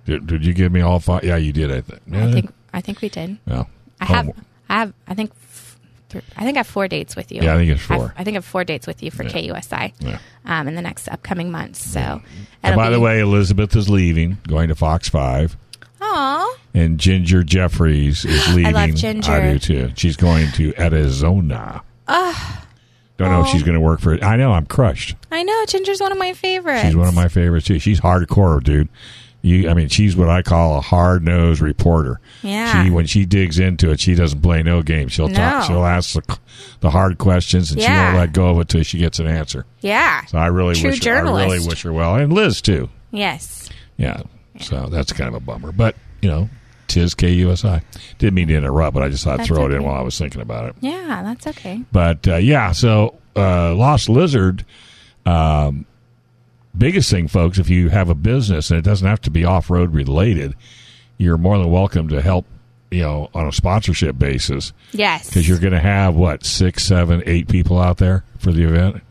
Did, 0.05 0.27
did 0.27 0.45
you 0.45 0.53
give 0.53 0.71
me 0.71 0.81
all 0.81 0.99
five? 0.99 1.23
Yeah, 1.23 1.37
you 1.37 1.53
did. 1.53 1.71
I 1.71 1.81
think. 1.81 2.01
I 2.11 2.31
think 2.31 2.53
I 2.73 2.81
think 2.81 3.01
we 3.01 3.09
did. 3.09 3.37
Yeah. 3.47 3.63
I 4.01 4.05
have 4.05 4.25
home- 4.25 4.45
I 4.69 4.79
have 4.79 4.93
I 5.07 5.13
think 5.13 5.31
th- 6.09 6.23
I 6.35 6.43
think 6.43 6.57
I 6.57 6.59
have 6.59 6.67
four 6.67 6.87
dates 6.87 7.15
with 7.15 7.31
you. 7.31 7.41
Yeah, 7.41 7.53
I 7.53 7.57
think 7.57 7.71
it's 7.71 7.89
I've- 7.89 7.99
four. 7.99 8.13
I 8.17 8.23
think 8.23 8.35
I 8.35 8.37
have 8.37 8.45
four 8.45 8.63
dates 8.63 8.85
with 8.87 9.01
you 9.01 9.11
for 9.11 9.23
KUSI 9.23 9.93
Yeah. 9.99 10.17
um, 10.45 10.67
in 10.67 10.75
the 10.75 10.81
next 10.81 11.07
upcoming 11.07 11.51
months. 11.51 11.79
So, 11.85 12.21
And 12.63 12.75
by 12.75 12.89
the 12.89 12.99
way, 12.99 13.19
Elizabeth 13.19 13.75
is 13.75 13.89
leaving, 13.89 14.39
going 14.47 14.67
to 14.69 14.75
Fox 14.75 15.07
Five, 15.09 15.55
Aw, 16.01 16.57
and 16.73 16.99
Ginger 16.99 17.43
Jeffries 17.43 18.25
is 18.25 18.47
leaving. 18.53 18.65
I 18.75 18.87
love 18.87 18.95
Ginger. 18.95 19.31
I 19.31 19.53
do 19.53 19.59
too. 19.59 19.91
She's 19.95 20.17
going 20.17 20.51
to 20.53 20.73
Arizona. 20.77 21.81
Don't 23.15 23.29
know 23.31 23.41
if 23.41 23.47
she's 23.47 23.63
going 23.63 23.75
to 23.75 23.79
work 23.79 23.99
for. 24.01 24.13
it. 24.13 24.23
I 24.23 24.35
know. 24.35 24.51
I'm 24.51 24.65
crushed. 24.65 25.15
I 25.31 25.43
know 25.43 25.65
Ginger's 25.67 26.01
one 26.01 26.11
of 26.11 26.17
my 26.17 26.33
favorites. 26.33 26.81
She's 26.81 26.95
one 26.95 27.07
of 27.07 27.13
my 27.13 27.27
favorites 27.27 27.67
too. 27.67 27.77
She's 27.79 28.01
hardcore, 28.01 28.61
dude. 28.61 28.89
You, 29.45 29.69
I 29.69 29.73
mean, 29.73 29.89
she's 29.89 30.15
what 30.15 30.29
I 30.29 30.41
call 30.41 30.77
a 30.77 30.81
hard 30.81 31.21
nosed 31.21 31.59
reporter. 31.59 32.21
Yeah. 32.43 32.85
She 32.85 32.89
when 32.89 33.05
she 33.05 33.25
digs 33.25 33.59
into 33.59 33.91
it, 33.91 33.99
she 33.99 34.15
doesn't 34.15 34.41
play 34.41 34.63
no 34.63 34.81
game. 34.81 35.09
She'll 35.09 35.27
talk. 35.27 35.65
She'll 35.65 35.83
ask 35.83 36.13
the, 36.13 36.39
the 36.79 36.89
hard 36.89 37.17
questions, 37.17 37.69
and 37.69 37.81
she 37.81 37.89
won't 37.89 38.15
let 38.15 38.31
go 38.31 38.51
of 38.51 38.59
it 38.59 38.69
till 38.69 38.83
she 38.83 38.99
gets 38.99 39.19
an 39.19 39.27
answer. 39.27 39.65
Yeah. 39.81 40.23
So 40.27 40.37
I 40.37 40.47
really 40.47 40.75
True 40.75 40.91
wish. 40.91 41.03
Her, 41.03 41.17
I 41.17 41.19
really 41.19 41.59
wish 41.59 41.83
her 41.83 41.91
well, 41.91 42.15
and 42.15 42.31
Liz 42.31 42.61
too. 42.61 42.89
Yes. 43.11 43.69
Yeah. 43.97 44.23
So 44.61 44.87
that's 44.87 45.11
kind 45.11 45.27
of 45.27 45.35
a 45.35 45.39
bummer, 45.41 45.73
but 45.73 45.97
you 46.21 46.29
know, 46.29 46.49
tis 46.87 47.13
KUSI. 47.13 47.83
Didn't 48.19 48.35
mean 48.35 48.47
to 48.47 48.55
interrupt, 48.55 48.93
but 48.93 49.03
I 49.03 49.09
just 49.09 49.25
thought 49.25 49.41
I'd 49.41 49.45
throw 49.45 49.65
it 49.65 49.73
in 49.73 49.83
while 49.83 49.95
I 49.95 50.01
was 50.03 50.17
thinking 50.17 50.41
about 50.41 50.69
it. 50.69 50.75
Yeah, 50.79 51.21
that's 51.21 51.47
okay. 51.47 51.83
But 51.91 52.25
uh, 52.29 52.35
yeah, 52.37 52.71
so 52.71 53.19
uh, 53.35 53.75
Lost 53.75 54.07
Lizard. 54.07 54.65
Um, 55.25 55.85
biggest 56.77 57.09
thing, 57.09 57.27
folks, 57.27 57.57
if 57.59 57.69
you 57.69 57.89
have 57.89 58.09
a 58.09 58.15
business 58.15 58.69
and 58.71 58.77
it 58.79 58.83
doesn't 58.83 59.07
have 59.07 59.21
to 59.21 59.29
be 59.29 59.45
off 59.45 59.69
road 59.69 59.93
related, 59.93 60.55
you're 61.17 61.37
more 61.37 61.57
than 61.57 61.71
welcome 61.71 62.07
to 62.09 62.21
help. 62.21 62.45
You 62.91 63.01
know, 63.01 63.29
on 63.33 63.47
a 63.47 63.51
sponsorship 63.51 64.19
basis, 64.19 64.71
Yes. 64.91 65.25
because 65.27 65.49
you're 65.49 65.57
going 65.57 65.73
to 65.73 65.79
have 65.79 66.13
what 66.13 66.45
six, 66.45 66.83
seven, 66.83 67.23
eight 67.25 67.47
people 67.47 67.79
out 67.79 67.97
there 67.97 68.23
for 68.37 68.51
the 68.51 68.65
event. 68.65 69.01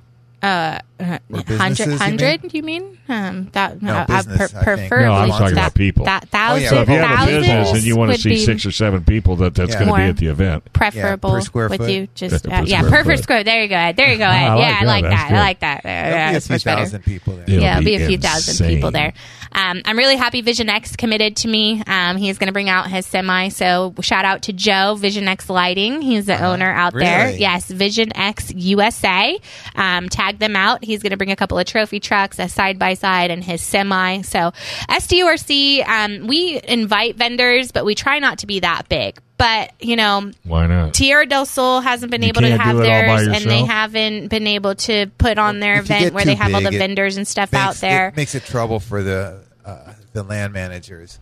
Uh, 0.41 0.79
businesses, 1.29 2.01
hundred, 2.01 2.45
you. 2.45 2.51
You 2.53 2.63
mean? 2.63 2.99
Um, 3.09 3.49
that 3.53 3.81
No, 3.83 3.93
uh, 3.95 4.07
business, 4.07 4.37
per- 4.39 4.45
I 4.45 4.47
think. 4.49 4.63
preferably 4.65 5.07
No, 5.07 5.13
I'm 5.15 5.29
talking 5.31 5.45
that, 5.47 5.53
about 5.53 5.75
people. 5.75 6.05
That 6.05 6.23
Oh, 6.25 6.29
thousand, 6.31 6.63
yeah, 6.63 6.69
So 6.71 6.81
if 6.83 6.89
you 6.89 6.95
have 6.97 7.29
a 7.29 7.31
business 7.31 7.73
and 7.73 7.83
you 7.83 7.97
want 7.97 8.13
to 8.15 8.19
see 8.21 8.37
six 8.45 8.65
or 8.67 8.71
seven 8.73 9.05
people, 9.05 9.37
that 9.37 9.55
that's 9.55 9.73
Yeah. 9.73 9.85
going 9.85 9.89
to 9.91 9.97
be 9.97 10.03
at 10.11 10.17
the 10.17 10.27
event. 10.27 10.73
preferable 10.73 11.31
Yeah, 11.31 11.35
per 11.37 11.41
square 11.41 11.69
with 11.69 11.81
foot. 11.81 11.91
you. 11.91 12.09
Just 12.15 12.45
Per 12.49 12.55
uh, 12.55 12.63
yeah, 12.65 12.83
square 12.83 12.91
per, 13.03 13.05
per 13.11 13.17
foot. 13.17 13.23
square. 13.23 13.45
There 13.45 13.63
you 13.63 13.69
go. 13.69 13.93
There 13.97 14.13
you 14.13 14.19
go. 14.19 14.25
I 14.27 14.55
like 14.55 14.61
yeah, 14.61 14.79
I 14.81 14.85
like 14.85 15.03
that. 15.05 15.29
good. 15.29 15.37
I 15.37 15.41
like 15.41 15.61
that. 15.61 15.79
Uh, 15.81 15.83
There'll 15.89 16.31
be 16.33 16.37
a 16.37 16.41
few 16.41 16.55
much 16.55 16.65
better. 16.65 16.81
thousand 16.83 17.03
people 17.05 17.33
there. 17.35 17.45
It'll 17.49 17.61
yeah, 17.63 17.73
it'll 17.79 17.85
be 17.85 17.97
be 17.97 18.03
a 18.03 18.07
few 18.07 18.19
thousand 18.19 18.67
people 18.69 18.91
there. 18.91 19.13
Um, 19.55 19.83
I'm 19.85 19.99
really 19.99 20.17
happy 20.17 20.41
Vision 20.41 20.69
X 20.71 20.97
committed 20.97 21.37
to 21.39 21.49
me. 21.49 21.83
Um, 21.87 22.17
he's 22.17 22.39
going 22.39 22.47
to 22.47 22.53
bring 22.55 22.71
out 22.71 22.89
his 22.91 23.05
semi. 23.07 23.49
So 23.49 23.95
shout 24.01 24.25
out 24.25 24.43
to 24.43 24.53
Joe, 24.53 24.95
Vision 24.99 25.29
X 25.29 25.51
Lighting. 25.51 26.01
He's 26.03 26.27
the 26.27 26.43
owner 26.43 26.71
out 26.71 26.95
there. 26.95 27.31
Yes, 27.31 27.71
Vision 27.71 28.17
X 28.17 28.51
USA. 28.55 29.39
Um, 29.75 30.09
tag 30.09 30.39
them 30.39 30.57
out. 30.57 30.85
He's 30.85 30.92
going 31.01 31.13
to 31.13 31.17
bring 31.17 31.31
a 31.31 31.37
couple 31.37 31.57
of 31.59 31.65
trophy 31.65 32.01
trucks, 32.01 32.41
a 32.41 32.49
side 32.49 32.77
by 32.77 32.95
side, 32.95 33.31
and 33.31 33.45
his 33.45 33.63
semi. 33.63 34.23
So 34.23 34.51
SDORC, 34.91 35.87
um, 35.89 36.27
we 36.27 36.61
invite 36.67 37.15
vendors, 37.17 37.71
but 37.73 37.85
we 37.85 37.95
try 37.95 38.19
not 38.19 38.39
to 38.39 38.47
be 38.49 38.61
that 38.61 38.89
big. 38.89 39.21
But 39.39 39.73
you 39.81 39.97
know, 39.97 40.31
Why 40.45 40.67
not? 40.67 40.95
Tierra 40.95 41.27
del 41.27 41.47
Sol 41.47 41.81
hasn't 41.81 42.11
been 42.13 42.23
You 42.23 42.29
able 42.29 42.43
to 42.43 42.57
have 42.57 42.77
do 42.77 42.83
it 42.83 42.87
all 42.91 43.17
by 43.17 43.23
theirs, 43.25 43.43
and 43.43 43.51
they 43.51 43.65
haven't 43.65 44.29
been 44.29 44.47
able 44.47 44.75
to 44.77 45.07
put 45.19 45.39
on 45.39 45.59
their 45.61 45.77
If 45.77 45.87
event 45.87 46.15
where 46.15 46.25
they 46.25 46.35
too 46.35 46.41
have 46.43 46.55
all 46.55 46.61
the 46.61 46.71
vendors 46.71 47.17
and 47.17 47.27
stuff 47.27 47.51
makes- 47.53 47.63
out 47.65 47.75
there. 47.77 48.09
It 48.09 48.17
makes 48.17 48.35
it 48.35 48.45
trouble 48.45 48.79
for 48.79 49.03
the 49.03 49.41
uh, 49.65 49.95
the 50.13 50.23
land 50.23 50.53
managers. 50.53 51.19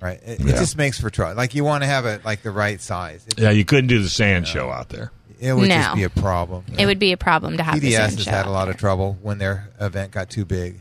Right. 0.00 0.20
It, 0.24 0.40
Yeah. 0.40 0.54
it 0.54 0.58
just 0.58 0.76
makes 0.76 1.00
for 1.00 1.08
trouble. 1.08 1.34
Like 1.36 1.54
you 1.54 1.64
want 1.64 1.82
to 1.82 1.86
have 1.86 2.04
it 2.04 2.24
like 2.24 2.42
the 2.42 2.50
right 2.50 2.80
size. 2.80 3.24
It, 3.28 3.38
Yeah, 3.38 3.50
you 3.50 3.64
couldn't 3.64 3.86
do 3.86 4.02
the 4.02 4.08
sand 4.08 4.46
show 4.48 4.70
out 4.70 4.88
there. 4.88 5.12
It 5.44 5.52
would 5.52 5.68
No. 5.68 5.74
just 5.76 5.94
be 5.96 6.02
a 6.04 6.10
problem. 6.10 6.64
It 6.78 6.86
would 6.86 6.98
be 6.98 7.12
a 7.12 7.16
problem 7.16 7.56
to 7.58 7.62
have 7.62 7.80
the 7.80 7.92
PDS 7.92 7.96
has 8.16 8.22
show 8.24 8.30
had 8.30 8.46
a 8.46 8.50
lot 8.50 8.64
there. 8.64 8.74
of 8.74 8.80
trouble 8.80 9.18
when 9.22 9.38
their 9.38 9.68
event 9.80 10.10
got 10.12 10.30
too 10.30 10.44
big. 10.44 10.80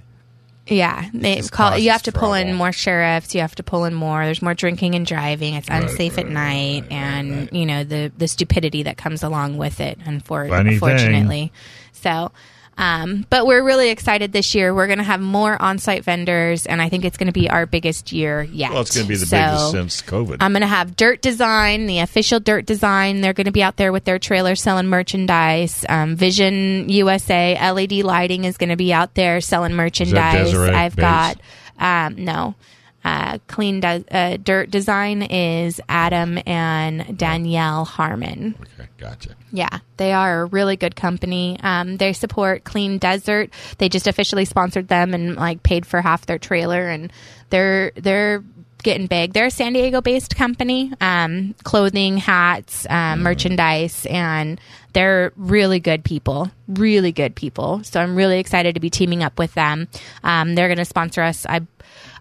Yeah, 0.65 1.09
they 1.13 1.41
call. 1.41 1.77
You 1.77 1.91
have 1.91 2.03
to 2.03 2.13
pull 2.13 2.33
in 2.33 2.53
more 2.55 2.71
sheriffs. 2.71 3.35
You 3.35 3.41
have 3.41 3.53
to 3.55 3.63
pull 3.63 3.83
in 3.83 3.93
more. 3.93 4.23
There's 4.23 4.41
more 4.41 4.53
drinking 4.53 4.95
and 4.95 5.05
driving. 5.05 5.55
It's 5.55 5.67
unsafe 5.69 6.17
at 6.17 6.29
night, 6.29 6.85
and 6.89 7.49
you 7.51 7.65
know 7.65 7.83
the 7.83 8.13
the 8.17 8.29
stupidity 8.29 8.83
that 8.83 8.95
comes 8.95 9.23
along 9.23 9.57
with 9.57 9.81
it. 9.81 9.99
Unfor- 10.05 10.47
Funny 10.47 10.63
thing. 10.69 10.73
unfortunately, 10.73 11.51
so. 11.91 12.31
Um, 12.77 13.25
but 13.29 13.45
we're 13.45 13.63
really 13.63 13.89
excited 13.89 14.31
this 14.31 14.55
year. 14.55 14.73
We're 14.73 14.87
going 14.87 14.97
to 14.97 15.03
have 15.03 15.21
more 15.21 15.61
on-site 15.61 16.03
vendors, 16.03 16.65
and 16.65 16.81
I 16.81 16.89
think 16.89 17.05
it's 17.05 17.17
going 17.17 17.27
to 17.27 17.33
be 17.33 17.49
our 17.49 17.65
biggest 17.65 18.11
year 18.11 18.41
yet. 18.43 18.71
Well, 18.71 18.81
it's 18.81 18.95
going 18.95 19.05
to 19.05 19.09
be 19.09 19.15
the 19.15 19.25
So, 19.25 19.37
biggest 19.37 19.71
since 19.71 20.01
COVID. 20.01 20.37
I'm 20.39 20.53
going 20.53 20.61
to 20.61 20.67
have 20.67 20.95
Dirt 20.95 21.21
Design, 21.21 21.85
the 21.85 21.99
official 21.99 22.39
Dirt 22.39 22.65
Design. 22.65 23.21
They're 23.21 23.33
going 23.33 23.45
to 23.45 23.51
be 23.51 23.63
out 23.63 23.77
there 23.77 23.91
with 23.91 24.05
their 24.05 24.17
trailer 24.19 24.55
selling 24.55 24.87
merchandise. 24.87 25.85
Um, 25.87 26.15
Vision 26.15 26.89
USA 26.89 27.53
LED 27.71 28.03
lighting 28.03 28.45
is 28.45 28.57
going 28.57 28.69
to 28.69 28.75
be 28.75 28.91
out 28.91 29.13
there 29.13 29.39
selling 29.39 29.73
merchandise. 29.73 30.53
I've 30.53 30.95
Bates? 30.95 31.01
got 31.01 31.37
um, 31.79 32.23
no. 32.23 32.55
Uh, 33.03 33.37
clean 33.47 33.79
de- 33.79 34.05
uh, 34.11 34.37
dirt 34.37 34.71
design 34.71 35.21
is 35.23 35.81
Adam 35.89 36.39
and 36.45 37.17
Danielle 37.17 37.85
Harmon. 37.85 38.55
okay, 38.61 38.89
gotcha. 38.97 39.35
Yeah, 39.51 39.79
they 39.97 40.13
are 40.13 40.41
a 40.41 40.45
really 40.45 40.77
good 40.77 40.95
company. 40.95 41.59
Um, 41.61 41.97
they 41.97 42.13
support 42.13 42.63
Clean 42.63 42.97
Desert. 42.97 43.51
They 43.77 43.89
just 43.89 44.07
officially 44.07 44.45
sponsored 44.45 44.87
them 44.87 45.13
and 45.13 45.35
like 45.35 45.63
paid 45.63 45.85
for 45.85 46.01
half 46.01 46.25
their 46.25 46.39
trailer, 46.39 46.89
and 46.89 47.11
they're 47.49 47.91
they're 47.95 48.43
getting 48.83 49.07
big. 49.07 49.33
They're 49.33 49.47
a 49.47 49.51
San 49.51 49.73
Diego 49.73 50.01
based 50.01 50.35
company, 50.35 50.91
um, 51.01 51.55
clothing, 51.63 52.17
hats, 52.17 52.85
um, 52.89 53.23
merchandise, 53.23 54.05
and 54.09 54.59
they're 54.93 55.31
really 55.35 55.79
good 55.79 56.03
people. 56.03 56.51
Really 56.67 57.11
good 57.11 57.35
people. 57.35 57.83
So 57.83 57.99
I'm 57.99 58.15
really 58.15 58.39
excited 58.39 58.75
to 58.75 58.81
be 58.81 58.89
teaming 58.89 59.23
up 59.23 59.39
with 59.39 59.53
them. 59.53 59.87
Um, 60.23 60.55
they're 60.55 60.67
going 60.67 60.77
to 60.77 60.85
sponsor 60.85 61.21
us. 61.21 61.45
I 61.47 61.61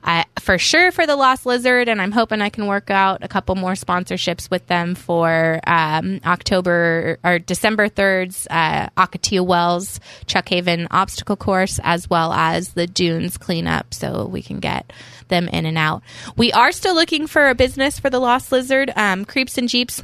I, 0.05 0.25
for 0.41 0.59
sure 0.59 0.91
for 0.91 1.07
the 1.07 1.15
Lost 1.15 1.47
Lizard, 1.47 1.89
and 1.89 2.03
I'm 2.03 2.11
hoping 2.11 2.43
I 2.43 2.49
can 2.49 2.67
work 2.67 2.91
out 2.91 3.23
a 3.23 3.29
couple 3.29 3.55
more 3.55 3.73
sponsorships 3.73 4.51
with 4.51 4.67
them 4.67 4.95
for 4.95 5.61
um, 5.67 6.21
October 6.25 7.19
or 7.23 7.39
December 7.39 7.89
3rd's 7.89 8.49
uh, 8.51 8.89
Ocotillo 8.97 9.47
Wells 9.47 10.01
Truck 10.27 10.49
Haven 10.49 10.89
obstacle 10.91 11.37
course, 11.37 11.79
as 11.85 12.11
well 12.11 12.33
as 12.33 12.71
the 12.71 12.87
Dunes 12.87 13.39
cleanup, 13.39 13.95
so 13.95 14.27
we 14.27 14.43
can 14.43 14.59
get 14.59 14.93
them 15.29 15.49
in 15.49 15.67
and 15.67 15.79
out. 15.79 16.03
We 16.37 16.53
are 16.53 16.73
still 16.73 16.95
looking 16.95 17.29
for 17.29 17.49
a 17.49 17.55
business 17.55 18.01
for 18.01 18.11
the 18.11 18.19
Lost 18.19 18.51
Lizard. 18.51 18.93
Um, 18.97 19.25
Creeps 19.25 19.57
and 19.57 19.69
Jeeps 19.69 20.03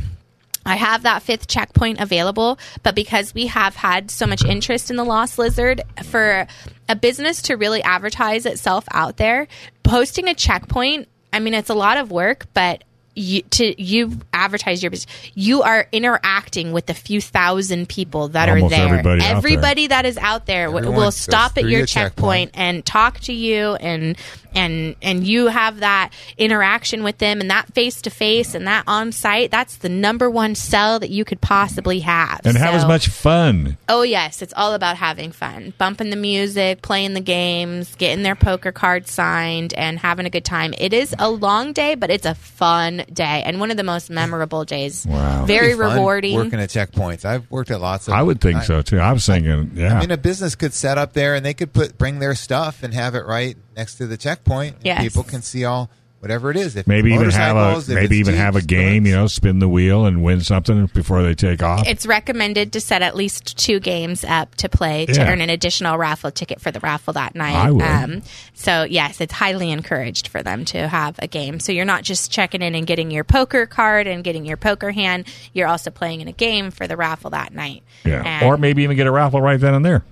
I 0.66 0.76
have 0.76 1.02
that 1.02 1.22
fifth 1.22 1.46
checkpoint 1.48 2.00
available, 2.00 2.58
but 2.82 2.94
because 2.94 3.34
we 3.34 3.46
have 3.46 3.76
had 3.76 4.10
so 4.10 4.26
much 4.26 4.44
interest 4.44 4.90
in 4.90 4.96
the 4.96 5.04
Lost 5.04 5.38
Lizard, 5.38 5.82
for 6.04 6.46
a 6.88 6.96
business 6.96 7.42
to 7.42 7.56
really 7.56 7.82
advertise 7.82 8.46
itself 8.46 8.84
out 8.90 9.16
there, 9.16 9.48
posting 9.82 10.28
a 10.28 10.34
checkpoint, 10.34 11.08
I 11.32 11.40
mean, 11.40 11.54
it's 11.54 11.70
a 11.70 11.74
lot 11.74 11.96
of 11.96 12.10
work, 12.10 12.46
but 12.54 12.84
you, 13.18 13.42
to 13.42 13.82
you 13.82 14.12
advertise 14.32 14.82
your 14.82 14.90
business, 14.90 15.12
you 15.34 15.62
are 15.62 15.86
interacting 15.92 16.72
with 16.72 16.86
the 16.86 16.94
few 16.94 17.20
thousand 17.20 17.88
people 17.88 18.28
that 18.28 18.48
Almost 18.48 18.74
are 18.74 19.02
there. 19.02 19.20
everybody 19.22 19.22
out 19.24 19.42
there. 19.42 19.88
That 19.88 20.06
is 20.06 20.16
out 20.18 20.46
there 20.46 20.66
w- 20.66 20.78
Everyone 20.84 21.04
will 21.04 21.10
stop 21.10 21.56
at 21.56 21.62
your 21.64 21.70
your 21.70 21.86
checkpoint 21.86 22.50
checkpoint. 22.50 22.50
and 22.54 22.84
talk 22.86 23.20
to 23.20 23.32
you 23.32 23.74
and 23.74 24.16
and 24.54 24.96
and 25.02 25.26
you 25.26 25.46
have 25.48 25.80
that 25.80 26.10
interaction 26.38 27.02
with 27.04 27.18
them 27.18 27.40
and 27.40 27.50
that 27.50 27.72
face 27.74 28.00
to 28.02 28.10
face 28.10 28.54
and 28.54 28.66
that 28.66 28.84
on 28.86 29.12
site 29.12 29.50
that's 29.50 29.76
the 29.76 29.88
number 29.88 30.30
one 30.30 30.54
sell 30.54 30.98
that 30.98 31.10
you 31.10 31.24
could 31.24 31.40
possibly 31.40 32.00
have 32.00 32.40
And 32.44 32.56
have 32.56 32.74
as 32.74 32.86
much 32.86 33.08
fun. 33.08 33.76
oh 33.88 34.02
yes 34.02 34.40
it's 34.40 34.54
all 34.56 34.72
about 34.74 34.96
having 34.96 35.32
fun 35.32 35.74
bumping 35.76 36.10
the 36.10 36.16
music 36.16 36.80
playing 36.80 37.12
the 37.14 37.20
games 37.20 37.94
getting 37.96 38.22
their 38.22 38.34
poker 38.36 38.72
cards 38.72 39.10
signed 39.12 39.74
and 39.74 39.98
having 39.98 40.24
a 40.26 40.30
good 40.30 40.44
time 40.46 40.72
it 40.78 40.92
is 40.94 41.14
a 41.18 41.30
long 41.30 41.72
day 41.74 41.94
but 41.94 42.10
it's 42.10 42.26
a 42.26 42.34
fun 42.34 43.04
day 43.12 43.42
and 43.44 43.60
one 43.60 43.70
of 43.70 43.76
the 43.76 43.82
most 43.84 44.10
memorable 44.10 44.64
days. 44.64 45.06
Wow. 45.18 45.46
Very 45.46 45.68
It'd 45.68 45.78
be 45.78 45.82
fun 45.84 45.96
rewarding. 45.96 46.34
Working 46.36 46.60
at 46.60 46.68
checkpoints. 46.68 47.24
I've 47.24 47.50
worked 47.50 47.70
at 47.70 47.80
lots 47.80 48.08
of. 48.08 48.14
I 48.14 48.22
would 48.22 48.40
think 48.40 48.58
I- 48.58 48.62
so 48.64 48.82
too. 48.82 48.98
I 48.98 49.08
uh, 49.10 49.14
was 49.14 49.26
thinking, 49.26 49.72
yeah. 49.74 49.96
I 49.96 50.00
mean, 50.00 50.10
a 50.10 50.16
business 50.16 50.54
could 50.54 50.74
set 50.74 50.98
up 50.98 51.12
there 51.12 51.34
and 51.34 51.44
they 51.44 51.54
could 51.54 51.72
put 51.72 51.96
bring 51.98 52.18
their 52.18 52.34
stuff 52.34 52.82
and 52.82 52.92
have 52.94 53.14
it 53.14 53.24
right 53.24 53.56
next 53.76 53.94
to 53.96 54.06
the 54.06 54.16
checkpoint. 54.16 54.76
and 54.76 54.84
Yes. 54.84 55.02
People 55.02 55.22
can 55.22 55.42
see 55.42 55.64
all 55.64 55.90
whatever 56.20 56.50
it 56.50 56.56
is. 56.56 56.76
If 56.76 56.86
maybe 56.86 57.12
even 57.12 57.30
have 57.30 57.56
a 57.56 57.82
maybe 57.94 58.18
it's 58.20 58.28
even 58.28 58.34
have 58.34 58.56
a 58.56 58.62
game. 58.62 59.06
You 59.06 59.14
know, 59.14 59.26
spin 59.26 59.58
the 59.58 59.68
wheel 59.68 60.04
and 60.06 60.22
win 60.22 60.40
something 60.40 60.86
before 60.86 61.22
they 61.22 61.34
take 61.34 61.62
off. 61.62 61.86
It's 61.86 62.06
recommended 62.06 62.72
to 62.72 62.80
set 62.80 63.02
at 63.02 63.14
least 63.16 63.56
two 63.58 63.80
games 63.80 64.24
up 64.24 64.54
to 64.56 64.68
play 64.68 65.06
to 65.06 65.12
Yeah. 65.12 65.30
earn 65.30 65.40
an 65.40 65.50
additional 65.50 65.96
raffle 65.98 66.30
ticket 66.30 66.60
for 66.60 66.70
the 66.70 66.80
raffle 66.80 67.12
that 67.14 67.34
night. 67.34 67.54
I 67.54 67.70
would. 67.70 67.82
Um, 67.82 68.22
so 68.54 68.84
yes, 68.84 69.20
it's 69.20 69.32
highly 69.32 69.70
encouraged 69.70 70.28
for 70.28 70.42
them 70.42 70.64
to 70.66 70.88
have 70.88 71.16
a 71.20 71.26
game. 71.26 71.60
So 71.60 71.72
you're 71.72 71.84
not 71.84 72.02
just 72.02 72.30
checking 72.30 72.62
in 72.62 72.74
and 72.74 72.86
getting 72.86 73.10
your 73.10 73.24
poker 73.24 73.66
card 73.66 74.06
and 74.06 74.24
getting 74.24 74.44
your 74.44 74.56
poker 74.56 74.90
hand. 74.90 75.26
You're 75.52 75.68
also 75.68 75.90
playing 75.90 76.20
in 76.20 76.28
a 76.28 76.32
game 76.32 76.70
for 76.70 76.86
the 76.86 76.96
raffle 76.96 77.30
that 77.30 77.52
night. 77.54 77.82
yeah, 78.04 78.22
And 78.24 78.46
or 78.46 78.56
maybe 78.56 78.82
even 78.82 78.96
get 78.96 79.06
a 79.06 79.12
raffle 79.12 79.40
right 79.40 79.60
then 79.60 79.74
and 79.74 79.84
there. 79.84 80.02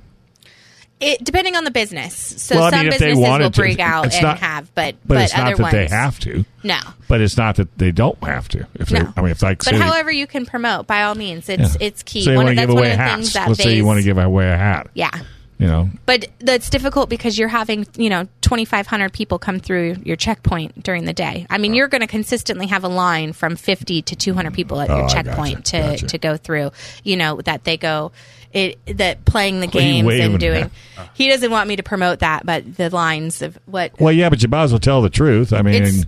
It, 1.01 1.23
depending 1.23 1.57
on 1.57 1.65
the 1.65 1.71
business. 1.71 2.15
So 2.17 2.57
Well, 2.57 2.65
I 2.65 2.71
some 2.71 2.81
mean, 2.81 2.91
businesses 2.91 3.19
will 3.19 3.39
to, 3.39 3.51
bring 3.51 3.81
out 3.81 4.13
and 4.15 4.23
not- 4.23 4.39
have, 4.39 4.75
but 4.75 4.97
But, 5.07 5.15
but, 5.17 5.23
it's 5.25 5.35
other 5.35 5.43
not 5.51 5.57
that 5.57 5.63
ones 5.63 5.73
they 5.73 5.87
have 5.89 6.19
to. 6.21 6.45
no. 6.63 6.79
But 7.09 7.21
it's 7.21 7.37
not 7.37 7.57
that 7.57 7.77
they 7.79 7.91
don't 7.93 8.23
have 8.25 8.49
to. 8.49 8.67
If 8.75 8.89
they, 8.89 9.01
No. 9.01 9.13
I 9.17 9.21
mean, 9.23 9.31
if 9.31 9.43
like 9.43 9.59
But 9.59 9.67
say, 9.75 9.79
however 9.79 10.11
you 10.11 10.27
can 10.27 10.47
promote, 10.47 10.87
by 10.87 11.03
all 11.05 11.15
means, 11.15 11.49
it's 11.49 11.75
yeah. 11.75 11.87
it's 11.87 12.03
key. 12.03 12.23
Say 12.23 12.31
you 12.33 12.37
want 12.37 12.49
to 12.49 12.55
that's 12.55 12.67
give 12.67 12.75
one 12.75 12.79
away 12.85 12.93
of 12.93 12.97
the 12.99 13.03
hats. 13.03 13.15
things 13.15 13.33
that 13.35 13.49
Let's 13.49 13.63
say 13.63 13.77
you 13.77 13.85
want 13.85 13.99
to 13.99 14.05
give 14.05 14.19
away 14.19 14.51
a 14.51 14.57
hat. 14.57 14.89
yeah. 14.95 15.11
You 15.59 15.67
know, 15.69 15.89
But 16.05 16.27
that's 16.39 16.69
difficult 16.69 17.09
because 17.09 17.39
you're 17.39 17.49
having, 17.49 17.87
you 17.97 18.11
know, 18.11 18.29
2,500 18.43 19.11
people 19.11 19.39
come 19.39 19.59
through 19.59 19.97
your 20.05 20.17
checkpoint 20.17 20.83
during 20.83 21.07
the 21.07 21.15
day. 21.15 21.47
I 21.49 21.57
mean, 21.57 21.73
oh. 21.73 21.77
you're 21.77 21.89
going 21.89 22.03
to 22.03 22.07
consistently 22.07 22.67
have 22.67 22.85
a 22.85 22.89
line 22.89 23.33
from 23.33 23.57
50 23.57 24.03
to 24.03 24.15
200 24.17 24.53
people 24.53 24.83
at 24.83 24.91
Oh, 24.91 24.99
your 24.99 25.09
checkpoint 25.09 25.57
gotcha, 25.65 25.83
to, 25.83 25.91
gotcha. 25.93 26.07
to 26.09 26.19
go 26.19 26.37
through, 26.37 26.73
you 27.05 27.17
know, 27.17 27.41
that 27.41 27.65
they 27.65 27.79
go, 27.79 28.13
it, 28.53 28.79
that 28.99 29.25
playing 29.25 29.61
the 29.61 29.67
What 29.69 29.77
are 29.77 29.81
you 29.81 30.03
games 30.03 30.21
and 30.21 30.39
doing. 30.39 30.71
at? 30.99 31.11
He 31.15 31.29
doesn't 31.29 31.51
want 31.51 31.69
me 31.69 31.77
to 31.77 31.83
promote 31.83 32.19
that, 32.19 32.45
but 32.45 32.77
the 32.77 32.91
lines 32.91 33.41
of 33.41 33.59
what. 33.65 33.99
well, 33.99 34.13
yeah, 34.13 34.29
but 34.29 34.43
you 34.43 34.49
might 34.49 34.65
as 34.65 34.73
well 34.73 34.79
tell 34.79 35.01
the 35.01 35.09
truth. 35.11 35.55
I 35.55 35.63
mean, 35.63 35.75
It's- 35.77 36.05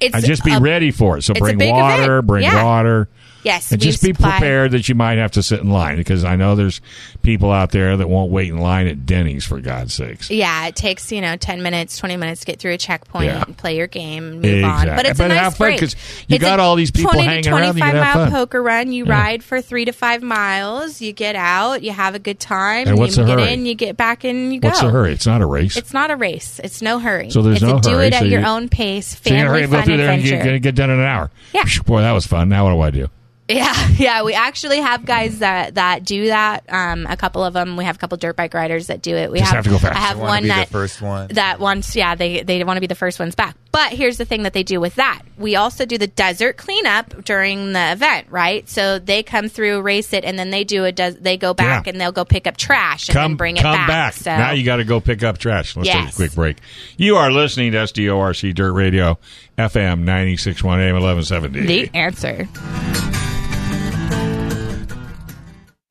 It's 0.00 0.14
and 0.16 0.24
just 0.24 0.42
be 0.44 0.52
a- 0.52 0.58
ready 0.58 0.90
for 0.90 1.16
it. 1.18 1.22
So 1.22 1.32
bring 1.34 1.58
water, 1.70 2.14
event. 2.18 2.26
bring 2.26 2.42
Yeah. 2.42 2.64
water. 2.64 3.08
Yes. 3.44 3.70
And 3.70 3.80
just 3.80 4.02
be 4.02 4.12
prepared 4.14 4.70
that 4.72 4.88
you 4.88 4.94
might 4.94 5.18
have 5.18 5.32
to 5.32 5.42
sit 5.42 5.60
in 5.60 5.70
line 5.70 5.96
because 5.96 6.24
I 6.24 6.36
know 6.36 6.54
there's 6.56 6.80
people 7.22 7.52
out 7.52 7.70
there 7.72 7.96
that 7.96 8.08
won't 8.08 8.30
wait 8.30 8.48
in 8.48 8.58
line 8.58 8.86
at 8.86 9.04
Denny's 9.06 9.44
for 9.44 9.60
God's 9.60 9.92
sakes. 9.94 10.30
Yeah, 10.30 10.66
it 10.66 10.76
takes 10.76 11.12
you 11.12 11.20
know 11.20 11.36
ten 11.36 11.62
minutes, 11.62 11.98
twenty 11.98 12.16
minutes 12.16 12.40
to 12.40 12.46
get 12.46 12.58
through 12.58 12.72
a 12.72 12.78
checkpoint 12.78 13.26
Yeah. 13.26 13.44
and 13.46 13.56
play 13.56 13.76
your 13.76 13.86
game, 13.86 14.24
and 14.32 14.42
move 14.42 14.64
on. 14.64 14.86
But 14.88 15.06
it's 15.06 15.18
But 15.18 15.30
a 15.30 15.34
nice 15.34 15.56
fun, 15.56 15.68
break 15.68 15.80
'cause 15.80 15.94
you 16.26 16.36
It's 16.36 16.42
got 16.44 16.58
all 16.58 16.74
these 16.76 16.90
people 16.90 17.12
20 17.12 17.26
hanging 17.26 17.48
around, 17.52 17.74
Twenty-five 17.76 18.16
mile 18.16 18.30
poker 18.30 18.62
run. 18.62 18.92
You 18.92 19.04
Yeah. 19.04 19.12
ride 19.12 19.42
for 19.44 19.60
three 19.60 19.84
to 19.84 19.92
five 19.92 20.22
miles. 20.22 21.00
You 21.02 21.12
get 21.12 21.36
out. 21.36 21.82
You 21.82 21.92
have 21.92 22.14
a 22.14 22.18
good 22.18 22.40
time. 22.40 22.88
And 22.88 22.98
what's 22.98 23.16
you 23.16 23.24
the 23.24 23.28
get 23.36 23.38
hurry? 23.40 23.52
in. 23.52 23.66
You 23.66 23.74
get 23.74 23.96
back 23.96 24.24
in. 24.24 24.52
You 24.52 24.60
go. 24.60 24.68
What's 24.68 24.80
the 24.80 24.90
hurry? 24.90 25.12
It's 25.12 25.26
not 25.26 25.42
a 25.42 25.46
race. 25.46 25.76
It's 25.76 25.92
not 25.92 26.10
a 26.10 26.16
race. 26.16 26.60
It's 26.64 26.80
no 26.80 26.98
hurry. 26.98 27.28
So 27.30 27.42
there's 27.42 27.56
it's 27.56 27.70
no 27.70 27.76
a 27.76 27.80
do 27.80 27.98
it 28.00 28.14
at 28.14 28.20
so 28.20 28.24
your 28.24 28.40
you- 28.40 28.46
own 28.46 28.68
pace. 28.70 29.14
Family 29.14 29.30
so 29.30 29.34
you're 29.34 29.44
gonna 29.44 29.58
hurry 29.58 29.66
go 29.80 29.82
through 29.84 29.96
there 29.98 30.10
and 30.10 30.22
adventure. 30.24 30.44
get, 30.52 30.62
get 30.62 30.74
done 30.74 30.90
in 30.90 30.98
an 31.00 31.04
hour. 31.06 31.30
Yeah. 31.52 31.64
Boy, 31.84 32.00
that 32.00 32.12
was 32.12 32.26
fun. 32.26 32.48
Now 32.48 32.64
what 32.64 32.72
do 32.72 32.80
I 32.80 32.90
do? 33.04 33.10
Yeah, 33.48 33.88
yeah. 33.98 34.22
We 34.22 34.32
actually 34.32 34.78
have 34.78 35.04
guys 35.04 35.40
that 35.40 35.74
that 35.74 36.04
do 36.04 36.28
that. 36.28 36.64
Um, 36.68 37.06
a 37.08 37.16
couple 37.16 37.44
of 37.44 37.52
them. 37.52 37.76
We 37.76 37.84
have 37.84 37.96
a 37.96 37.98
couple 37.98 38.16
dirt 38.16 38.36
bike 38.36 38.54
riders 38.54 38.86
that 38.86 39.02
do 39.02 39.14
it. 39.14 39.30
We 39.30 39.40
Just 39.40 39.52
have 39.52 39.64
to 39.64 39.70
go 39.70 39.78
fast. 39.78 39.94
I 39.96 40.00
have 40.00 40.18
one 40.18 40.42
be 40.44 40.48
the 40.48 40.54
that 40.54 40.68
first 40.70 41.02
one. 41.02 41.28
that 41.32 41.60
wants. 41.60 41.94
Yeah, 41.94 42.14
they 42.14 42.42
they 42.42 42.64
want 42.64 42.78
to 42.78 42.80
be 42.80 42.86
the 42.86 42.94
first 42.94 43.18
ones 43.18 43.34
back. 43.34 43.56
But 43.70 43.92
here's 43.92 44.16
the 44.18 44.24
thing 44.24 44.44
that 44.44 44.52
they 44.52 44.62
do 44.62 44.80
with 44.80 44.94
that. 44.94 45.22
We 45.36 45.56
also 45.56 45.84
do 45.84 45.98
the 45.98 46.06
desert 46.06 46.56
cleanup 46.56 47.24
during 47.24 47.72
the 47.72 47.92
event, 47.92 48.28
right? 48.30 48.66
So 48.68 48.98
they 49.00 49.22
come 49.24 49.48
through, 49.48 49.82
race 49.82 50.12
it, 50.12 50.24
and 50.24 50.38
then 50.38 50.50
they 50.50 50.64
do 50.64 50.84
a. 50.84 50.92
Des- 50.92 51.10
they 51.20 51.36
go 51.36 51.52
back 51.52 51.86
Yeah. 51.86 51.92
and 51.92 52.00
they'll 52.00 52.12
go 52.12 52.24
pick 52.24 52.46
up 52.46 52.56
trash 52.56 53.08
and 53.08 53.14
Come, 53.14 53.36
bring 53.36 53.56
it 53.58 53.62
come 53.62 53.74
back. 53.74 53.88
back. 53.88 54.12
So 54.14 54.30
Now 54.34 54.52
you 54.52 54.64
got 54.64 54.76
to 54.76 54.84
go 54.84 55.00
pick 55.00 55.22
up 55.22 55.36
trash. 55.38 55.76
Let's 55.76 55.88
take 55.90 56.08
a 56.08 56.12
quick 56.14 56.34
break. 56.34 56.56
You 56.96 57.16
are 57.16 57.30
listening 57.30 57.72
to 57.72 57.78
SDORC 57.78 58.54
Dirt 58.54 58.72
Radio, 58.72 59.18
FM 59.58 60.00
961 60.00 60.80
AM 60.80 60.94
1170. 60.94 61.66
the 61.66 61.90
answer. 61.94 62.48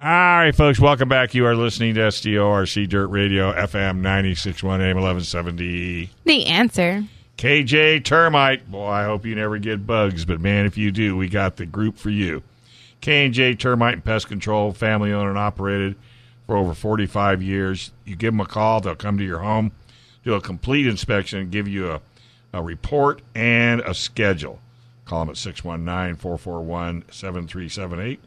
All 0.01 0.09
right, 0.09 0.53
folks, 0.53 0.81
welcome 0.81 1.07
back. 1.07 1.33
You 1.33 1.45
are 1.45 1.55
listening 1.55 1.93
to 1.95 2.01
SDORC 2.01 2.89
Dirt 2.89 3.07
Radio, 3.07 3.53
FM 3.53 3.97
961 4.01 4.81
AM 4.81 4.97
1170. 4.97 6.09
The 6.25 6.45
answer. 6.47 7.05
KJ 7.37 8.03
Termite. 8.03 8.69
Boy, 8.69 8.85
I 8.85 9.05
hope 9.05 9.25
you 9.25 9.33
never 9.33 9.57
get 9.59 9.87
bugs, 9.87 10.25
but 10.25 10.41
man, 10.41 10.65
if 10.65 10.77
you 10.77 10.91
do, 10.91 11.15
we 11.15 11.29
got 11.29 11.55
the 11.55 11.65
group 11.65 11.97
for 11.97 12.09
you. 12.09 12.43
K&J 12.99 13.55
Termite 13.55 13.95
and 13.95 14.03
Pest 14.03 14.27
Control, 14.27 14.71
family 14.71 15.11
owned 15.11 15.27
and 15.29 15.37
operated 15.37 15.95
for 16.47 16.55
over 16.55 16.73
45 16.73 17.41
years. 17.41 17.91
You 18.05 18.15
give 18.15 18.33
them 18.33 18.39
a 18.41 18.45
call, 18.45 18.79
they'll 18.81 18.95
come 18.95 19.17
to 19.17 19.25
your 19.25 19.39
home, 19.39 19.71
do 20.23 20.33
a 20.33 20.41
complete 20.41 20.87
inspection, 20.87 21.39
and 21.39 21.51
give 21.51 21.67
you 21.67 21.91
a, 21.91 22.01
a 22.53 22.61
report 22.63 23.21
and 23.35 23.81
a 23.81 23.93
schedule. 23.93 24.59
Call 25.05 25.21
them 25.25 25.29
at 25.31 25.37
619 25.37 26.15
441 26.17 27.03
7378. 27.11 28.19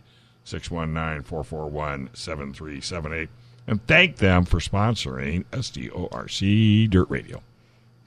619 0.44 1.22
441 1.24 2.10
7378. 2.14 3.28
And 3.68 3.84
thank 3.86 4.16
them 4.16 4.44
for 4.44 4.58
sponsoring 4.60 5.44
SDORC 5.52 6.88
Dirt 6.90 7.10
Radio. 7.10 7.42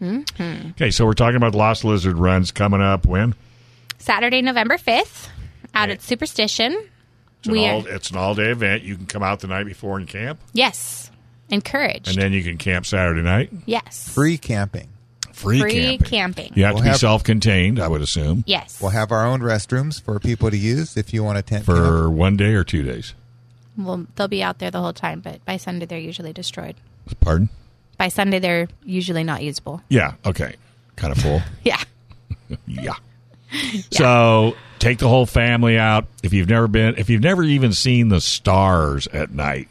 Mm-hmm. 0.01 0.69
Okay, 0.71 0.91
so 0.91 1.05
we're 1.05 1.13
talking 1.13 1.35
about 1.35 1.53
Lost 1.55 1.83
Lizard 1.83 2.17
runs 2.17 2.51
coming 2.51 2.81
up 2.81 3.05
when? 3.05 3.35
Saturday, 3.97 4.41
November 4.41 4.77
fifth, 4.77 5.29
out 5.73 5.89
at 5.89 6.01
Superstition. 6.01 6.71
It's 7.39 7.47
an, 7.47 7.51
We 7.51 7.67
all, 7.67 7.85
it's 7.85 8.09
an 8.11 8.17
all 8.17 8.33
day 8.35 8.51
event. 8.51 8.83
You 8.83 8.95
can 8.95 9.05
come 9.07 9.23
out 9.23 9.41
the 9.41 9.47
night 9.47 9.65
before 9.65 9.97
and 9.97 10.07
camp, 10.07 10.39
Yes, 10.53 11.11
encouraged. 11.49 12.07
and 12.07 12.17
then 12.17 12.31
you 12.31 12.43
can 12.43 12.57
camp 12.57 12.85
Saturday 12.85 13.21
night. 13.21 13.49
yes, 13.65 14.07
Free 14.13 14.37
camping. 14.37 14.87
Free, 15.39 15.59
Free 15.61 15.71
camping. 15.97 16.07
camping. 16.07 16.51
You 16.55 16.65
have 16.65 16.73
We'll 16.75 16.81
to 16.83 16.87
be 16.87 16.89
have- 16.89 16.99
self 16.99 17.23
contained, 17.23 17.79
I 17.79 17.87
would 17.87 18.01
assume, 18.01 18.43
Yes. 18.45 18.79
We'll 18.81 18.91
have 18.91 19.11
our 19.11 19.25
own 19.25 19.39
restrooms 19.41 20.01
for 20.01 20.19
people 20.19 20.49
to 20.51 20.57
use 20.57 20.97
if 20.97 21.13
you 21.13 21.23
want 21.23 21.37
to 21.37 21.41
tent 21.41 21.65
camp. 21.65 21.77
for 21.77 22.09
one 22.09 22.35
day 22.37 22.53
or 22.55 22.63
two 22.63 22.83
days. 22.83 23.13
Well, 23.77 24.05
they'll 24.15 24.27
be 24.27 24.43
out 24.43 24.59
there 24.59 24.69
the 24.71 24.81
whole 24.81 24.91
time, 24.93 25.21
but 25.21 25.43
by 25.45 25.55
Sunday 25.57 25.85
they're 25.85 25.97
usually 25.97 26.33
destroyed. 26.33 26.75
Pardon? 27.21 27.49
By 27.97 28.09
Sunday 28.09 28.39
they're 28.39 28.67
usually 28.83 29.23
not 29.23 29.41
usable. 29.41 29.81
Yeah, 29.89 30.15
okay. 30.25 30.55
Kind 30.97 31.13
of 31.15 31.21
full. 31.21 31.41
Yeah. 31.63 31.81
yeah. 32.67 32.95
So 33.91 34.55
take 34.79 34.97
the 34.99 35.07
whole 35.07 35.25
family 35.25 35.77
out. 35.77 36.05
If 36.23 36.33
you've 36.33 36.49
never 36.49 36.67
been, 36.67 36.95
if 36.97 37.09
you've 37.09 37.21
never 37.23 37.43
even 37.43 37.73
seen 37.73 38.09
the 38.09 38.21
stars 38.21 39.07
at 39.07 39.31
night, 39.31 39.67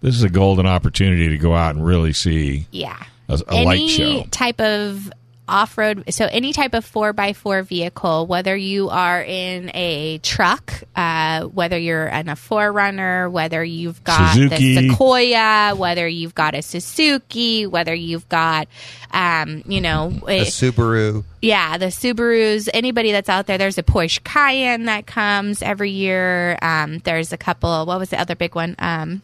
this 0.00 0.14
is 0.14 0.22
a 0.22 0.30
golden 0.30 0.66
opportunity 0.66 1.28
to 1.28 1.38
go 1.38 1.54
out 1.54 1.74
and 1.74 1.84
really 1.84 2.12
see 2.12 2.66
Yeah. 2.70 2.96
A, 3.30 3.34
a 3.48 3.54
any 3.54 3.64
light 3.66 3.88
show. 3.88 4.22
type 4.30 4.60
of 4.60 5.12
off-road 5.48 6.04
so 6.10 6.26
any 6.30 6.52
type 6.52 6.74
of 6.74 6.84
4x4 6.88 7.64
vehicle 7.66 8.28
whether 8.28 8.54
you 8.54 8.88
are 8.88 9.20
in 9.20 9.68
a 9.74 10.18
truck 10.18 10.84
uh, 10.94 11.42
whether 11.42 11.76
you're 11.76 12.06
in 12.06 12.28
a 12.28 12.36
4Runner 12.36 13.28
whether 13.28 13.64
you've 13.64 14.04
got 14.04 14.34
Suzuki. 14.34 14.74
the 14.76 14.90
sequoia 14.90 15.74
whether 15.74 16.06
you've 16.06 16.36
got 16.36 16.54
a 16.54 16.62
suzuki 16.62 17.66
whether 17.66 17.92
you've 17.92 18.28
got 18.28 18.68
um, 19.12 19.64
you 19.66 19.80
know 19.80 20.12
a 20.28 20.42
it- 20.42 20.46
Subaru. 20.48 21.24
yeah, 21.42 21.78
the 21.78 21.86
Subarus, 21.86 22.68
anybody 22.72 23.10
that's 23.10 23.28
out 23.28 23.46
there, 23.48 23.58
there's 23.58 23.76
a 23.76 23.82
Porsche 23.82 24.22
Cayenne 24.22 24.84
that 24.84 25.06
comes 25.08 25.62
every 25.62 25.90
year. 25.90 26.56
Um, 26.62 26.98
there's 26.98 27.32
a 27.32 27.36
couple, 27.36 27.86
what 27.86 27.98
was 27.98 28.10
the 28.10 28.20
other 28.20 28.36
big 28.36 28.54
one 28.54 28.76
um, 28.78 29.20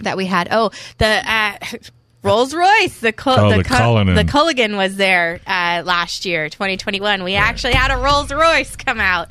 that 0.00 0.18
we 0.18 0.26
had? 0.26 0.48
Oh, 0.50 0.72
the 0.98 1.06
uh, 1.26 1.56
Rolls 2.24 2.54
Royce, 2.54 2.98
the, 3.00 3.12
Cul- 3.12 3.38
Oh, 3.38 3.50
the, 3.50 3.58
the 3.58 3.64
Cul- 3.64 3.78
the 4.16 4.24
Cullinan 4.24 4.76
was 4.76 4.96
there 4.96 5.40
uh, 5.46 5.82
last 5.84 6.24
year, 6.24 6.48
2021. 6.48 7.22
We 7.22 7.34
actually 7.34 7.74
had 7.74 7.90
a 7.90 7.98
Rolls 7.98 8.32
Royce 8.32 8.74
come 8.76 8.98
out. 8.98 9.30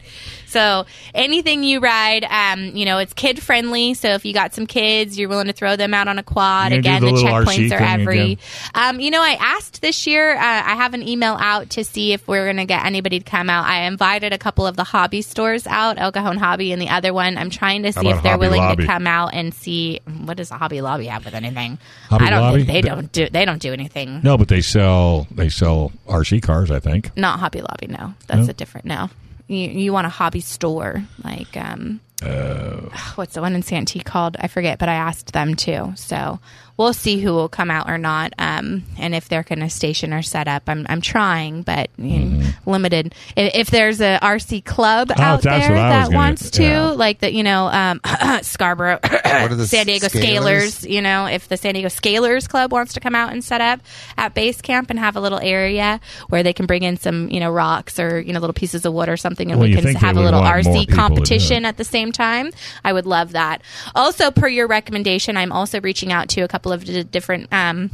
So 0.54 0.86
anything 1.14 1.64
you 1.64 1.80
ride, 1.80 2.24
um, 2.26 2.76
you 2.76 2.86
know, 2.86 3.00
it's 3.00 3.14
kid 3.14 3.42
friendly. 3.42 3.94
So 3.96 4.10
if 4.10 4.24
you 4.24 4.34
got 4.34 4.54
some 4.54 4.68
kids, 4.68 5.18
you're 5.18 5.30
willing 5.30 5.48
to 5.48 5.54
throw 5.54 5.76
them 5.76 5.94
out 5.94 6.08
on 6.08 6.20
a 6.20 6.24
quad. 6.24 6.72
You 6.72 6.78
Again, 6.80 7.02
the 7.02 7.12
the 7.12 7.18
checkpoints 7.18 7.72
are 7.72 7.82
every. 7.84 8.38
Um, 8.76 9.00
you 9.00 9.10
know, 9.12 9.22
I 9.22 9.36
asked 9.40 9.82
this 9.82 10.06
year. 10.08 10.36
Uh, 10.36 10.40
I 10.40 10.76
have 10.76 10.94
an 10.94 11.02
email 11.08 11.34
out 11.40 11.72
to 11.72 11.84
see 11.84 12.14
if 12.14 12.28
we're 12.28 12.46
going 12.46 12.58
to 12.58 12.66
get 12.66 12.86
anybody 12.86 13.20
to 13.20 13.26
come 13.26 13.50
out. 13.50 13.66
I 13.66 13.84
invited 13.84 14.32
a 14.32 14.38
couple 14.38 14.66
of 14.68 14.76
the 14.76 14.84
hobby 14.84 15.22
stores 15.24 15.66
out, 15.68 15.98
El 16.00 16.12
Cajon 16.12 16.38
Hobby, 16.38 16.72
and 16.72 16.82
the 16.82 16.90
other 16.90 17.14
one. 17.14 17.38
I'm 17.38 17.50
trying 17.50 17.84
to 17.84 17.92
see 17.92 18.08
if 18.08 18.22
they're 18.22 18.34
Hobby 18.34 18.40
willing 18.48 18.62
Lobby? 18.62 18.84
to 18.84 18.88
come 18.88 19.08
out 19.08 19.34
and 19.34 19.54
see 19.54 20.02
what 20.24 20.38
does 20.38 20.52
a 20.52 20.56
Hobby 20.56 20.82
Lobby 20.82 21.08
have 21.08 21.26
with 21.26 21.34
anything. 21.34 21.80
Hobby 22.10 22.26
I 22.26 22.30
don't 22.30 22.42
Lobby? 22.42 22.64
think 22.64 22.68
they 22.74 22.82
don't 22.88 23.12
do. 23.12 23.28
They 23.30 23.46
don't 23.46 23.62
do 23.62 23.74
anything. 23.74 24.22
No, 24.24 24.38
but 24.38 24.48
they 24.50 24.62
sell 24.62 25.28
they 25.32 25.50
sell 25.50 25.92
RC 26.08 26.42
cars. 26.44 26.70
I 26.70 26.80
think. 26.80 27.16
Not 27.18 27.40
Hobby 27.40 27.62
Lobby. 27.62 27.88
No, 27.88 28.14
that's 28.28 28.46
No? 28.46 28.52
a 28.52 28.54
different. 28.54 28.86
No, 28.86 29.10
you 29.48 29.68
you 29.70 29.94
want 29.94 30.08
a 30.08 30.10
hobby 30.10 30.42
store 30.42 31.04
like 31.24 31.56
um 31.58 32.00
what's 33.16 33.34
the 33.34 33.42
one 33.42 33.56
in 33.56 33.64
Santee 33.64 34.00
called? 34.00 34.38
I 34.40 34.48
forget, 34.48 34.80
but 34.80 34.90
I 34.90 34.96
asked 34.96 35.34
them 35.34 35.56
too. 35.56 35.94
So 35.96 36.40
we'll 36.78 36.94
see 36.94 37.20
who 37.20 37.32
will 37.34 37.50
come 37.50 37.70
out 37.70 37.88
or 37.90 37.98
not, 37.98 38.34
um, 38.40 38.84
and 38.98 39.14
if 39.14 39.30
they're 39.30 39.44
going 39.44 39.60
to 39.60 39.70
station 39.70 40.14
or 40.14 40.22
set 40.22 40.48
up. 40.48 40.64
I'm 40.68 40.86
I'm 40.90 41.02
trying, 41.02 41.62
but 41.64 41.90
you 41.98 42.20
know, 42.20 42.50
limited. 42.66 43.14
If, 43.36 43.56
if 43.56 43.70
there's 43.72 44.02
a 44.02 44.20
RC 44.22 44.66
club 44.66 45.12
out 45.12 45.18
Mm-hmm. 45.18 45.22
Oh, 45.24 45.38
that's 45.52 45.68
there 45.68 45.76
what 45.76 45.84
I 45.84 45.88
was 45.88 45.92
that 45.92 46.06
gonna- 46.06 46.16
wants 46.18 46.50
to, 46.52 46.64
yeah. 46.64 46.84
like 46.92 47.20
the 47.20 47.34
you 47.34 47.44
know 47.44 47.68
um, 47.68 48.02
Scarborough, 48.44 49.00
San 49.04 49.86
Diego 49.86 50.08
Scalers? 50.08 50.84
Scalers. 50.84 50.90
You 50.90 51.02
know, 51.02 51.26
if 51.26 51.48
the 51.48 51.58
San 51.58 51.74
Diego 51.74 51.90
Scalers 51.90 52.48
Club 52.48 52.72
wants 52.72 52.94
to 52.94 53.00
come 53.00 53.16
out 53.16 53.32
and 53.34 53.44
set 53.44 53.62
up 53.62 53.80
at 54.18 54.34
base 54.34 54.62
camp 54.62 54.90
and 54.90 55.00
have 55.00 55.16
a 55.16 55.22
little 55.22 55.40
area 55.40 56.00
where 56.30 56.44
they 56.44 56.54
can 56.54 56.66
bring 56.66 56.84
in 56.84 56.98
some 56.98 57.30
you 57.30 57.40
know 57.40 57.52
rocks 57.52 58.00
or 58.00 58.20
you 58.20 58.34
know 58.34 58.40
little 58.40 58.54
pieces 58.54 58.86
of 58.86 58.94
wood 58.94 59.10
or 59.10 59.18
something, 59.18 59.52
and 59.52 59.60
Well, 59.60 59.70
we 59.70 59.76
can 59.76 59.94
have 59.96 60.18
a 60.18 60.22
little 60.22 60.42
RC 60.42 60.64
people 60.64 60.74
to 60.74 60.86
do 60.86 60.92
it. 60.94 60.96
competition 60.96 61.66
at 61.66 61.78
the 61.78 61.84
same 61.84 62.12
time. 62.14 62.52
I 62.84 62.94
would 62.94 63.06
love 63.06 63.34
that. 63.34 63.62
Also, 63.96 64.32
per 64.32 64.48
your 64.48 64.68
recommendation, 64.68 65.38
I'm 65.38 65.52
also 65.52 65.82
reaching 65.82 66.12
out 66.12 66.30
to 66.30 66.42
a 66.42 66.48
couple 66.48 66.72
of 66.72 66.86
d- 66.86 67.04
different. 67.04 67.52
Um, 67.52 67.92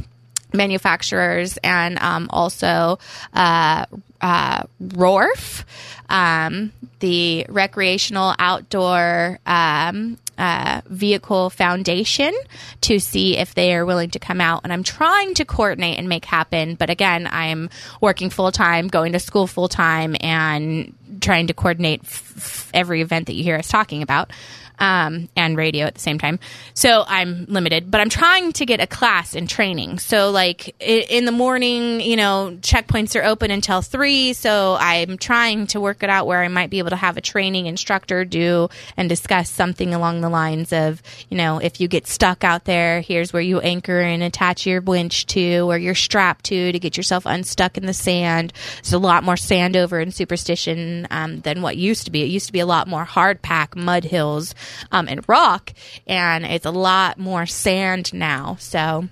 manufacturers 0.52 1.58
and 1.62 1.96
um, 2.00 2.28
also 2.30 2.98
uh, 3.34 3.86
uh, 4.20 4.62
RORF, 4.80 5.64
um, 6.08 6.72
the 6.98 7.46
Recreational 7.48 8.34
Outdoor 8.38 9.38
um, 9.46 10.18
uh, 10.40 10.80
Vehicle 10.86 11.50
Foundation, 11.50 12.32
to 12.80 12.98
see 12.98 13.36
if 13.36 13.54
they 13.54 13.74
are 13.74 13.84
willing 13.84 14.10
to 14.10 14.18
come 14.18 14.40
out. 14.40 14.62
And 14.64 14.72
I'm 14.72 14.82
trying 14.82 15.34
to 15.34 15.44
coordinate 15.44 15.98
and 15.98 16.08
make 16.08 16.24
happen. 16.24 16.74
But 16.76 16.88
again, 16.88 17.28
I'm 17.30 17.68
working 18.00 18.30
full 18.30 18.50
time, 18.50 18.88
going 18.88 19.12
to 19.12 19.20
school 19.20 19.46
full 19.46 19.68
time, 19.68 20.16
and 20.20 20.94
trying 21.20 21.48
to 21.48 21.54
coordinate 21.54 22.00
f- 22.04 22.32
f- 22.36 22.70
every 22.72 23.02
event 23.02 23.26
that 23.26 23.34
you 23.34 23.44
hear 23.44 23.56
us 23.56 23.68
talking 23.68 24.02
about 24.02 24.32
um, 24.80 25.28
and 25.36 25.56
radio 25.56 25.86
at 25.86 25.94
the 25.94 26.00
same 26.00 26.18
time. 26.18 26.38
So 26.74 27.04
I'm 27.06 27.44
limited, 27.48 27.90
but 27.90 28.00
I'm 28.00 28.08
trying 28.08 28.52
to 28.54 28.66
get 28.66 28.80
a 28.80 28.86
class 28.86 29.34
in 29.34 29.46
training. 29.46 29.98
So 29.98 30.30
like 30.30 30.74
in 30.80 31.26
the 31.26 31.32
morning, 31.32 32.00
you 32.00 32.16
know, 32.16 32.56
checkpoints 32.62 33.20
are 33.20 33.24
open 33.24 33.50
until 33.50 33.82
three. 33.82 34.32
So 34.32 34.76
I'm 34.80 35.18
trying 35.18 35.66
to 35.68 35.80
work 35.80 36.02
it 36.02 36.08
out 36.08 36.26
where 36.26 36.42
I 36.42 36.48
might 36.48 36.70
be 36.70 36.78
able 36.78 36.90
to 36.90 36.96
have 36.96 37.18
a 37.18 37.20
training 37.20 37.66
instructor 37.66 38.24
do 38.24 38.68
and 38.96 39.08
discuss 39.08 39.50
something 39.50 39.92
along 39.92 40.22
the 40.22 40.30
lines 40.30 40.72
of, 40.72 41.02
you 41.28 41.36
know, 41.36 41.58
if 41.58 41.80
you 41.80 41.86
get 41.86 42.06
stuck 42.06 42.42
out 42.42 42.64
there, 42.64 43.02
here's 43.02 43.32
where 43.32 43.42
you 43.42 43.60
anchor 43.60 44.00
and 44.00 44.22
attach 44.22 44.66
your 44.66 44.80
winch 44.80 45.26
to 45.26 45.70
or 45.70 45.76
your 45.76 45.94
strap 45.94 46.40
to 46.42 46.72
to 46.72 46.78
get 46.78 46.96
yourself 46.96 47.26
unstuck 47.26 47.76
in 47.76 47.84
the 47.84 47.92
sand. 47.92 48.54
There's 48.76 48.94
a 48.94 48.98
lot 48.98 49.24
more 49.24 49.36
sand 49.36 49.76
over 49.76 50.00
in 50.00 50.10
Superstition 50.10 51.06
um, 51.10 51.40
than 51.40 51.60
what 51.60 51.76
used 51.76 52.06
to 52.06 52.10
be. 52.10 52.22
It 52.22 52.26
used 52.26 52.46
to 52.46 52.52
be 52.52 52.60
a 52.60 52.66
lot 52.66 52.88
more 52.88 53.04
hard 53.04 53.42
pack 53.42 53.76
mud 53.76 54.04
hills 54.04 54.54
um, 54.92 55.08
and 55.08 55.26
rock, 55.28 55.72
and 56.06 56.44
it's 56.44 56.66
a 56.66 56.70
lot 56.70 57.18
more 57.18 57.46
sand 57.46 58.12
now. 58.12 58.56
So. 58.58 59.08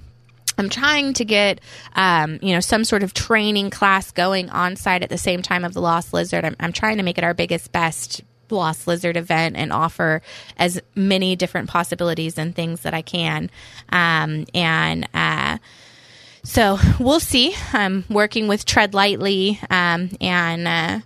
I'm 0.60 0.68
trying 0.68 1.14
to 1.14 1.24
get, 1.24 1.60
um, 1.94 2.40
you 2.42 2.52
know, 2.52 2.58
some 2.58 2.82
sort 2.82 3.04
of 3.04 3.14
training 3.14 3.70
class 3.70 4.10
going 4.10 4.50
on 4.50 4.74
site 4.74 5.04
at 5.04 5.08
the 5.08 5.16
same 5.16 5.40
time 5.40 5.64
of 5.64 5.72
the 5.72 5.80
Lost 5.80 6.12
Lizard. 6.12 6.44
I'm, 6.44 6.56
I'm 6.58 6.72
trying 6.72 6.96
to 6.96 7.04
make 7.04 7.16
it 7.16 7.22
our 7.22 7.32
biggest, 7.32 7.70
best 7.70 8.22
Lost 8.50 8.88
Lizard 8.88 9.16
event 9.16 9.56
and 9.56 9.72
offer 9.72 10.20
as 10.56 10.80
many 10.96 11.36
different 11.36 11.68
possibilities 11.70 12.38
and 12.38 12.56
things 12.56 12.80
that 12.80 12.92
I 12.92 13.02
can. 13.02 13.50
Um, 13.90 14.46
and, 14.52 15.08
uh, 15.14 15.58
so 16.42 16.78
we'll 16.98 17.20
see. 17.20 17.54
I'm 17.72 18.04
working 18.08 18.48
with 18.48 18.64
Tread 18.64 18.94
Lightly 18.94 19.60
um, 19.70 20.10
and 20.20 20.66
uh, 20.66 21.00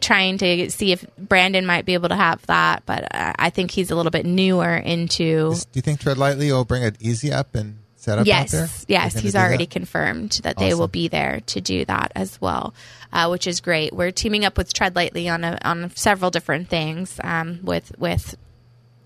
trying 0.00 0.38
to 0.38 0.70
see 0.70 0.92
if 0.92 1.04
Brandon 1.18 1.66
might 1.66 1.84
be 1.84 1.94
able 1.94 2.08
to 2.08 2.16
have 2.16 2.44
that, 2.46 2.84
but 2.86 3.08
I 3.12 3.50
think 3.50 3.70
he's 3.70 3.90
a 3.90 3.96
little 3.96 4.10
bit 4.10 4.26
newer 4.26 4.76
into. 4.76 5.54
Do 5.54 5.66
you 5.74 5.82
think 5.82 6.00
Tread 6.00 6.18
Lightly 6.18 6.52
will 6.52 6.64
bring 6.64 6.82
it 6.82 6.96
easy 7.00 7.32
up 7.32 7.54
and 7.54 7.78
set 7.96 8.18
up 8.18 8.26
yes, 8.26 8.54
out 8.54 8.58
there? 8.58 8.68
yes, 8.88 9.18
he's 9.18 9.36
already 9.36 9.64
that? 9.64 9.70
confirmed 9.70 10.40
that 10.42 10.56
they 10.56 10.74
will 10.74 10.88
be 10.88 11.08
there 11.08 11.40
to 11.46 11.60
do 11.60 11.84
that 11.84 12.12
as 12.14 12.40
well, 12.40 12.74
uh, 13.12 13.28
which 13.28 13.46
is 13.46 13.60
great. 13.60 13.92
We're 13.92 14.10
teaming 14.10 14.44
up 14.44 14.56
with 14.56 14.72
Tread 14.72 14.96
Lightly 14.96 15.28
on 15.28 15.44
a, 15.44 15.58
on 15.64 15.90
several 15.94 16.30
different 16.30 16.68
things 16.68 17.18
um, 17.22 17.60
with 17.62 17.92
with 17.98 18.36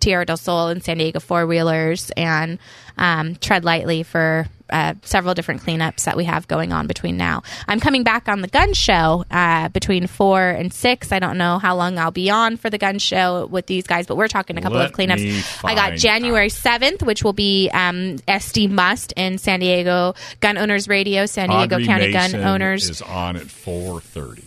Tierra 0.00 0.24
del 0.24 0.36
Sol 0.36 0.68
and 0.68 0.82
San 0.82 0.98
Diego 0.98 1.20
four 1.20 1.46
wheelers 1.46 2.10
and 2.16 2.58
um, 2.98 3.36
Tread 3.36 3.64
Lightly 3.64 4.02
for 4.02 4.46
uh, 4.70 4.94
several 5.02 5.34
different 5.34 5.62
cleanups 5.62 6.04
that 6.04 6.16
we 6.16 6.24
have 6.24 6.48
going 6.48 6.72
on 6.72 6.86
between 6.86 7.16
now. 7.16 7.42
I'm 7.68 7.80
coming 7.80 8.02
back 8.02 8.28
on 8.28 8.40
the 8.40 8.48
gun 8.48 8.72
show 8.74 9.24
uh, 9.30 9.68
between 9.68 10.06
four 10.06 10.40
and 10.42 10.72
six. 10.72 11.12
I 11.12 11.18
don't 11.18 11.38
know 11.38 11.58
how 11.58 11.76
long 11.76 11.98
I'll 11.98 12.10
be 12.10 12.30
on 12.30 12.56
for 12.56 12.70
the 12.70 12.78
gun 12.78 12.98
show 12.98 13.46
with 13.46 13.66
these 13.66 13.86
guys, 13.86 14.06
but 14.06 14.16
we're 14.16 14.28
talking 14.28 14.58
a 14.58 14.62
couple 14.62 14.78
Let 14.78 14.90
of 14.90 14.96
cleanups. 14.96 15.64
I 15.64 15.74
got 15.74 15.94
January 15.94 16.48
7th, 16.48 17.02
which 17.04 17.22
will 17.22 17.32
be 17.32 17.70
um, 17.72 18.16
SD 18.26 18.70
Must 18.70 19.12
in 19.12 19.38
San 19.38 19.60
Diego 19.60 20.14
Gun 20.40 20.58
Owners 20.58 20.88
Radio, 20.88 21.26
San 21.26 21.48
Diego 21.48 21.76
Audrey 21.76 21.86
County 21.86 22.12
Mason 22.12 22.40
Gun 22.40 22.48
Owners 22.48 22.88
is 22.88 23.02
on 23.02 23.36
at 23.36 23.44
4:30. 23.46 24.42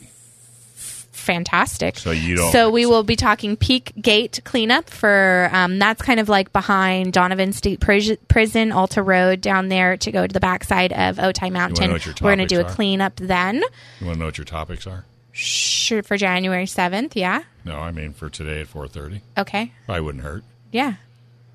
Fantastic. 1.29 1.99
So 1.99 2.09
you 2.09 2.35
don't- 2.37 2.51
So 2.51 2.71
we 2.71 2.87
will 2.87 3.03
be 3.03 3.15
talking 3.15 3.55
Peak 3.55 3.93
Gate 4.01 4.39
cleanup 4.45 4.89
for 4.89 5.47
um, 5.53 5.77
that's 5.77 6.01
kind 6.01 6.19
of 6.19 6.27
like 6.27 6.51
behind 6.51 7.13
Donovan 7.13 7.53
State 7.53 7.79
Pris- 7.79 8.17
Prison, 8.27 8.71
Alta 8.71 9.03
Road 9.03 9.39
down 9.39 9.67
there 9.69 9.95
to 9.97 10.11
go 10.11 10.25
to 10.25 10.33
the 10.33 10.39
backside 10.39 10.91
of 10.91 11.17
Otay 11.17 11.51
Mountain. 11.51 11.85
know 11.87 11.93
what 11.93 12.05
your 12.05 12.15
We're 12.19 12.35
going 12.35 12.47
to 12.47 12.55
do 12.55 12.61
a 12.61 12.63
cleanup 12.65 13.15
then 13.17 13.55
You 13.99 14.07
want 14.07 14.15
to 14.15 14.19
know 14.19 14.25
what 14.25 14.37
your 14.39 14.45
topics 14.45 14.87
are? 14.87 15.05
Sure, 15.31 16.01
for 16.01 16.17
January 16.17 16.65
seventh. 16.65 17.15
Yeah. 17.15 17.43
No, 17.63 17.77
I 17.77 17.91
mean 17.91 18.13
for 18.13 18.29
today 18.31 18.61
at 18.61 18.67
4:30. 18.67 19.21
Okay. 19.37 19.71
Probably 19.85 20.01
wouldn't 20.01 20.23
hurt. 20.23 20.43
Yeah. 20.71 20.93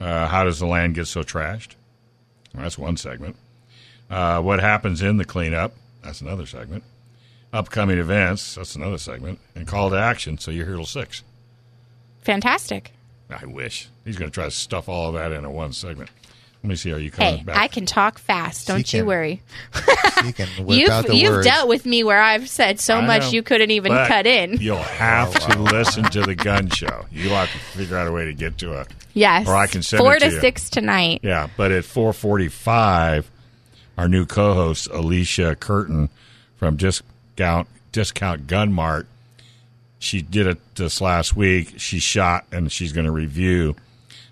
Uh, 0.01 0.29
how 0.29 0.45
does 0.45 0.61
the 0.61 0.67
land 0.67 0.95
get 0.95 1.09
so 1.09 1.23
trashed? 1.25 1.71
Well, 2.55 2.63
that's 2.63 2.79
one 2.79 2.97
segment. 2.97 3.35
Uh, 4.09 4.41
what 4.41 4.61
happens 4.61 5.03
in 5.03 5.17
the 5.17 5.25
cleanup? 5.25 5.75
That's 6.05 6.21
another 6.21 6.47
segment. 6.47 6.85
Upcoming 7.55 7.99
events? 7.99 8.57
That's 8.57 8.75
another 8.75 8.99
segment. 8.99 9.39
And 9.55 9.67
call 9.67 9.89
to 9.91 9.97
action. 9.97 10.39
So 10.39 10.51
you're 10.51 10.67
here 10.67 10.75
till 10.77 10.85
six. 10.87 11.23
Fantastic. 12.23 12.93
I 13.31 13.47
wish 13.47 13.89
he's 14.05 14.17
going 14.17 14.31
to 14.31 14.35
try 14.35 14.45
to 14.45 14.51
stuff 14.51 14.89
all 14.89 15.09
of 15.09 15.15
that 15.15 15.33
into 15.33 15.51
one 15.51 15.73
segment. 15.73 16.11
Let 16.63 16.69
me 16.71 16.77
see. 16.77 16.93
Are 16.93 16.99
you 16.99 17.11
coming 17.11 17.39
Hey, 17.39 17.45
back? 17.45 17.57
I 17.57 17.69
can 17.69 17.85
talk 17.87 18.19
fast. 18.19 18.67
Don't 18.67 18.91
you 18.93 19.01
can. 19.01 19.07
worry. 19.07 19.43
You 20.25 20.33
can 20.33 20.49
whip 20.65 20.89
out 20.91 21.05
You've 21.05 21.07
the 21.13 21.17
you've 21.17 21.33
words. 21.35 21.47
dealt 21.47 21.69
with 21.69 21.85
me 21.85 22.03
where 22.05 22.21
I've 22.21 22.49
said 22.49 22.81
so 22.81 22.97
I 22.97 23.07
much 23.07 23.23
know. 23.23 23.31
you 23.31 23.43
couldn't 23.43 23.71
even 23.71 23.93
cut 23.93 24.27
in. 24.27 24.57
You'll 24.61 24.79
have 24.79 25.33
to 25.51 25.59
listen 25.59 26.05
to 26.05 26.23
the 26.23 26.35
gun 26.35 26.71
show. 26.71 27.05
You'll 27.13 27.35
have 27.37 27.53
to 27.53 27.59
figure 27.59 27.99
out 27.99 28.09
a 28.09 28.13
way 28.13 28.25
to 28.25 28.33
get 28.33 28.57
to 28.59 28.81
it. 28.81 28.89
Yes. 29.13 29.47
Or 29.47 29.55
I 29.55 29.67
can 29.67 29.83
send 29.83 30.01
four 30.01 30.15
it 30.17 30.21
to 30.21 30.29
to 30.31 30.35
you. 30.35 30.41
six 30.41 30.71
tonight. 30.71 31.21
Yeah, 31.23 31.49
but 31.57 31.71
at 31.71 31.85
4:45, 31.85 33.27
our 33.99 34.09
new 34.09 34.25
co-host 34.25 34.89
Alicia 34.91 35.57
Curtin 35.57 36.09
from 36.57 36.79
Discount 37.37 37.69
Discount 37.93 38.47
Gun 38.47 38.73
Mart, 38.73 39.07
she 39.99 40.23
did 40.23 40.47
it 40.47 40.59
this 40.77 41.01
last 41.01 41.37
week. 41.37 41.75
She 41.79 41.99
shot 41.99 42.45
and 42.53 42.71
she's 42.71 42.93
going 42.93 43.07
to 43.07 43.13
review 43.13 43.77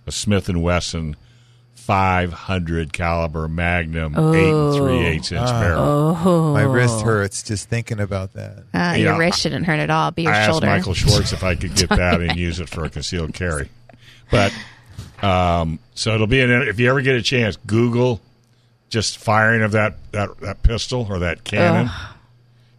a 0.07 0.13
Smith 0.13 0.49
and 0.49 0.63
Wesson 0.63 1.17
500 1.75 2.93
caliber 2.93 3.49
Magnum 3.49 4.15
eight 4.35 4.51
and 4.53 4.75
three 4.77 4.99
eighths 5.01 5.33
inch 5.33 5.49
barrel. 5.49 6.15
My 6.55 6.63
wrist 6.63 7.01
hurts 7.03 7.43
just 7.43 7.69
thinking 7.69 7.99
about 8.01 8.35
that. 8.35 8.59
Uh, 8.59 8.63
Yeah. 8.73 8.95
Your 8.97 9.19
wrist 9.19 9.41
shouldn't 9.41 9.67
hurt 9.67 9.81
at 9.81 9.91
all. 9.91 10.11
Be 10.13 10.23
your 10.23 10.33
I 10.33 10.39
asked 10.39 10.51
shoulder. 10.51 10.67
Michael 10.67 10.95
Schwartz 10.95 11.33
if 11.33 11.43
I 11.43 11.57
could 11.57 11.75
get 11.75 11.89
that 11.89 12.21
and 12.21 12.39
use 12.39 12.61
it 12.61 12.69
for 12.69 12.85
a 12.85 12.91
concealed 12.91 13.35
carry. 13.35 13.69
But 14.31 14.53
um, 15.23 15.81
so 15.95 16.15
it'll 16.15 16.27
be 16.29 16.41
an 16.41 16.51
if 16.51 16.79
you 16.79 16.89
ever 16.89 17.01
get 17.03 17.17
a 17.17 17.23
chance, 17.23 17.57
Google 17.67 18.21
just 18.89 19.19
firing 19.19 19.63
of 19.63 19.73
that 19.73 19.95
that, 20.13 20.39
that 20.41 20.63
pistol 20.63 21.07
or 21.11 21.19
that 21.21 21.43
cannon. 21.45 21.91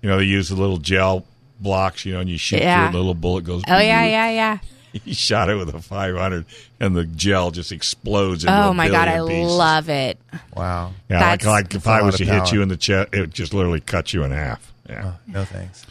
You 0.04 0.10
know, 0.10 0.18
they 0.18 0.26
use 0.26 0.50
the 0.50 0.56
little 0.56 0.78
gel 0.78 1.26
blocks, 1.60 2.06
you 2.06 2.14
know, 2.14 2.20
and 2.20 2.30
you 2.30 2.38
shoot 2.38 2.60
Yeah. 2.60 2.90
through 2.92 3.00
it, 3.00 3.02
little 3.02 3.14
bullet 3.16 3.46
goes. 3.46 3.64
Oh 3.68 3.80
yeah, 3.80 4.06
yeah, 4.06 4.30
yeah. 4.30 4.58
He 5.04 5.14
shot 5.16 5.50
it 5.50 5.56
with 5.56 5.74
a 5.74 5.82
500, 5.82 6.46
and 6.80 6.96
the 6.96 7.06
gel 7.06 7.50
just 7.50 7.72
explodes. 7.72 8.44
Into 8.44 8.56
Oh 8.56 8.70
a 8.70 8.74
my 8.76 8.90
god, 8.90 9.08
I 9.08 9.26
pieces. 9.26 9.52
love 9.52 9.90
it. 9.90 10.20
Wow. 10.56 10.92
Yeah, 11.10 11.20
like, 11.20 11.40
That's- 11.42 11.46
like 11.48 11.66
if 11.66 11.72
That's 11.72 11.88
a 11.88 11.90
I 11.90 11.98
lot 12.02 12.06
was 12.06 12.22
of 12.22 12.28
to 12.28 12.34
hit 12.34 12.52
you 12.52 12.62
in 12.62 12.70
the 12.70 12.78
chest, 12.78 13.10
it 13.12 13.20
would 13.22 13.34
just 13.34 13.56
literally 13.56 13.80
cut 13.80 14.14
you 14.14 14.24
in 14.24 14.30
half. 14.30 14.72
Yeah. 14.88 15.04
Oh, 15.06 15.20
no 15.26 15.46
thanks. 15.46 15.86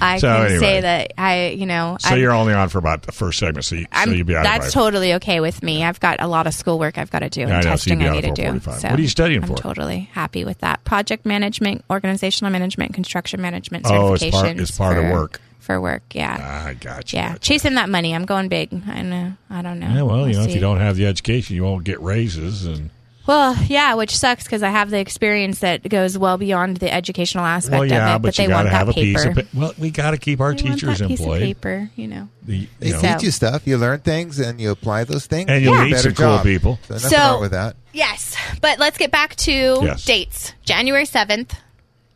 I 0.00 0.18
So 0.18 0.26
can 0.28 0.46
anyway. 0.46 0.58
say 0.60 0.80
that 0.80 1.12
I, 1.18 1.48
you 1.48 1.66
know, 1.66 1.96
So 2.00 2.10
I'm, 2.14 2.18
you're 2.20 2.32
only 2.32 2.54
on 2.54 2.68
for 2.70 2.78
about 2.78 3.02
the 3.02 3.12
first 3.12 3.38
segment, 3.38 3.64
so, 3.64 3.76
you, 3.76 3.86
so 4.04 4.10
you'll 4.10 4.26
be 4.26 4.34
out 4.34 4.44
that's 4.44 4.72
totally 4.72 5.14
okay 5.14 5.40
with 5.40 5.62
me. 5.62 5.84
I've 5.84 6.00
got 6.00 6.20
a 6.22 6.26
lot 6.26 6.46
of 6.46 6.54
schoolwork 6.54 6.96
I've 6.98 7.10
got 7.10 7.18
to 7.20 7.28
do 7.28 7.40
Yeah, 7.42 7.48
I 7.48 7.50
and 7.56 7.64
know, 7.64 7.70
testing 7.70 7.98
be 7.98 8.08
I 8.08 8.12
need 8.20 8.34
to 8.34 8.52
do. 8.52 8.60
So 8.60 8.88
What 8.88 8.98
are 8.98 9.02
you 9.02 9.08
studying 9.08 9.40
for? 9.42 9.46
I'm 9.52 9.56
for? 9.56 9.62
totally 9.62 10.08
happy 10.12 10.44
with 10.44 10.58
that. 10.58 10.82
Project 10.84 11.26
management, 11.26 11.84
organizational 11.90 12.50
management, 12.52 12.94
construction 12.94 13.40
management 13.42 13.84
Oh, 13.88 14.14
it's 14.14 14.24
part- 14.30 14.58
it's 14.58 14.70
part 14.76 14.96
of 14.98 15.04
work. 15.10 15.40
For 15.60 15.80
work, 15.80 16.02
yeah. 16.12 16.38
Ah, 16.40 16.66
I 16.68 16.74
got 16.74 17.12
you. 17.12 17.18
yeah, 17.20 17.34
you. 17.34 17.38
chasing 17.38 17.74
that 17.74 17.88
money. 17.88 18.12
I'm 18.16 18.24
going 18.24 18.48
big. 18.48 18.72
I 18.88 19.02
know. 19.02 19.34
I 19.48 19.62
don't 19.62 19.78
know. 19.78 19.86
Yeah, 19.94 20.02
well, 20.02 20.18
you 20.26 20.32
We'll 20.34 20.38
know, 20.40 20.48
if 20.48 20.54
you 20.56 20.60
don't 20.60 20.78
have 20.80 20.96
the 20.96 21.06
education, 21.06 21.54
you 21.54 21.62
won't 21.62 21.84
get 21.84 22.00
raises, 22.00 22.64
and 22.66 22.90
Well, 23.26 23.56
yeah, 23.68 23.94
which 23.94 24.16
sucks 24.16 24.44
because 24.44 24.62
I 24.64 24.70
have 24.70 24.90
the 24.90 24.98
experience 24.98 25.60
that 25.60 25.88
goes 25.88 26.18
well 26.18 26.38
beyond 26.38 26.78
the 26.78 26.92
educational 26.92 27.44
aspect 27.44 27.78
Well, 27.78 27.86
yeah, 27.86 28.16
of 28.16 28.20
it. 28.20 28.22
but, 28.22 28.34
they 28.36 28.48
want 28.48 28.66
to 28.66 28.70
that 28.70 28.88
a 28.88 28.92
paper. 28.92 29.00
piece 29.00 29.24
of. 29.24 29.34
pa- 29.36 29.42
Well, 29.54 29.74
we 29.78 29.90
got 29.90 30.10
to 30.10 30.16
keep 30.18 30.40
our 30.40 30.54
They 30.54 30.62
want 30.68 30.80
teachers 30.80 30.98
that 30.98 31.08
piece 31.08 31.20
of 31.20 31.26
employed. 31.26 31.42
paper, 31.42 31.90
you 31.94 32.08
know. 32.08 32.28
The, 32.44 32.66
They 32.80 32.86
you 32.88 32.92
know, 32.94 33.00
teach 33.00 33.22
you 33.22 33.30
stuff. 33.30 33.62
You 33.66 33.78
learn 33.78 34.00
things 34.00 34.40
and 34.40 34.60
you 34.60 34.70
apply 34.72 35.04
those 35.04 35.26
things. 35.26 35.48
And 35.48 35.62
you 35.64 35.70
you'll 35.72 35.84
meet 35.84 35.92
better 35.92 36.14
some 36.14 36.14
cool 36.14 36.38
people. 36.40 36.78
So 36.88 36.94
nothing 36.94 37.10
So- 37.10 37.16
wrong 37.18 37.40
with 37.40 37.52
that. 37.52 37.76
Yes, 37.92 38.34
but 38.60 38.78
let's 38.78 38.98
get 38.98 39.10
back 39.12 39.36
to 39.36 39.52
Yes. 39.52 40.04
dates. 40.04 40.52
January 40.64 41.04
7th, 41.06 41.52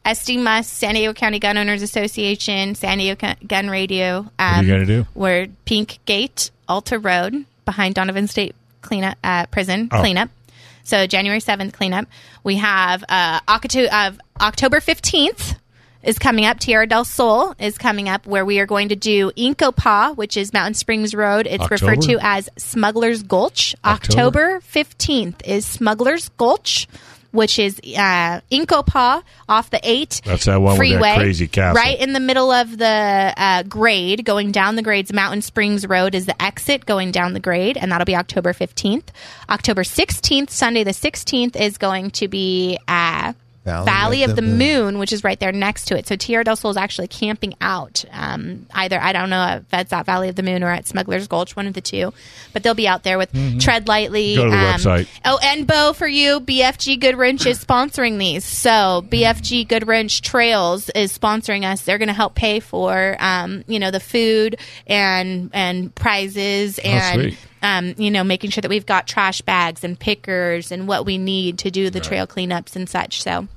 SD 0.04 0.38
Must, 0.38 0.72
San 0.72 0.94
Diego 0.94 1.12
County 1.12 1.38
Gun 1.38 1.56
Owners 1.58 1.82
Association, 1.82 2.74
San 2.74 2.98
Diego 2.98 3.14
Gun- 3.20 3.36
Gun 3.46 3.68
Radio. 3.70 4.18
Um, 4.18 4.30
are 4.38 4.62
you 4.64 4.72
gonna 4.72 4.86
do? 4.86 5.06
We're 5.14 5.48
Pink 5.66 5.98
Gate, 6.06 6.50
Alta 6.68 6.98
Road, 6.98 7.44
behind 7.64 7.94
Donovan 7.94 8.26
State 8.26 8.54
cleanup, 8.82 9.18
uh, 9.22 9.46
Prison 9.46 9.88
Oh. 9.92 10.00
cleanup. 10.00 10.30
So 10.86 11.08
January 11.08 11.40
7th 11.40 11.72
cleanup. 11.72 12.06
We 12.44 12.56
have 12.56 13.02
uh, 13.08 13.40
Octo- 13.48 13.88
of 13.88 14.20
October 14.40 14.78
15th 14.78 15.56
is 16.04 16.16
coming 16.16 16.44
up. 16.46 16.60
Tierra 16.60 16.86
del 16.86 17.04
Sol 17.04 17.56
is 17.58 17.76
coming 17.76 18.08
up 18.08 18.24
where 18.24 18.44
we 18.44 18.60
are 18.60 18.66
going 18.66 18.90
to 18.90 18.96
do 18.96 19.32
In-Ko-Pah, 19.34 20.12
which 20.12 20.36
is 20.36 20.52
Mountain 20.52 20.74
Springs 20.74 21.12
Road. 21.12 21.48
It's 21.50 21.68
referred 21.72 22.02
to 22.02 22.18
as 22.20 22.48
Smuggler's 22.56 23.24
Gulch. 23.24 23.74
October? 23.84 24.58
October 24.58 24.60
15th 24.60 25.44
is 25.44 25.66
Smuggler's 25.66 26.28
Gulch, 26.38 26.86
which 27.32 27.58
is 27.58 27.80
uh, 27.96 28.40
In-Ko-Pah 28.50 29.22
off 29.48 29.70
the 29.70 29.80
8 29.82 30.22
That's 30.24 30.44
that 30.44 30.56
one 30.60 30.62
with 30.62 30.72
that 30.72 30.78
freeway. 30.78 31.16
crazy 31.16 31.48
castle. 31.48 31.76
Right 31.76 31.98
in 31.98 32.12
the 32.12 32.20
middle 32.20 32.50
of 32.50 32.78
the 32.78 33.34
uh, 33.36 33.62
grade, 33.64 34.24
going 34.24 34.52
down 34.52 34.76
the 34.76 34.82
grades, 34.82 35.12
Mountain 35.12 35.42
Springs 35.42 35.86
Road 35.86 36.14
is 36.14 36.26
the 36.26 36.40
exit 36.42 36.86
going 36.86 37.10
down 37.12 37.32
the 37.32 37.40
grade, 37.40 37.76
and 37.76 37.90
that'll 37.92 38.04
be 38.04 38.16
October 38.16 38.52
15th. 38.52 39.08
October 39.48 39.82
16th, 39.82 40.50
Sunday 40.50 40.84
the 40.84 40.90
16th, 40.92 41.56
is 41.56 41.78
going 41.78 42.10
to 42.12 42.28
be 42.28 42.78
uh, 42.88 43.32
Valley, 43.66 44.22
of, 44.22 44.36
the, 44.36 44.42
Moon. 44.42 44.98
which 44.98 45.12
is 45.12 45.24
right 45.24 45.38
there 45.38 45.52
next 45.52 45.86
to 45.86 45.98
it. 45.98 46.06
So 46.06 46.16
Tierra 46.16 46.44
del 46.44 46.56
Sol 46.56 46.70
is 46.70 46.76
actually 46.76 47.08
camping 47.08 47.54
out. 47.60 48.04
Um, 48.12 48.66
either 48.72 49.00
I 49.00 49.12
don't 49.12 49.28
know 49.28 49.56
if 49.56 49.68
that's 49.68 49.92
at 49.92 50.06
Valley 50.06 50.28
of 50.28 50.36
the 50.36 50.42
Moon 50.42 50.62
or 50.62 50.70
at 50.70 50.86
Smuggler's 50.86 51.26
Gulch, 51.26 51.56
one 51.56 51.66
of 51.66 51.74
the 51.74 51.80
two. 51.80 52.12
But 52.52 52.62
they'll 52.62 52.74
be 52.74 52.88
out 52.88 53.02
there 53.02 53.18
with 53.18 53.32
Tread 53.60 53.88
Lightly. 53.88 54.36
Go 54.36 54.44
to 54.44 54.50
the 54.50 54.56
um, 54.56 54.62
website. 54.76 55.08
Oh, 55.24 55.38
and 55.42 55.66
Bo 55.66 55.92
for 55.92 56.06
you, 56.06 56.40
BFG 56.40 57.00
Goodrich 57.00 57.44
is 57.44 57.62
sponsoring 57.64 58.18
these. 58.18 58.44
So 58.44 59.04
BFG 59.08 59.66
Goodrich 59.68 60.22
Trails 60.22 60.88
is 60.90 61.16
sponsoring 61.16 61.64
us. 61.64 61.82
They're 61.82 61.98
going 61.98 62.08
to 62.08 62.14
help 62.14 62.34
pay 62.34 62.60
for, 62.60 63.16
um, 63.18 63.64
you 63.66 63.78
know, 63.78 63.90
the 63.90 64.00
food 64.00 64.58
and 64.86 65.50
and 65.52 65.94
prizes 65.94 66.78
and. 66.78 67.20
sweet. 67.32 67.38
um, 67.62 67.94
you 67.98 68.10
know, 68.10 68.22
making 68.22 68.50
sure 68.50 68.62
that 68.62 68.68
we've 68.68 68.86
got 68.86 69.08
trash 69.08 69.40
bags 69.40 69.82
and 69.82 69.98
pickers 69.98 70.70
and 70.70 70.86
what 70.86 71.04
we 71.04 71.18
need 71.18 71.58
to 71.58 71.70
do 71.70 71.90
the 71.90 71.98
trail 72.00 72.26
cleanups 72.26 72.76
and 72.76 72.88
such. 72.88 73.22
So, 73.22 73.48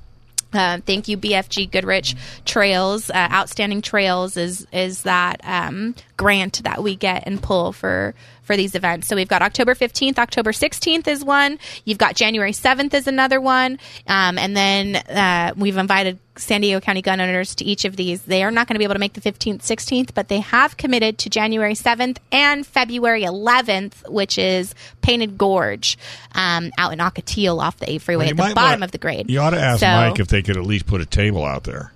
uh, 0.52 0.78
thank 0.84 1.08
you, 1.08 1.16
BFG 1.16 1.70
Goodrich 1.70 2.16
Trails. 2.44 3.10
Uh, 3.10 3.28
Outstanding 3.30 3.82
Trails 3.82 4.36
is 4.36 4.66
is 4.72 5.02
that 5.02 5.40
um, 5.44 5.94
grant 6.16 6.62
that 6.64 6.82
we 6.82 6.96
get 6.96 7.24
and 7.26 7.42
pull 7.42 7.72
for 7.72 8.14
for 8.50 8.56
these 8.56 8.74
events. 8.74 9.06
So 9.06 9.14
we've 9.14 9.28
got 9.28 9.42
October 9.42 9.76
fifteenth, 9.76 10.18
October 10.18 10.52
sixteenth 10.52 11.06
is 11.06 11.24
one. 11.24 11.60
You've 11.84 11.98
got 11.98 12.16
January 12.16 12.52
seventh 12.52 12.92
is 12.94 13.06
another 13.06 13.40
one, 13.40 13.78
um, 14.08 14.38
and 14.38 14.56
then 14.56 14.96
uh, 14.96 15.54
we've 15.56 15.76
invited 15.76 16.18
San 16.34 16.60
Diego 16.62 16.80
County 16.80 17.00
gun 17.00 17.20
owners 17.20 17.54
to 17.56 17.64
each 17.64 17.84
of 17.84 17.94
these. 17.94 18.22
They 18.22 18.42
are 18.42 18.50
not 18.50 18.66
going 18.66 18.74
to 18.74 18.80
be 18.80 18.84
able 18.84 18.94
to 18.94 18.98
make 18.98 19.12
the 19.12 19.20
fifteenth, 19.20 19.62
sixteenth, 19.62 20.14
but 20.14 20.26
they 20.26 20.40
have 20.40 20.76
committed 20.76 21.18
to 21.18 21.30
January 21.30 21.76
seventh 21.76 22.18
and 22.32 22.66
February 22.66 23.22
eleventh, 23.22 24.02
which 24.08 24.36
is 24.36 24.74
Painted 25.00 25.38
Gorge 25.38 25.96
um, 26.34 26.72
out 26.76 26.92
in 26.92 26.98
Ocotillo 26.98 27.60
off 27.60 27.76
the 27.78 27.88
A 27.88 27.98
freeway 27.98 28.32
Well, 28.32 28.46
at 28.46 28.48
the 28.48 28.54
bottom 28.56 28.80
want- 28.80 28.82
of 28.82 28.90
the 28.90 28.98
grade. 28.98 29.30
You 29.30 29.38
ought 29.38 29.50
to 29.50 29.60
ask 29.60 29.78
So- 29.78 29.86
Mike 29.86 30.18
if 30.18 30.26
they 30.26 30.42
could 30.42 30.56
at 30.56 30.64
least 30.66 30.86
put 30.86 31.00
a 31.00 31.06
table 31.06 31.44
out 31.44 31.62
there, 31.62 31.92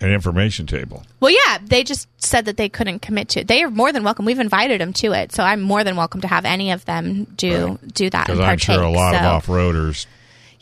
an 0.00 0.10
information 0.12 0.66
table. 0.66 1.04
Well, 1.20 1.32
yeah, 1.32 1.58
they 1.64 1.82
just 1.84 2.06
said 2.22 2.44
that 2.44 2.56
they 2.56 2.68
couldn't 2.68 3.00
commit 3.00 3.30
to. 3.30 3.40
it. 3.40 3.48
They 3.48 3.62
are 3.62 3.70
more 3.70 3.92
than 3.92 4.04
welcome. 4.04 4.24
We've 4.26 4.38
invited 4.38 4.80
them 4.80 4.92
to 4.94 5.12
it, 5.12 5.32
so 5.32 5.42
I'm 5.42 5.60
more 5.60 5.84
than 5.84 5.96
welcome 5.96 6.20
to 6.20 6.28
have 6.28 6.44
any 6.44 6.70
of 6.70 6.84
them 6.84 7.24
do 7.36 7.78
do 7.94 8.10
that. 8.10 8.26
Because 8.26 8.40
I'm 8.40 8.58
sure 8.58 8.82
a 8.82 8.90
lot 8.90 9.12
So- 9.12 9.18
of 9.18 9.24
off 9.24 9.46
roaders. 9.46 10.06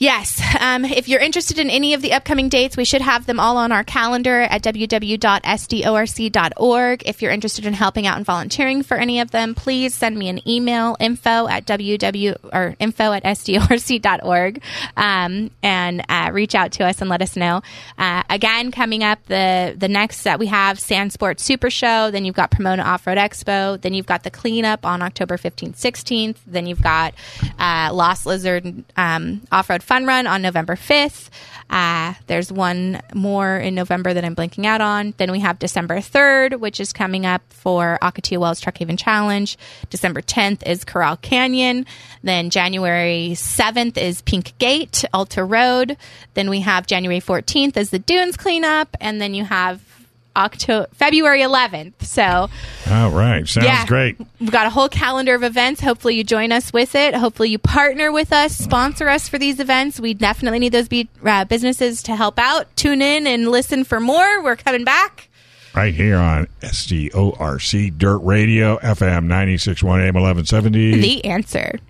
Yes. 0.05 0.38
Um, 0.61 0.84
if 0.84 1.09
you're 1.09 1.22
interested 1.22 1.59
in 1.59 1.70
any 1.70 1.94
of 1.94 2.02
the 2.02 2.12
upcoming 2.12 2.50
dates, 2.50 2.76
we 2.76 2.84
should 2.84 3.00
have 3.00 3.24
them 3.24 3.40
all 3.40 3.57
on 3.57 3.72
our 3.72 3.82
calendar 3.84 4.42
at 4.42 4.62
www.sdorc.org. 4.62 5.02
If 7.07 7.22
you're 7.22 7.32
interested 7.32 7.64
in 7.64 7.72
helping 7.72 8.07
out 8.07 8.18
and 8.18 8.26
volunteering 8.26 8.82
for 8.82 8.98
any 8.98 9.20
of 9.20 9.30
them, 9.30 9.55
please 9.55 9.94
send 9.94 10.18
me 10.18 10.28
an 10.28 10.46
email 10.46 10.94
info 11.00 11.48
at 11.48 11.64
www 11.64 12.36
or 12.52 12.76
info 12.78 13.12
at 13.12 13.22
sdorc.org 13.24 14.62
um, 14.98 15.50
and 15.62 16.05
uh, 16.11 16.28
reach 16.34 16.55
out 16.55 16.72
to 16.72 16.84
us 16.84 17.00
and 17.00 17.09
let 17.09 17.22
us 17.22 17.34
know. 17.34 17.62
Uh, 17.96 18.22
again, 18.28 18.70
coming 18.72 19.02
up 19.02 19.24
the 19.28 19.74
the 19.74 19.88
next 19.88 20.22
that 20.24 20.38
we 20.38 20.48
have 20.48 20.78
Sand 20.78 21.14
Sports 21.14 21.42
Super 21.42 21.70
Show. 21.70 22.11
Then 22.11 22.26
you've 22.26 22.34
got 22.34 22.50
Pomona 22.50 22.82
Off 22.82 23.07
Road 23.07 23.16
Expo. 23.16 23.80
Then 23.80 23.94
you've 23.94 24.05
got 24.05 24.22
the 24.22 24.30
cleanup 24.30 24.84
on 24.84 25.00
October 25.00 25.38
15th, 25.38 25.76
16th. 25.76 26.36
Then 26.46 26.66
you've 26.66 26.82
got 26.82 27.14
uh, 27.59 27.88
Lost 27.90 28.26
Lizard 28.26 28.84
um, 28.98 29.40
Off 29.50 29.70
Road 29.70 29.82
Fun 29.95 30.07
Run 30.07 30.26
on 30.26 30.42
November 30.42 30.74
5th. 30.74 31.28
Uh, 31.70 32.14
there's 32.26 32.51
one 32.51 33.01
more 33.14 33.57
in 33.57 33.76
November 33.76 34.12
that 34.12 34.24
I'm 34.24 34.34
blanking 34.34 34.66
out 34.66 34.80
on. 34.80 35.14
Then 35.18 35.30
we 35.30 35.38
have 35.38 35.61
December 35.61 35.99
3rd, 35.99 36.59
which 36.59 36.80
is 36.80 36.92
coming 36.92 37.24
up 37.24 37.42
for 37.51 37.97
Ocotillo 38.03 38.40
Wells 38.40 38.59
Truck 38.59 38.76
Haven 38.76 38.97
Challenge. 38.97 39.57
December 39.90 40.20
10th 40.20 40.66
is 40.66 40.82
Corral 40.82 41.16
Canyon. 41.16 41.86
Then 42.24 42.51
January 42.51 43.34
7th 43.36 43.97
is 43.97 44.20
Pink 44.22 44.59
Gate, 44.59 45.05
Alta 45.14 45.45
Road. 45.45 45.97
Then 46.34 46.51
we 46.51 46.62
have 46.62 46.88
January 46.88 47.20
14th 47.20 47.76
is 47.76 47.90
the 47.90 48.01
Dunes 48.01 48.36
cleanup. 48.36 48.97
And 49.01 49.20
then 49.20 49.32
you 49.32 49.45
have 49.45 49.80
October, 50.37 50.89
February 50.95 51.41
11th. 51.41 52.03
So 52.03 52.49
All 52.91 53.11
right. 53.11 53.47
Sounds 53.47 53.66
yeah. 53.66 53.87
great. 53.87 54.16
We've 54.41 54.51
got 54.51 54.66
a 54.66 54.70
whole 54.70 54.89
calendar 54.89 55.35
of 55.35 55.43
events. 55.43 55.80
Hopefully, 55.80 56.16
you 56.16 56.24
join 56.24 56.53
us 56.53 56.72
with 56.72 56.95
it. 56.95 57.14
Hopefully, 57.14 57.51
you 57.51 57.59
partner 57.59 58.12
with 58.12 58.32
us, 58.32 58.57
sponsor 58.57 59.09
us 59.09 59.28
for 59.28 59.39
these 59.39 59.61
events. 59.61 60.01
We 60.01 60.14
definitely 60.14 60.59
need 60.59 60.72
those 60.72 60.89
be- 60.89 61.09
uh, 61.24 61.45
businesses 61.45 62.03
to 62.05 62.16
help 62.16 62.39
out. 62.39 62.74
Tune 62.76 63.03
in 63.03 63.26
and 63.26 63.51
listen 63.51 63.85
for 63.85 64.01
more. 64.01 64.43
We're 64.43 64.57
coming 64.57 64.85
back. 64.85 65.28
Right 65.74 65.93
here 65.93 66.18
on 66.18 66.47
SDORC 66.61 67.99
Dirt 67.99 68.18
Radio, 68.18 68.78
FM 68.78 69.24
961 69.24 70.01
AM 70.03 70.14
1170. 70.14 71.01
The 71.01 71.24
answer. 71.24 71.80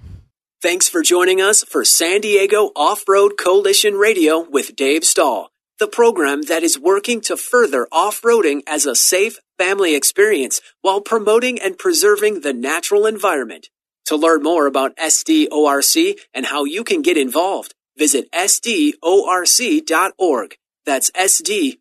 Thanks 0.63 0.89
for 0.89 1.03
joining 1.03 1.43
us 1.43 1.63
for 1.65 1.85
San 1.85 2.23
Diego 2.23 2.71
Off 2.75 3.05
Road 3.07 3.33
Coalition 3.39 3.97
Radio 3.97 4.41
with 4.41 4.75
Dave 4.75 5.05
Stahl, 5.05 5.51
the 5.79 5.89
program 5.89 6.43
that 6.43 6.63
is 6.63 6.79
working 6.79 7.21
to 7.23 7.37
further 7.37 7.89
off 7.91 8.23
roading 8.23 8.63
as 8.67 8.87
a 8.87 8.95
safe 8.95 9.39
family 9.59 9.95
experience 9.95 10.61
while 10.83 11.01
promoting 11.01 11.61
and 11.61 11.79
preserving 11.79 12.41
the 12.41 12.53
natural 12.53 13.07
environment. 13.07 13.69
To 14.07 14.17
learn 14.17 14.43
more 14.43 14.67
about 14.67 14.97
SDORC 14.97 16.19
and 16.35 16.47
how 16.47 16.65
you 16.65 16.85
can 16.85 17.03
get 17.03 17.17
involved, 17.17 17.75
visit 17.97 18.31
SDORC.org. 18.33 18.99
That's 20.85 21.11
SDORC.org. 21.13 21.79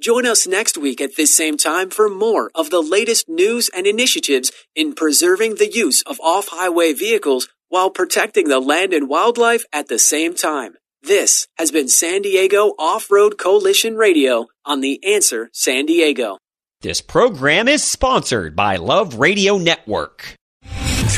Join 0.00 0.24
us 0.26 0.46
next 0.46 0.78
week 0.78 1.00
at 1.02 1.16
this 1.16 1.36
same 1.36 1.58
time 1.58 1.90
for 1.90 2.08
more 2.08 2.50
of 2.54 2.70
the 2.70 2.80
latest 2.80 3.28
news 3.28 3.68
and 3.68 3.86
initiatives 3.86 4.50
in 4.74 4.94
preserving 4.94 5.56
the 5.56 5.70
use 5.70 6.02
of 6.02 6.18
off-highway 6.20 6.94
vehicles 6.94 7.48
while 7.68 7.90
protecting 7.90 8.48
the 8.48 8.60
land 8.60 8.94
and 8.94 9.08
wildlife 9.08 9.64
at 9.72 9.88
the 9.88 9.98
same 9.98 10.34
time. 10.34 10.76
This 11.02 11.46
has 11.56 11.70
been 11.70 11.88
San 11.88 12.20
Diego 12.20 12.74
Off-Road 12.78 13.38
Coalition 13.38 13.96
Radio 13.96 14.48
on 14.66 14.82
The 14.82 15.02
Answer 15.02 15.48
San 15.54 15.86
Diego. 15.86 16.36
This 16.82 17.00
program 17.00 17.68
is 17.68 17.82
sponsored 17.82 18.54
by 18.54 18.76
Love 18.76 19.14
Radio 19.14 19.56
Network. 19.56 20.34